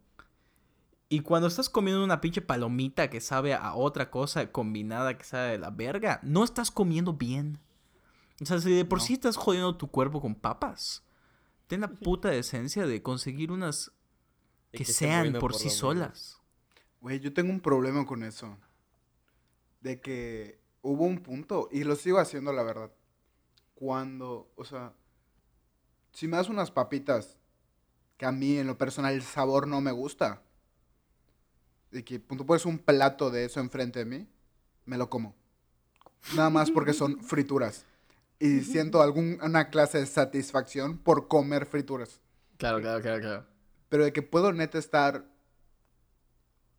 Y 1.07 1.19
cuando 1.21 1.47
estás 1.47 1.69
comiendo 1.69 2.03
una 2.03 2.21
pinche 2.21 2.41
palomita 2.41 3.09
que 3.09 3.21
sabe 3.21 3.53
a 3.53 3.73
otra 3.75 4.09
cosa 4.09 4.51
combinada 4.51 5.17
que 5.17 5.23
sabe 5.25 5.51
de 5.51 5.57
la 5.59 5.69
verga, 5.69 6.19
no 6.23 6.43
estás 6.43 6.71
comiendo 6.71 7.13
bien. 7.13 7.59
O 8.41 8.45
sea, 8.45 8.59
si 8.59 8.71
de 8.71 8.85
por 8.85 8.99
No. 8.99 9.05
sí 9.05 9.13
estás 9.13 9.37
jodiendo 9.37 9.77
tu 9.77 9.91
cuerpo 9.91 10.19
con 10.19 10.33
papas, 10.33 11.03
ten 11.67 11.81
la 11.81 11.89
puta 11.89 12.29
decencia 12.29 12.87
de 12.87 13.03
conseguir 13.03 13.51
unas 13.51 13.91
que 14.71 14.83
sean 14.83 15.33
por 15.33 15.53
sí 15.53 15.69
solas. 15.69 16.41
Güey, 17.01 17.19
yo 17.19 17.33
tengo 17.33 17.51
un 17.51 17.61
problema 17.61 18.05
con 18.05 18.23
eso. 18.23 18.57
De 19.81 20.01
que 20.01 20.59
hubo 20.81 21.05
un 21.05 21.19
punto, 21.19 21.69
y 21.71 21.83
lo 21.83 21.95
sigo 21.95 22.19
haciendo, 22.19 22.51
la 22.51 22.63
verdad. 22.63 22.91
Cuando, 23.75 24.51
o 24.55 24.65
sea, 24.65 24.93
si 26.11 26.27
me 26.27 26.37
das 26.37 26.49
unas 26.49 26.71
papitas 26.71 27.37
que 28.17 28.25
a 28.25 28.31
mí 28.31 28.57
en 28.57 28.67
lo 28.67 28.77
personal 28.77 29.13
el 29.13 29.23
sabor 29.23 29.67
no 29.67 29.81
me 29.81 29.91
gusta, 29.91 30.43
y 31.91 32.03
que 32.03 32.19
tú 32.19 32.45
pones 32.45 32.65
un 32.65 32.79
plato 32.79 33.29
de 33.29 33.45
eso 33.45 33.59
enfrente 33.59 33.99
de 33.99 34.05
mí, 34.05 34.27
me 34.85 34.97
lo 34.97 35.09
como. 35.09 35.35
Nada 36.35 36.49
más 36.49 36.71
porque 36.71 36.93
son 36.93 37.23
frituras. 37.23 37.85
Y 38.41 38.61
siento 38.61 39.03
alguna 39.03 39.69
clase 39.69 39.99
de 39.99 40.07
satisfacción 40.07 40.97
por 40.97 41.27
comer 41.27 41.67
frituras. 41.67 42.21
Claro, 42.57 42.81
claro, 42.81 42.99
claro, 42.99 43.21
claro. 43.21 43.45
Pero 43.87 44.03
de 44.03 44.11
que 44.11 44.23
puedo 44.23 44.51
neta 44.51 44.79
estar, 44.79 45.29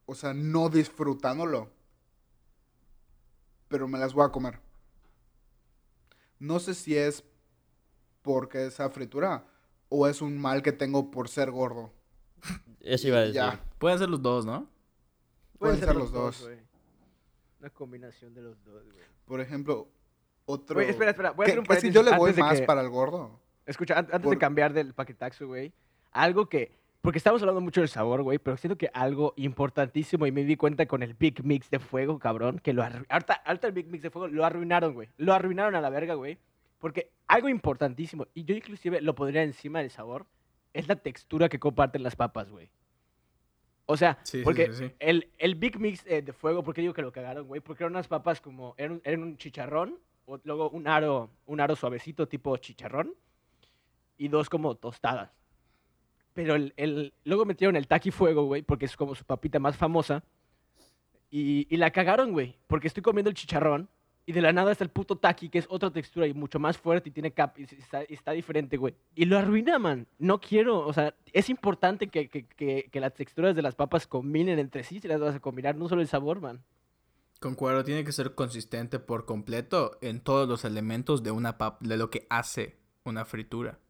o 0.05 0.17
sea, 0.17 0.35
no 0.35 0.71
disfrutándolo. 0.71 1.71
Pero 3.69 3.87
me 3.87 4.01
las 4.01 4.13
voy 4.13 4.27
a 4.27 4.31
comer. 4.31 4.59
No 6.41 6.59
sé 6.59 6.75
si 6.75 6.97
es 6.97 7.23
porque 8.23 8.67
esa 8.67 8.91
fritura 8.91 9.47
o 9.89 10.09
es 10.09 10.21
un 10.21 10.37
mal 10.39 10.63
que 10.63 10.73
tengo 10.73 11.13
por 11.13 11.29
ser 11.29 11.53
gordo. 11.53 11.93
Eso 12.81 13.07
iba 13.07 13.19
a 13.19 13.21
decir. 13.21 13.35
Ya. 13.37 13.65
Pueden 13.79 14.01
ser 14.01 14.11
los 14.11 14.21
dos, 14.21 14.45
¿no? 14.45 14.69
Pueden 15.61 15.79
ser 15.79 15.95
los 15.95 16.11
dos. 16.11 16.43
güey. 16.43 16.59
Una 17.61 17.71
combinación 17.71 18.35
de 18.35 18.43
los 18.43 18.65
dos, 18.65 18.85
güey. 18.85 19.05
Por 19.27 19.41
ejemplo, 19.41 19.89
otro... 20.47 20.75
Güey, 20.75 20.89
espera, 20.91 21.11
espera, 21.11 21.31
voy 21.33 21.45
a 21.45 21.47
Que- 21.47 21.51
hacer 21.53 21.59
un 21.61 21.65
que 21.67 21.75
si 21.75 21.79
paréntesis 21.81 21.95
yo 21.95 22.03
le 22.03 22.17
voy 22.17 22.33
más 22.35 22.61
que- 22.61 22.67
para 22.67 22.81
el 22.81 22.89
gordo. 22.91 23.41
Escucha, 23.67 23.95
an- 23.99 24.07
antes 24.07 24.21
Por- 24.23 24.35
de 24.35 24.39
cambiar 24.39 24.73
del 24.73 24.93
paquetaxo, 24.95 25.47
güey, 25.47 25.73
algo 26.11 26.49
que, 26.49 26.73
porque 27.01 27.19
estamos 27.19 27.41
hablando 27.43 27.61
mucho 27.61 27.81
del 27.81 27.89
sabor, 27.89 28.23
güey, 28.23 28.39
pero 28.39 28.57
siento 28.57 28.77
que 28.77 28.91
algo 28.93 29.35
importantísimo 29.37 30.27
y 30.27 30.33
me 30.33 30.45
di 30.45 30.57
cuenta 30.57 30.87
con 30.87 31.03
el 31.03 31.15
Big 31.15 31.45
Mix 31.45 31.71
de 31.71 31.79
fuego, 31.79 32.19
cabrón, 32.19 32.59
que 32.59 32.73
lo 32.73 32.83
ahorita, 32.83 33.35
ahorita 33.45 33.67
el 33.69 33.73
Big 33.73 33.87
Mix 33.89 34.03
de 34.03 34.11
fuego 34.11 34.29
lo 34.29 34.45
arruinaron, 34.45 34.95
güey, 34.95 35.09
lo 35.17 35.33
arruinaron 35.33 35.75
a 35.77 35.81
la 35.81 35.91
verga, 35.91 36.15
güey, 36.15 36.39
porque 36.79 37.11
algo 37.29 37.49
importantísimo, 37.49 38.27
y 38.35 38.45
yo 38.45 38.55
inclusive 38.57 39.01
lo 39.01 39.15
pondría 39.15 39.43
encima 39.45 39.79
del 39.79 39.91
sabor, 39.91 40.27
es 40.73 40.89
la 40.89 40.97
textura 40.97 41.49
que 41.49 41.59
comparten 41.61 42.03
las 42.03 42.17
papas, 42.17 42.51
güey. 42.51 42.69
O 43.87 43.97
sea, 43.97 44.19
Sí, 44.23 44.43
porque 44.43 44.73
sí, 44.73 44.87
sí. 44.89 44.95
El, 45.01 45.29
el 45.39 45.55
Big 45.55 45.79
Mix 45.79 46.05
eh, 46.07 46.23
de 46.23 46.33
fuego, 46.33 46.63
¿por 46.63 46.75
qué 46.75 46.81
digo 46.81 46.95
que 46.95 47.03
lo 47.03 47.13
cagaron, 47.13 47.47
güey? 47.47 47.61
Porque 47.61 47.83
eran 47.85 47.93
unas 47.93 48.09
papas 48.09 48.41
como, 48.41 48.75
eran, 48.79 48.93
un- 48.93 49.03
eran 49.05 49.23
un 49.23 49.37
chicharrón, 49.37 49.99
luego 50.45 50.71
un 50.71 50.87
aro, 50.89 51.31
un 51.47 51.61
aro 51.61 51.77
suavecito 51.77 52.27
tipo 52.29 52.57
chicharrón, 52.57 53.15
y 54.19 54.29
dos 54.29 54.49
como 54.49 54.75
tostadas. 54.77 55.31
Pero 56.35 56.55
el, 56.55 56.73
el- 56.77 57.13
luego 57.25 57.45
metieron 57.45 57.77
el 57.77 57.87
taqui 57.89 58.11
fuego, 58.11 58.45
güey, 58.45 58.63
porque 58.63 58.87
es 58.87 58.97
como 58.97 59.15
su 59.15 59.25
papita 59.25 59.59
más 59.59 59.77
famosa, 59.77 60.23
y, 61.31 61.67
y 61.75 61.77
la 61.79 61.91
cagaron, 61.91 62.33
güey, 62.33 62.57
porque 62.67 62.89
estoy 62.89 63.03
comiendo 63.03 63.31
el 63.31 63.37
chicharrón, 63.37 63.89
y 64.25 64.33
de 64.33 64.41
la 64.41 64.53
nada 64.53 64.71
está 64.71 64.85
el 64.85 64.91
puto 64.91 65.17
taqui, 65.17 65.49
que 65.49 65.59
es 65.59 65.67
otra 65.69 65.91
textura 65.91 66.27
y 66.29 66.33
mucho 66.35 66.61
más 66.61 66.79
fuerte 66.79 67.09
y 67.09 67.13
tiene 67.13 67.33
cap, 67.33 67.59
y 67.59 67.65
está, 67.65 68.03
está 68.03 68.31
diferente, 68.33 68.77
güey. 68.77 68.95
Y 69.17 69.25
lo 69.25 69.37
arruina, 69.37 69.81
man. 69.81 70.07
No 70.19 70.41
quiero, 70.41 70.87
o 70.87 70.93
sea, 70.93 71.13
es 71.33 71.51
importante 71.51 72.07
que, 72.07 72.29
que, 72.29 72.47
que, 72.47 72.89
que 72.91 73.01
las 73.01 73.15
texturas 73.15 73.57
de 73.57 73.63
las 73.63 73.75
papas 73.75 74.07
combinen 74.07 74.61
entre 74.61 74.85
sí 74.85 75.01
si 75.01 75.09
las 75.09 75.21
vas 75.21 75.35
a 75.35 75.41
combinar, 75.41 75.75
no 75.75 75.89
solo 75.89 76.03
el 76.03 76.07
sabor, 76.09 76.41
man. 76.41 76.63
Concuerdo, 77.43 77.83
tiene 77.85 78.05
que 78.05 78.13
ser 78.13 78.35
consistente 78.37 79.01
por 79.01 79.27
completo 79.27 79.99
en 80.01 80.21
todos 80.21 80.49
los 80.49 80.65
elementos 80.65 81.23
de 81.25 81.33
una 81.33 81.59
pap 81.59 81.83
de 81.83 81.97
lo 81.97 82.09
que 82.09 82.27
hace 82.31 82.79
una 83.05 83.25
fritura. 83.25 83.81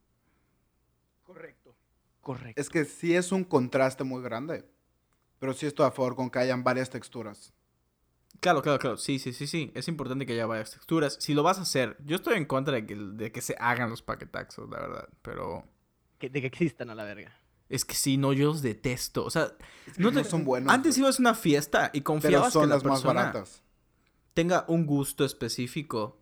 Correcto. 1.22 1.76
Correcto. 2.22 2.60
Es 2.60 2.68
que 2.70 2.84
sí 2.86 3.14
es 3.14 3.30
un 3.30 3.44
contraste 3.44 4.04
muy 4.04 4.22
grande. 4.22 4.64
Pero 5.38 5.52
sí 5.52 5.66
estoy 5.66 5.86
a 5.86 5.90
favor 5.90 6.16
con 6.16 6.30
que 6.30 6.38
hayan 6.38 6.64
varias 6.64 6.88
texturas. 6.88 7.52
Claro, 8.40 8.62
claro, 8.62 8.78
claro. 8.78 8.96
Sí, 8.96 9.18
sí, 9.18 9.32
sí, 9.34 9.46
sí. 9.46 9.70
Es 9.74 9.86
importante 9.86 10.24
que 10.24 10.32
haya 10.32 10.46
varias 10.46 10.70
texturas. 10.70 11.16
Si 11.20 11.34
lo 11.34 11.42
vas 11.42 11.58
a 11.58 11.62
hacer, 11.62 11.96
yo 12.04 12.16
estoy 12.16 12.36
en 12.38 12.46
contra 12.46 12.74
de 12.74 12.86
que, 12.86 12.94
de 12.96 13.32
que 13.32 13.40
se 13.42 13.54
hagan 13.58 13.90
los 13.90 14.00
paquetaxos, 14.02 14.70
la 14.70 14.80
verdad. 14.80 15.08
Pero 15.20 15.64
Que- 16.18 16.30
de 16.30 16.40
que 16.40 16.46
existan 16.46 16.88
a 16.90 16.94
la 16.94 17.04
verga. 17.04 17.38
Es 17.74 17.84
que 17.84 17.94
si 17.94 18.16
no, 18.18 18.32
yo 18.32 18.46
los 18.46 18.62
detesto. 18.62 19.24
O 19.24 19.30
sea, 19.30 19.52
no, 19.96 20.10
no 20.10 20.22
te- 20.22 20.28
son 20.28 20.44
buenos, 20.44 20.72
Antes 20.72 20.96
ibas 20.98 21.18
a 21.18 21.22
una 21.22 21.34
fiesta 21.34 21.86
y 21.92 22.00
Pero 22.00 22.04
confiabas 22.04 22.52
son 22.52 22.62
que 22.62 22.68
la 22.68 22.74
las 22.76 22.84
más 22.84 22.92
persona 23.00 23.20
baratas. 23.24 23.62
tenga 24.34 24.64
un 24.68 24.86
gusto 24.86 25.24
específico 25.24 26.18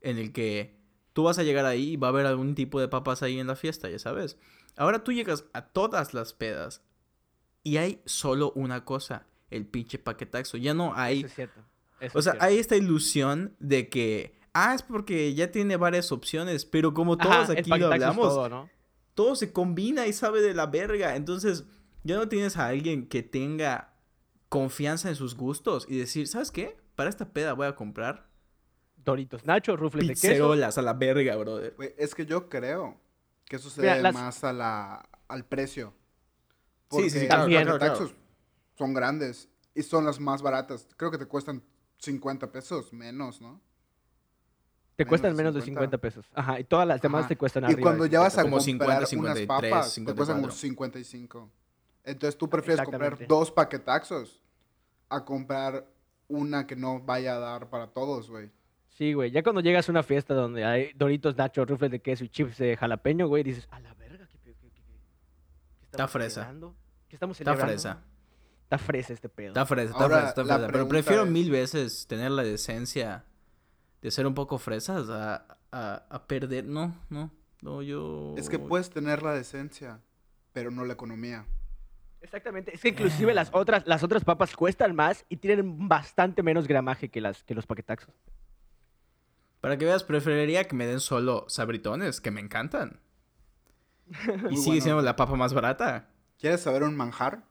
en 0.00 0.18
el 0.18 0.32
que 0.32 0.78
tú 1.12 1.24
vas 1.24 1.38
a 1.38 1.42
llegar 1.42 1.66
ahí 1.66 1.90
y 1.92 1.96
va 1.96 2.08
a 2.08 2.10
haber 2.10 2.26
algún 2.26 2.54
tipo 2.54 2.80
de 2.80 2.88
papas 2.88 3.22
ahí 3.22 3.38
en 3.38 3.46
la 3.48 3.56
fiesta, 3.56 3.90
ya 3.90 3.98
sabes. 3.98 4.38
Ahora 4.76 5.02
tú 5.02 5.12
llegas 5.12 5.44
a 5.52 5.62
todas 5.62 6.14
las 6.14 6.32
pedas 6.32 6.82
y 7.64 7.76
hay 7.78 8.00
solo 8.06 8.52
una 8.54 8.84
cosa, 8.84 9.26
el 9.50 9.66
pinche 9.66 9.98
paquetaxo. 9.98 10.56
Ya 10.56 10.74
no 10.74 10.94
hay... 10.94 11.18
Eso 11.18 11.26
es 11.26 11.34
cierto. 11.34 11.60
Eso 12.00 12.16
O 12.16 12.20
es 12.20 12.24
sea, 12.24 12.32
cierto. 12.34 12.46
hay 12.46 12.58
esta 12.58 12.76
ilusión 12.76 13.56
de 13.58 13.88
que... 13.88 14.38
Ah, 14.54 14.74
es 14.74 14.82
porque 14.82 15.34
ya 15.34 15.50
tiene 15.50 15.76
varias 15.76 16.10
opciones, 16.12 16.64
pero 16.64 16.94
como 16.94 17.14
Ajá, 17.14 17.22
todos 17.24 17.48
el 17.50 17.58
aquí 17.58 17.70
lo 17.70 17.92
hablamos, 17.92 18.28
todo, 18.28 18.48
¿no? 18.48 18.70
Todo 19.18 19.34
se 19.34 19.52
combina 19.52 20.06
y 20.06 20.12
sabe 20.12 20.40
de 20.40 20.54
la 20.54 20.66
verga. 20.66 21.16
Entonces, 21.16 21.64
ya 22.04 22.14
no 22.14 22.28
tienes 22.28 22.56
a 22.56 22.68
alguien 22.68 23.08
que 23.08 23.24
tenga 23.24 23.92
confianza 24.48 25.08
en 25.08 25.16
sus 25.16 25.34
gustos 25.34 25.86
y 25.88 25.98
decir, 25.98 26.28
¿sabes 26.28 26.52
qué? 26.52 26.76
Para 26.94 27.10
esta 27.10 27.32
peda 27.32 27.52
voy 27.54 27.66
a 27.66 27.74
comprar 27.74 28.28
Doritos 28.94 29.44
Nacho, 29.44 29.76
rufles 29.76 30.06
de 30.06 30.14
queso. 30.14 30.52
a 30.52 30.82
la 30.82 30.92
verga, 30.92 31.34
brother. 31.34 31.74
Es 31.96 32.14
que 32.14 32.26
yo 32.26 32.48
creo 32.48 33.00
que 33.44 33.56
eso 33.56 33.70
se 33.70 33.80
Mira, 33.80 33.94
debe 33.94 34.04
las- 34.04 34.14
más 34.14 34.44
a 34.44 34.52
la, 34.52 35.08
al 35.26 35.44
precio. 35.46 35.92
Sí, 36.88 37.10
sí, 37.10 37.26
Porque 37.26 37.64
los 37.64 37.76
claro, 37.78 38.08
son 38.76 38.94
grandes 38.94 39.48
y 39.74 39.82
son 39.82 40.04
las 40.04 40.20
más 40.20 40.42
baratas. 40.42 40.86
Creo 40.96 41.10
que 41.10 41.18
te 41.18 41.26
cuestan 41.26 41.64
50 41.98 42.52
pesos 42.52 42.92
menos, 42.92 43.40
¿no? 43.40 43.60
Te 44.98 45.04
menos 45.04 45.08
cuestan 45.10 45.36
menos 45.36 45.54
de 45.54 45.60
50. 45.62 45.96
50 45.96 45.98
pesos. 45.98 46.26
Ajá, 46.34 46.58
y 46.58 46.64
todas 46.64 46.86
las 46.86 47.00
demás 47.00 47.20
Ajá. 47.20 47.28
te 47.28 47.36
cuestan 47.36 47.62
Y 47.62 47.66
arriba 47.66 47.82
cuando 47.82 48.04
de 48.04 48.10
ya 48.10 48.18
vas 48.20 48.36
a 48.36 48.42
50 48.42 48.50
Como 48.50 48.56
comprar 48.78 49.06
50, 49.06 49.24
unas 49.30 49.38
53, 49.38 49.70
papas, 49.72 49.94
te 49.94 50.14
cuestan 50.14 50.36
como 50.40 50.50
54. 50.50 50.56
55. 50.58 51.50
Entonces 52.04 52.36
tú 52.36 52.50
prefieres 52.50 52.82
comprar 52.84 53.26
dos 53.28 53.50
paquetaxos 53.52 54.40
a 55.08 55.24
comprar 55.24 55.86
una 56.26 56.66
que 56.66 56.74
no 56.76 57.00
vaya 57.00 57.36
a 57.36 57.38
dar 57.38 57.70
para 57.70 57.86
todos, 57.86 58.28
güey. 58.28 58.50
Sí, 58.88 59.12
güey. 59.12 59.30
Ya 59.30 59.44
cuando 59.44 59.60
llegas 59.60 59.88
a 59.88 59.92
una 59.92 60.02
fiesta 60.02 60.34
donde 60.34 60.64
hay 60.64 60.90
Doritos 60.94 61.36
Nacho, 61.36 61.64
rufles 61.64 61.92
de 61.92 62.00
queso 62.00 62.24
y 62.24 62.28
chips 62.28 62.58
de 62.58 62.76
jalapeño, 62.76 63.28
güey, 63.28 63.44
dices, 63.44 63.68
a 63.70 63.78
la 63.78 63.94
verga, 63.94 64.26
¿qué, 64.26 64.38
qué, 64.40 64.52
qué, 64.54 64.68
qué- 64.70 64.82
qué 64.82 65.86
Está 65.92 66.08
fresa. 66.08 66.34
celebrando? 66.42 66.74
¿Qué 67.08 67.14
estamos 67.14 67.38
Está 67.40 67.52
celebrando? 67.52 67.72
fresa. 67.80 68.02
Está 68.64 68.78
fresa 68.78 69.12
este 69.12 69.28
pedo. 69.28 69.48
Está 69.48 69.64
fresa, 69.64 69.92
está 69.92 70.02
Ahora, 70.02 70.16
fresa, 70.16 70.28
está 70.30 70.44
fresa. 70.44 70.66
Pero 70.72 70.88
prefiero 70.88 71.22
es- 71.24 71.30
mil 71.30 71.50
veces 71.52 72.06
tener 72.08 72.32
la 72.32 72.42
decencia 72.42 73.24
de 74.02 74.10
ser 74.10 74.26
un 74.26 74.34
poco 74.34 74.58
fresas 74.58 75.08
a, 75.10 75.58
a, 75.72 76.04
a 76.08 76.26
perder. 76.26 76.64
No, 76.64 76.94
no, 77.10 77.30
no, 77.62 77.82
yo... 77.82 78.34
Es 78.36 78.48
que 78.48 78.58
puedes 78.58 78.90
tener 78.90 79.22
la 79.22 79.32
decencia, 79.32 80.00
pero 80.52 80.70
no 80.70 80.84
la 80.84 80.92
economía. 80.94 81.46
Exactamente. 82.20 82.74
Es 82.74 82.80
que 82.80 82.88
inclusive 82.88 83.32
las 83.34 83.50
otras, 83.52 83.86
las 83.86 84.02
otras 84.02 84.24
papas 84.24 84.54
cuestan 84.56 84.94
más 84.94 85.24
y 85.28 85.36
tienen 85.36 85.88
bastante 85.88 86.42
menos 86.42 86.66
gramaje 86.66 87.08
que, 87.08 87.20
las, 87.20 87.44
que 87.44 87.54
los 87.54 87.66
paquetaxos. 87.66 88.14
Para 89.60 89.76
que 89.76 89.84
veas, 89.84 90.04
preferiría 90.04 90.64
que 90.64 90.76
me 90.76 90.86
den 90.86 91.00
solo 91.00 91.44
sabritones, 91.48 92.20
que 92.20 92.30
me 92.30 92.40
encantan. 92.40 93.00
y 94.26 94.30
Muy 94.30 94.56
sigue 94.56 94.66
bueno. 94.66 94.82
siendo 94.82 95.02
la 95.02 95.16
papa 95.16 95.34
más 95.34 95.52
barata. 95.52 96.10
¿Quieres 96.38 96.60
saber 96.60 96.82
un 96.84 96.96
manjar? 96.96 97.44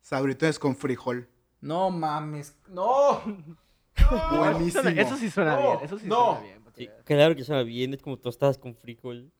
Sabritones 0.00 0.58
con 0.58 0.76
frijol. 0.76 1.28
No 1.60 1.90
mames, 1.90 2.56
no. 2.68 3.22
Buenísimo. 4.36 4.88
Eso 4.88 5.16
sí 5.16 5.30
suena 5.30 5.56
No, 5.56 5.62
bien. 5.62 5.78
Eso 5.84 5.98
sí 5.98 6.06
no. 6.06 6.24
suena 6.24 6.40
bien. 6.40 6.62
Sí, 6.76 6.88
claro 7.04 7.36
que 7.36 7.44
suena 7.44 7.62
bien, 7.62 7.92
es 7.94 8.02
como 8.02 8.16
tostadas 8.18 8.58
con 8.58 8.74
frijol. 8.74 9.30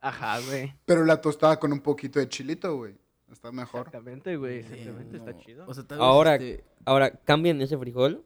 Ajá, 0.00 0.40
güey. 0.40 0.74
Pero 0.84 1.04
la 1.04 1.20
tostada 1.20 1.58
con 1.58 1.72
un 1.72 1.80
poquito 1.80 2.18
de 2.18 2.28
chilito, 2.28 2.76
güey. 2.76 2.98
Está 3.30 3.50
mejor. 3.50 3.80
Exactamente, 3.86 4.36
güey. 4.36 4.58
Exactamente. 4.58 5.16
Está 5.16 5.36
chido. 5.38 5.64
O 5.66 5.72
sea, 5.72 5.84
tal 5.84 5.98
vez, 5.98 6.04
Ahora, 6.04 6.34
este, 6.34 6.64
ahora 6.84 7.10
cambian 7.10 7.60
ese 7.62 7.78
frijol 7.78 8.22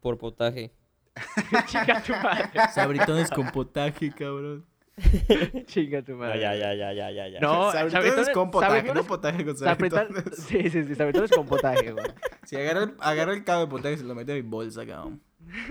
por 0.00 0.18
potaje. 0.18 0.72
Chinga 1.66 2.02
tu 2.02 2.12
madre. 2.12 2.50
sabritones 2.74 3.30
con 3.30 3.50
potaje, 3.50 4.10
cabrón. 4.12 4.66
Chinga 5.66 6.02
tu 6.02 6.12
No, 6.12 6.18
madre. 6.18 6.40
ya, 6.40 6.54
ya, 6.54 6.74
ya, 6.74 6.92
ya, 6.92 7.10
ya, 7.10 7.28
ya. 7.28 7.40
No, 7.40 7.72
sabritones 7.72 8.28
con 8.30 8.50
potaje, 8.50 8.80
sabritones- 8.82 8.94
no 8.94 9.04
potaje 9.04 9.44
con 9.44 9.56
sabritones-. 9.56 10.34
Sí, 10.36 10.68
sí, 10.70 10.84
sí. 10.84 10.94
Sabritones 10.94 11.30
con 11.30 11.46
potaje, 11.46 11.92
güey. 11.92 12.04
Si 12.44 12.56
agarra 12.56 12.84
el, 12.84 12.94
agarra 13.00 13.32
el 13.32 13.44
cabo 13.44 13.62
de 13.62 13.66
potaje 13.68 13.94
y 13.94 13.98
se 13.98 14.04
lo 14.04 14.14
mete 14.14 14.32
a 14.32 14.34
mi 14.34 14.42
bolsa, 14.42 14.84
cabrón. 14.86 15.20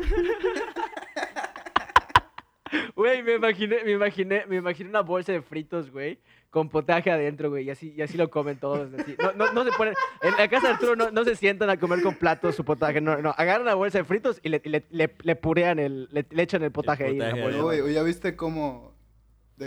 Güey, 2.96 3.22
me 3.24 3.34
imaginé, 3.36 3.84
me 3.84 3.92
imaginé, 3.92 4.46
me 4.48 4.56
imaginé 4.58 4.90
una 4.90 5.02
bolsa 5.02 5.34
de 5.34 5.42
fritos, 5.42 5.92
güey, 5.92 6.20
con 6.50 6.70
potaje 6.70 7.12
adentro, 7.12 7.50
güey, 7.50 7.66
y 7.66 7.70
así, 7.70 7.94
y 7.98 8.02
así 8.02 8.18
lo 8.18 8.30
comen 8.30 8.58
todos. 8.58 8.94
así. 8.98 9.16
No, 9.22 9.34
no, 9.34 9.52
no 9.52 9.64
se 9.66 9.72
ponen, 9.72 9.94
en 10.22 10.32
la 10.38 10.48
casa 10.48 10.68
de 10.68 10.74
Arturo 10.76 10.96
no, 10.96 11.12
no 11.12 11.24
se 11.26 11.36
sientan 11.36 11.70
a 11.70 11.78
comer 11.78 12.02
con 12.02 12.16
platos 12.16 12.56
su 12.56 12.64
potaje, 12.64 13.02
no, 13.02 13.18
no, 13.22 13.34
agarran 13.38 13.66
la 13.66 13.76
bolsa 13.76 13.98
de 13.98 14.04
fritos 14.06 14.40
y 14.44 14.50
le, 14.50 14.62
le, 14.64 14.86
le, 14.90 15.14
le 15.22 15.36
purean 15.36 15.80
el, 15.80 16.08
le, 16.12 16.26
le 16.30 16.44
echan 16.44 16.64
el 16.64 16.72
potaje 16.72 17.06
ahí 17.06 17.12
en 17.14 17.20
la 17.20 17.26
potaje 17.32 17.42
bolsa. 17.42 17.58
ahí. 17.58 17.64
Oye, 17.66 17.82
güey, 17.82 17.94
¿ya 17.94 18.04
viste 18.04 18.36
cómo 18.38 18.91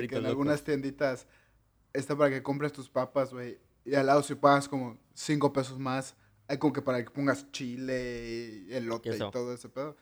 de 0.02 0.08
que 0.08 0.14
en 0.16 0.22
locos. 0.22 0.30
algunas 0.30 0.64
tienditas 0.64 1.26
está 1.92 2.16
para 2.16 2.30
que 2.30 2.42
compres 2.42 2.72
tus 2.72 2.88
papas, 2.88 3.32
güey? 3.32 3.58
Y 3.84 3.94
al 3.94 4.06
lado 4.06 4.22
si 4.22 4.34
pagas 4.34 4.68
como 4.68 4.98
cinco 5.12 5.52
pesos 5.52 5.78
más, 5.78 6.16
hay 6.48 6.58
como 6.58 6.72
que 6.72 6.82
para 6.82 7.02
que 7.04 7.10
pongas 7.10 7.50
chile 7.52 8.64
y 8.68 8.74
elote 8.74 9.14
y 9.16 9.18
todo 9.30 9.52
ese 9.54 9.68
pedo. 9.68 9.96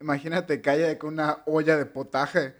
Imagínate 0.00 0.60
que 0.62 0.70
haya 0.70 0.98
con 0.98 1.14
una 1.14 1.42
olla 1.46 1.76
de 1.76 1.86
potaje 1.86 2.54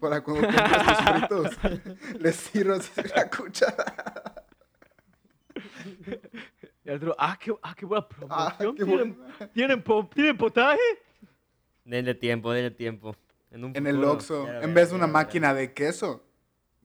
para 0.00 0.22
cuando 0.22 0.42
compres 0.46 0.86
tus 0.86 0.98
fritos. 0.98 2.20
Le 2.20 2.32
sirves 2.32 2.90
la 3.16 3.28
cuchara. 3.30 4.44
Y 6.84 6.90
Arturo, 6.90 7.14
ah, 7.18 7.38
qué, 7.40 7.52
ah, 7.62 7.74
qué 7.74 7.84
buena 7.86 8.06
Ah, 8.28 8.56
promoción. 8.56 8.76
qué 8.76 8.84
¿Tienen, 8.84 9.16
bueno. 9.16 9.50
¿tienen, 9.52 9.82
po- 9.82 10.08
¿Tienen 10.14 10.36
potaje? 10.36 10.80
Denle 11.84 12.14
tiempo, 12.14 12.52
denle 12.52 12.70
tiempo. 12.70 13.16
En, 13.50 13.64
un 13.64 13.76
En 13.76 13.86
el 13.86 14.02
Oxxo, 14.04 14.48
en 14.48 14.74
vez 14.74 14.90
de 14.90 14.96
una 14.96 15.06
máquina 15.06 15.54
de 15.54 15.72
queso, 15.72 16.24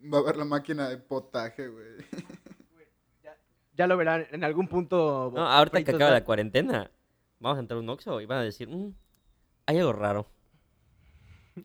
va 0.02 0.20
a 0.20 0.22
haber 0.22 0.38
la 0.38 0.46
máquina 0.46 0.90
de 0.90 0.98
potaje, 0.98 1.68
güey. 1.68 1.98
Ya 3.74 3.88
lo 3.88 3.96
verán 3.96 4.28
en 4.32 4.44
algún 4.44 4.68
punto. 4.68 5.32
No, 5.34 5.48
ahorita 5.48 5.82
que 5.84 5.92
acaba 5.92 6.12
la 6.12 6.26
cuarentena, 6.26 6.92
vamos 7.40 7.58
a 7.58 7.62
entrar 7.62 7.78
a 7.78 7.80
un 7.82 7.90
Oxxo 7.90 8.20
y 8.20 8.26
van 8.26 8.40
a 8.40 8.44
decir, 8.44 8.68
"Mm, 8.68 8.94
hay 9.66 9.80
algo 9.80 9.94
raro. 9.94 10.28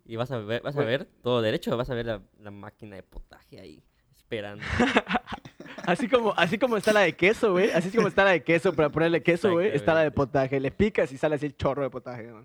Y 0.05 0.17
vas 0.17 0.31
a 0.31 0.39
ver, 0.39 0.63
vas 0.63 0.77
a 0.77 0.85
ver 0.85 1.05
todo 1.23 1.43
derecho, 1.43 1.77
vas 1.77 1.91
a 1.91 1.95
ver 1.95 2.07
la, 2.07 2.23
la 2.39 2.51
máquina 2.53 2.97
de 2.97 3.03
potaje 3.03 3.61
ahí, 3.61 3.83
esperando. 4.15 4.65
Así 5.87 6.09
como, 6.09 6.33
así 6.37 6.59
como 6.59 6.77
está 6.77 6.93
la 6.93 7.01
de 7.01 7.15
queso, 7.15 7.53
güey. 7.53 7.71
Así 7.71 7.91
como 7.95 8.09
está 8.09 8.25
la 8.25 8.31
de 8.31 8.43
queso 8.43 8.73
para 8.73 8.89
ponerle 8.89 9.23
queso, 9.23 9.53
güey. 9.53 9.69
Está 9.69 9.95
la 9.95 10.01
de 10.01 10.11
potaje. 10.11 10.59
Le 10.59 10.73
picas 10.73 11.13
y 11.13 11.19
sale 11.19 11.37
así 11.37 11.47
el 11.47 11.57
chorro 11.57 11.83
de 11.83 11.91
potaje, 11.91 12.33
güey. 12.33 12.45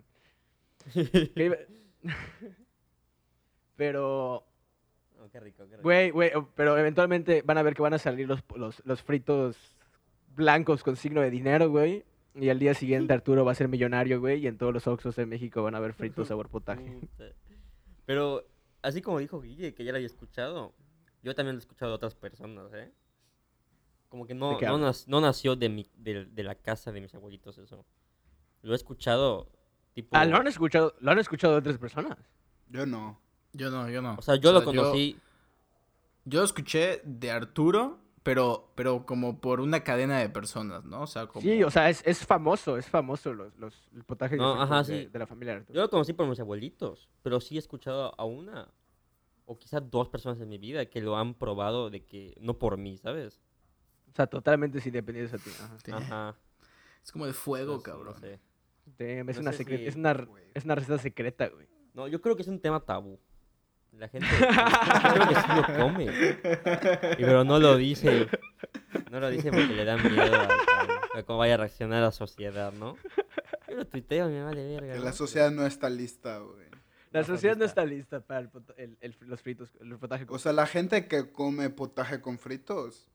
Pero, 3.75 4.45
Oh, 5.23 5.29
qué 5.31 5.39
rico, 5.39 5.65
qué 5.67 5.77
rico. 5.77 5.83
güey, 5.83 6.09
güey, 6.09 6.31
oh, 6.33 6.49
pero 6.55 6.77
eventualmente 6.77 7.43
van 7.43 7.57
a 7.57 7.61
ver 7.61 7.75
que 7.75 7.81
van 7.83 7.93
a 7.93 7.99
salir 7.99 8.27
los, 8.27 8.43
los, 8.55 8.81
los 8.85 9.03
fritos 9.03 9.55
blancos 10.35 10.83
con 10.83 10.95
signo 10.95 11.21
de 11.21 11.29
dinero, 11.29 11.69
güey. 11.69 12.03
Y 12.33 12.49
al 12.49 12.57
día 12.57 12.73
siguiente 12.73 13.13
Arturo 13.13 13.45
va 13.45 13.51
a 13.51 13.55
ser 13.55 13.67
millonario, 13.67 14.19
güey. 14.19 14.39
Y 14.39 14.47
en 14.47 14.57
todos 14.57 14.73
los 14.73 14.87
Oxxos 14.87 15.15
de 15.15 15.27
México 15.27 15.61
van 15.61 15.75
a 15.75 15.77
haber 15.77 15.93
fritos 15.93 16.29
sabor 16.29 16.49
potaje. 16.49 17.01
Pero, 18.05 18.47
así 18.81 19.01
como 19.01 19.19
dijo 19.19 19.39
Guille, 19.41 19.75
que 19.75 19.83
ya 19.83 19.91
lo 19.91 19.97
había 19.97 20.07
escuchado, 20.07 20.73
yo 21.21 21.35
también 21.35 21.55
lo 21.55 21.59
he 21.59 21.61
escuchado 21.61 21.91
de 21.91 21.95
otras 21.95 22.15
personas, 22.15 22.73
¿eh? 22.73 22.91
Como 24.09 24.25
que 24.25 24.33
no, 24.33 24.59
no, 24.59 24.91
no 25.07 25.21
nació 25.21 25.55
de, 25.55 25.69
mi, 25.69 25.87
de, 25.95 26.25
de 26.25 26.43
la 26.43 26.55
casa 26.55 26.91
de 26.91 26.99
mis 26.99 27.13
abuelitos 27.13 27.57
eso. 27.59 27.85
Lo 28.61 28.73
he 28.73 28.75
escuchado, 28.75 29.49
tipo... 29.93 30.15
Ah, 30.15 30.25
¿lo 30.25 30.37
han 30.37 30.47
escuchado, 30.47 30.95
lo 30.99 31.11
han 31.11 31.19
escuchado 31.19 31.53
de 31.53 31.59
otras 31.59 31.77
personas? 31.77 32.17
Yo 32.69 32.85
no. 32.85 33.19
Yo 33.53 33.69
no, 33.69 33.89
yo 33.89 34.01
no. 34.01 34.15
O 34.17 34.21
sea, 34.21 34.35
yo 34.35 34.51
lo 34.51 34.63
conocí... 34.63 35.17
Yo, 36.23 36.39
lo 36.39 36.45
escuché 36.45 37.01
de 37.03 37.31
Arturo, 37.31 37.99
pero, 38.23 38.71
pero 38.75 39.05
como 39.05 39.41
por 39.41 39.59
una 39.59 39.83
cadena 39.83 40.19
de 40.19 40.29
personas, 40.29 40.85
¿no? 40.85 41.01
O 41.01 41.07
sea, 41.07 41.27
como... 41.27 41.41
Sí, 41.41 41.63
o 41.63 41.71
sea, 41.71 41.89
es, 41.89 42.03
es 42.05 42.25
famoso, 42.25 42.77
es 42.77 42.87
famoso 42.87 43.33
los, 43.33 43.55
los, 43.57 43.89
el 43.95 44.03
potaje 44.03 44.35
de 44.35 44.41
No, 44.41 44.61
ajá, 44.61 44.83
de, 44.83 45.03
sí. 45.03 45.09
de 45.11 45.19
la 45.19 45.25
familia 45.25 45.53
de 45.53 45.59
Arturo. 45.61 45.75
Yo 45.75 45.81
lo 45.81 45.89
conocí 45.89 46.13
por 46.13 46.27
mis 46.27 46.39
abuelitos, 46.39 47.09
pero 47.23 47.41
sí 47.41 47.55
he 47.55 47.59
escuchado 47.59 48.13
a 48.17 48.25
una 48.25 48.69
o 49.45 49.57
quizás 49.57 49.89
dos 49.89 50.07
personas 50.07 50.39
en 50.39 50.47
mi 50.47 50.57
vida 50.57 50.85
que 50.85 51.01
lo 51.01 51.17
han 51.17 51.33
probado 51.33 51.89
de 51.89 52.05
que 52.05 52.37
no 52.39 52.57
por 52.57 52.77
mí, 52.77 52.97
¿sabes? 52.97 53.41
O 54.11 54.15
sea, 54.15 54.27
totalmente 54.27 54.79
sin 54.79 54.93
dependientes 54.93 55.33
a 55.33 55.43
ti. 55.43 55.49
Ajá. 55.59 55.77
Sí. 55.83 55.91
Ajá. 55.91 56.35
Es 57.03 57.11
como 57.11 57.25
de 57.25 57.33
fuego, 57.33 57.81
cabrón. 57.81 58.13
No, 58.13 58.19
sé. 58.19 58.39
Damn, 58.85 59.29
es, 59.29 59.35
No 59.37 59.41
una 59.41 59.51
si- 59.53 59.63
es, 59.69 59.95
una, 59.95 60.27
es 60.53 60.65
una 60.65 60.75
receta 60.75 60.97
secreta, 60.97 61.47
güey. 61.47 61.67
No, 61.93 62.07
yo 62.07 62.21
creo 62.21 62.35
que 62.35 62.41
es 62.41 62.47
un 62.47 62.59
tema 62.59 62.79
tabú. 62.79 63.19
La 63.91 64.07
gente 64.07 64.27
yo 64.39 64.47
creo 65.13 65.27
que 65.29 65.35
sí 65.35 65.47
lo 65.55 65.83
come. 65.83 66.05
Y 66.05 67.23
pero 67.23 67.43
no 67.43 67.59
lo 67.59 67.75
dice. 67.77 68.27
No 69.11 69.19
lo 69.19 69.29
dice 69.29 69.49
porque 69.51 69.67
le 69.67 69.83
da 69.85 69.97
miedo 69.97 70.35
a, 70.35 70.43
a- 70.45 71.19
a 71.19 71.23
cómo 71.23 71.39
vaya 71.39 71.55
a 71.55 71.57
reaccionar 71.57 72.01
la 72.01 72.11
sociedad, 72.11 72.71
¿no? 72.73 72.95
Yo 73.67 73.75
lo 73.75 73.85
tuiteo, 73.85 74.29
me 74.29 74.41
vale 74.43 74.65
verga. 74.65 74.93
Que 74.93 74.99
¿no? 74.99 75.05
la 75.05 75.11
sociedad 75.13 75.51
no 75.51 75.65
está 75.65 75.89
lista, 75.89 76.39
güey. 76.39 76.67
La 77.11 77.25
sociedad 77.25 77.57
no 77.57 77.65
está 77.65 77.83
lista 77.83 78.21
para 78.21 78.39
el, 78.39 78.49
pota- 78.49 78.73
el- 78.77 78.97
el- 79.01 79.17
los 79.21 79.41
fritos, 79.41 79.69
el 79.81 79.97
potaje. 79.99 80.25
O 80.29 80.39
sea, 80.39 80.53
la 80.53 80.65
gente 80.65 81.07
que 81.09 81.29
come 81.33 81.69
potaje 81.69 82.21
con 82.21 82.39
fritos 82.39 83.09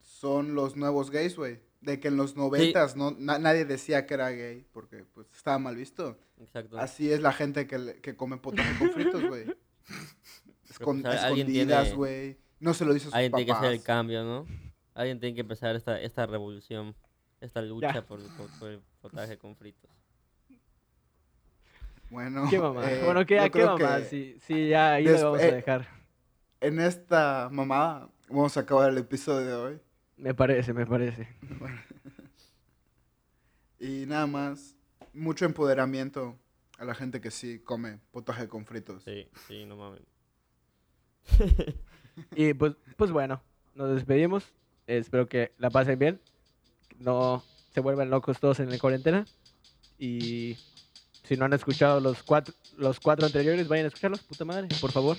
son 0.00 0.54
los 0.54 0.76
nuevos 0.76 1.10
gays, 1.10 1.36
güey. 1.36 1.60
De 1.84 2.00
que 2.00 2.08
en 2.08 2.16
los 2.16 2.34
noventas 2.34 2.96
no, 2.96 3.10
na- 3.18 3.38
nadie 3.38 3.64
decía 3.66 4.06
que 4.06 4.14
era 4.14 4.30
gay 4.30 4.66
porque 4.72 5.04
pues 5.12 5.26
estaba 5.34 5.58
mal 5.58 5.76
visto. 5.76 6.16
Exacto. 6.40 6.78
Así 6.78 7.10
es 7.12 7.20
la 7.20 7.32
gente 7.32 7.66
que, 7.66 8.00
que 8.00 8.16
come 8.16 8.38
potaje 8.38 8.78
con 8.78 8.90
fritos, 8.90 9.22
güey. 9.28 9.44
Escon- 10.68 11.02
pues, 11.02 11.22
escondidas, 11.22 11.94
güey. 11.94 12.38
No 12.58 12.72
se 12.72 12.84
lo 12.86 12.94
dice 12.94 13.04
a 13.04 13.08
sus 13.08 13.14
Alguien 13.14 13.32
tiene 13.32 13.46
que 13.46 13.52
hacer 13.52 13.72
el 13.72 13.82
cambio, 13.82 14.24
¿no? 14.24 14.46
Alguien 14.94 15.20
tiene 15.20 15.34
que 15.34 15.42
empezar 15.42 15.76
esta, 15.76 16.00
esta 16.00 16.24
revolución, 16.24 16.94
esta 17.40 17.60
lucha 17.60 18.02
por, 18.06 18.20
por- 18.36 18.58
por 18.58 18.70
el 18.70 18.80
potaje 19.02 19.36
con 19.36 19.54
fritos. 19.54 19.90
Bueno, 22.10 22.46
¿Qué 22.48 22.58
mamá? 22.58 22.90
eh, 22.90 23.02
bueno, 23.04 23.26
¿qué, 23.26 23.38
¿qué 23.44 23.50
creo 23.50 23.76
mamá? 23.78 23.98
que 23.98 24.04
Sí, 24.04 24.36
sí, 24.40 24.68
ya 24.68 24.94
ahí 24.94 25.04
lo 25.04 25.32
vamos 25.32 25.40
eh, 25.42 25.48
a 25.50 25.54
dejar. 25.54 25.88
En 26.60 26.80
esta 26.80 27.48
mamada 27.50 28.08
vamos 28.28 28.56
a 28.56 28.60
acabar 28.60 28.90
el 28.90 28.98
episodio 28.98 29.46
de 29.46 29.54
hoy. 29.54 29.80
Me 30.16 30.34
parece, 30.34 30.72
me 30.72 30.86
parece. 30.86 31.28
Y 33.80 34.06
nada 34.06 34.26
más, 34.26 34.76
mucho 35.12 35.44
empoderamiento 35.44 36.38
a 36.78 36.86
la 36.86 36.94
gente 36.94 37.20
que 37.20 37.30
sí 37.30 37.58
come 37.58 37.98
potaje 38.12 38.48
con 38.48 38.64
fritos. 38.64 39.02
Sí, 39.02 39.28
sí, 39.46 39.66
no 39.66 39.76
mames. 39.76 40.00
Y 42.36 42.54
pues, 42.54 42.74
pues 42.96 43.10
bueno, 43.10 43.42
nos 43.74 43.94
despedimos. 43.94 44.54
Espero 44.86 45.26
que 45.26 45.52
la 45.58 45.68
pasen 45.68 45.98
bien. 45.98 46.20
No 46.98 47.42
se 47.72 47.80
vuelvan 47.80 48.08
locos 48.08 48.38
todos 48.38 48.60
en 48.60 48.70
la 48.70 48.78
cuarentena. 48.78 49.26
Y 49.98 50.56
si 51.24 51.36
no 51.36 51.44
han 51.44 51.52
escuchado 51.52 52.00
los 52.00 52.22
cuatro, 52.22 52.54
los 52.76 53.00
cuatro 53.00 53.26
anteriores, 53.26 53.66
vayan 53.68 53.86
a 53.86 53.88
escucharlos, 53.88 54.22
puta 54.22 54.44
madre, 54.44 54.68
por 54.80 54.92
favor. 54.92 55.16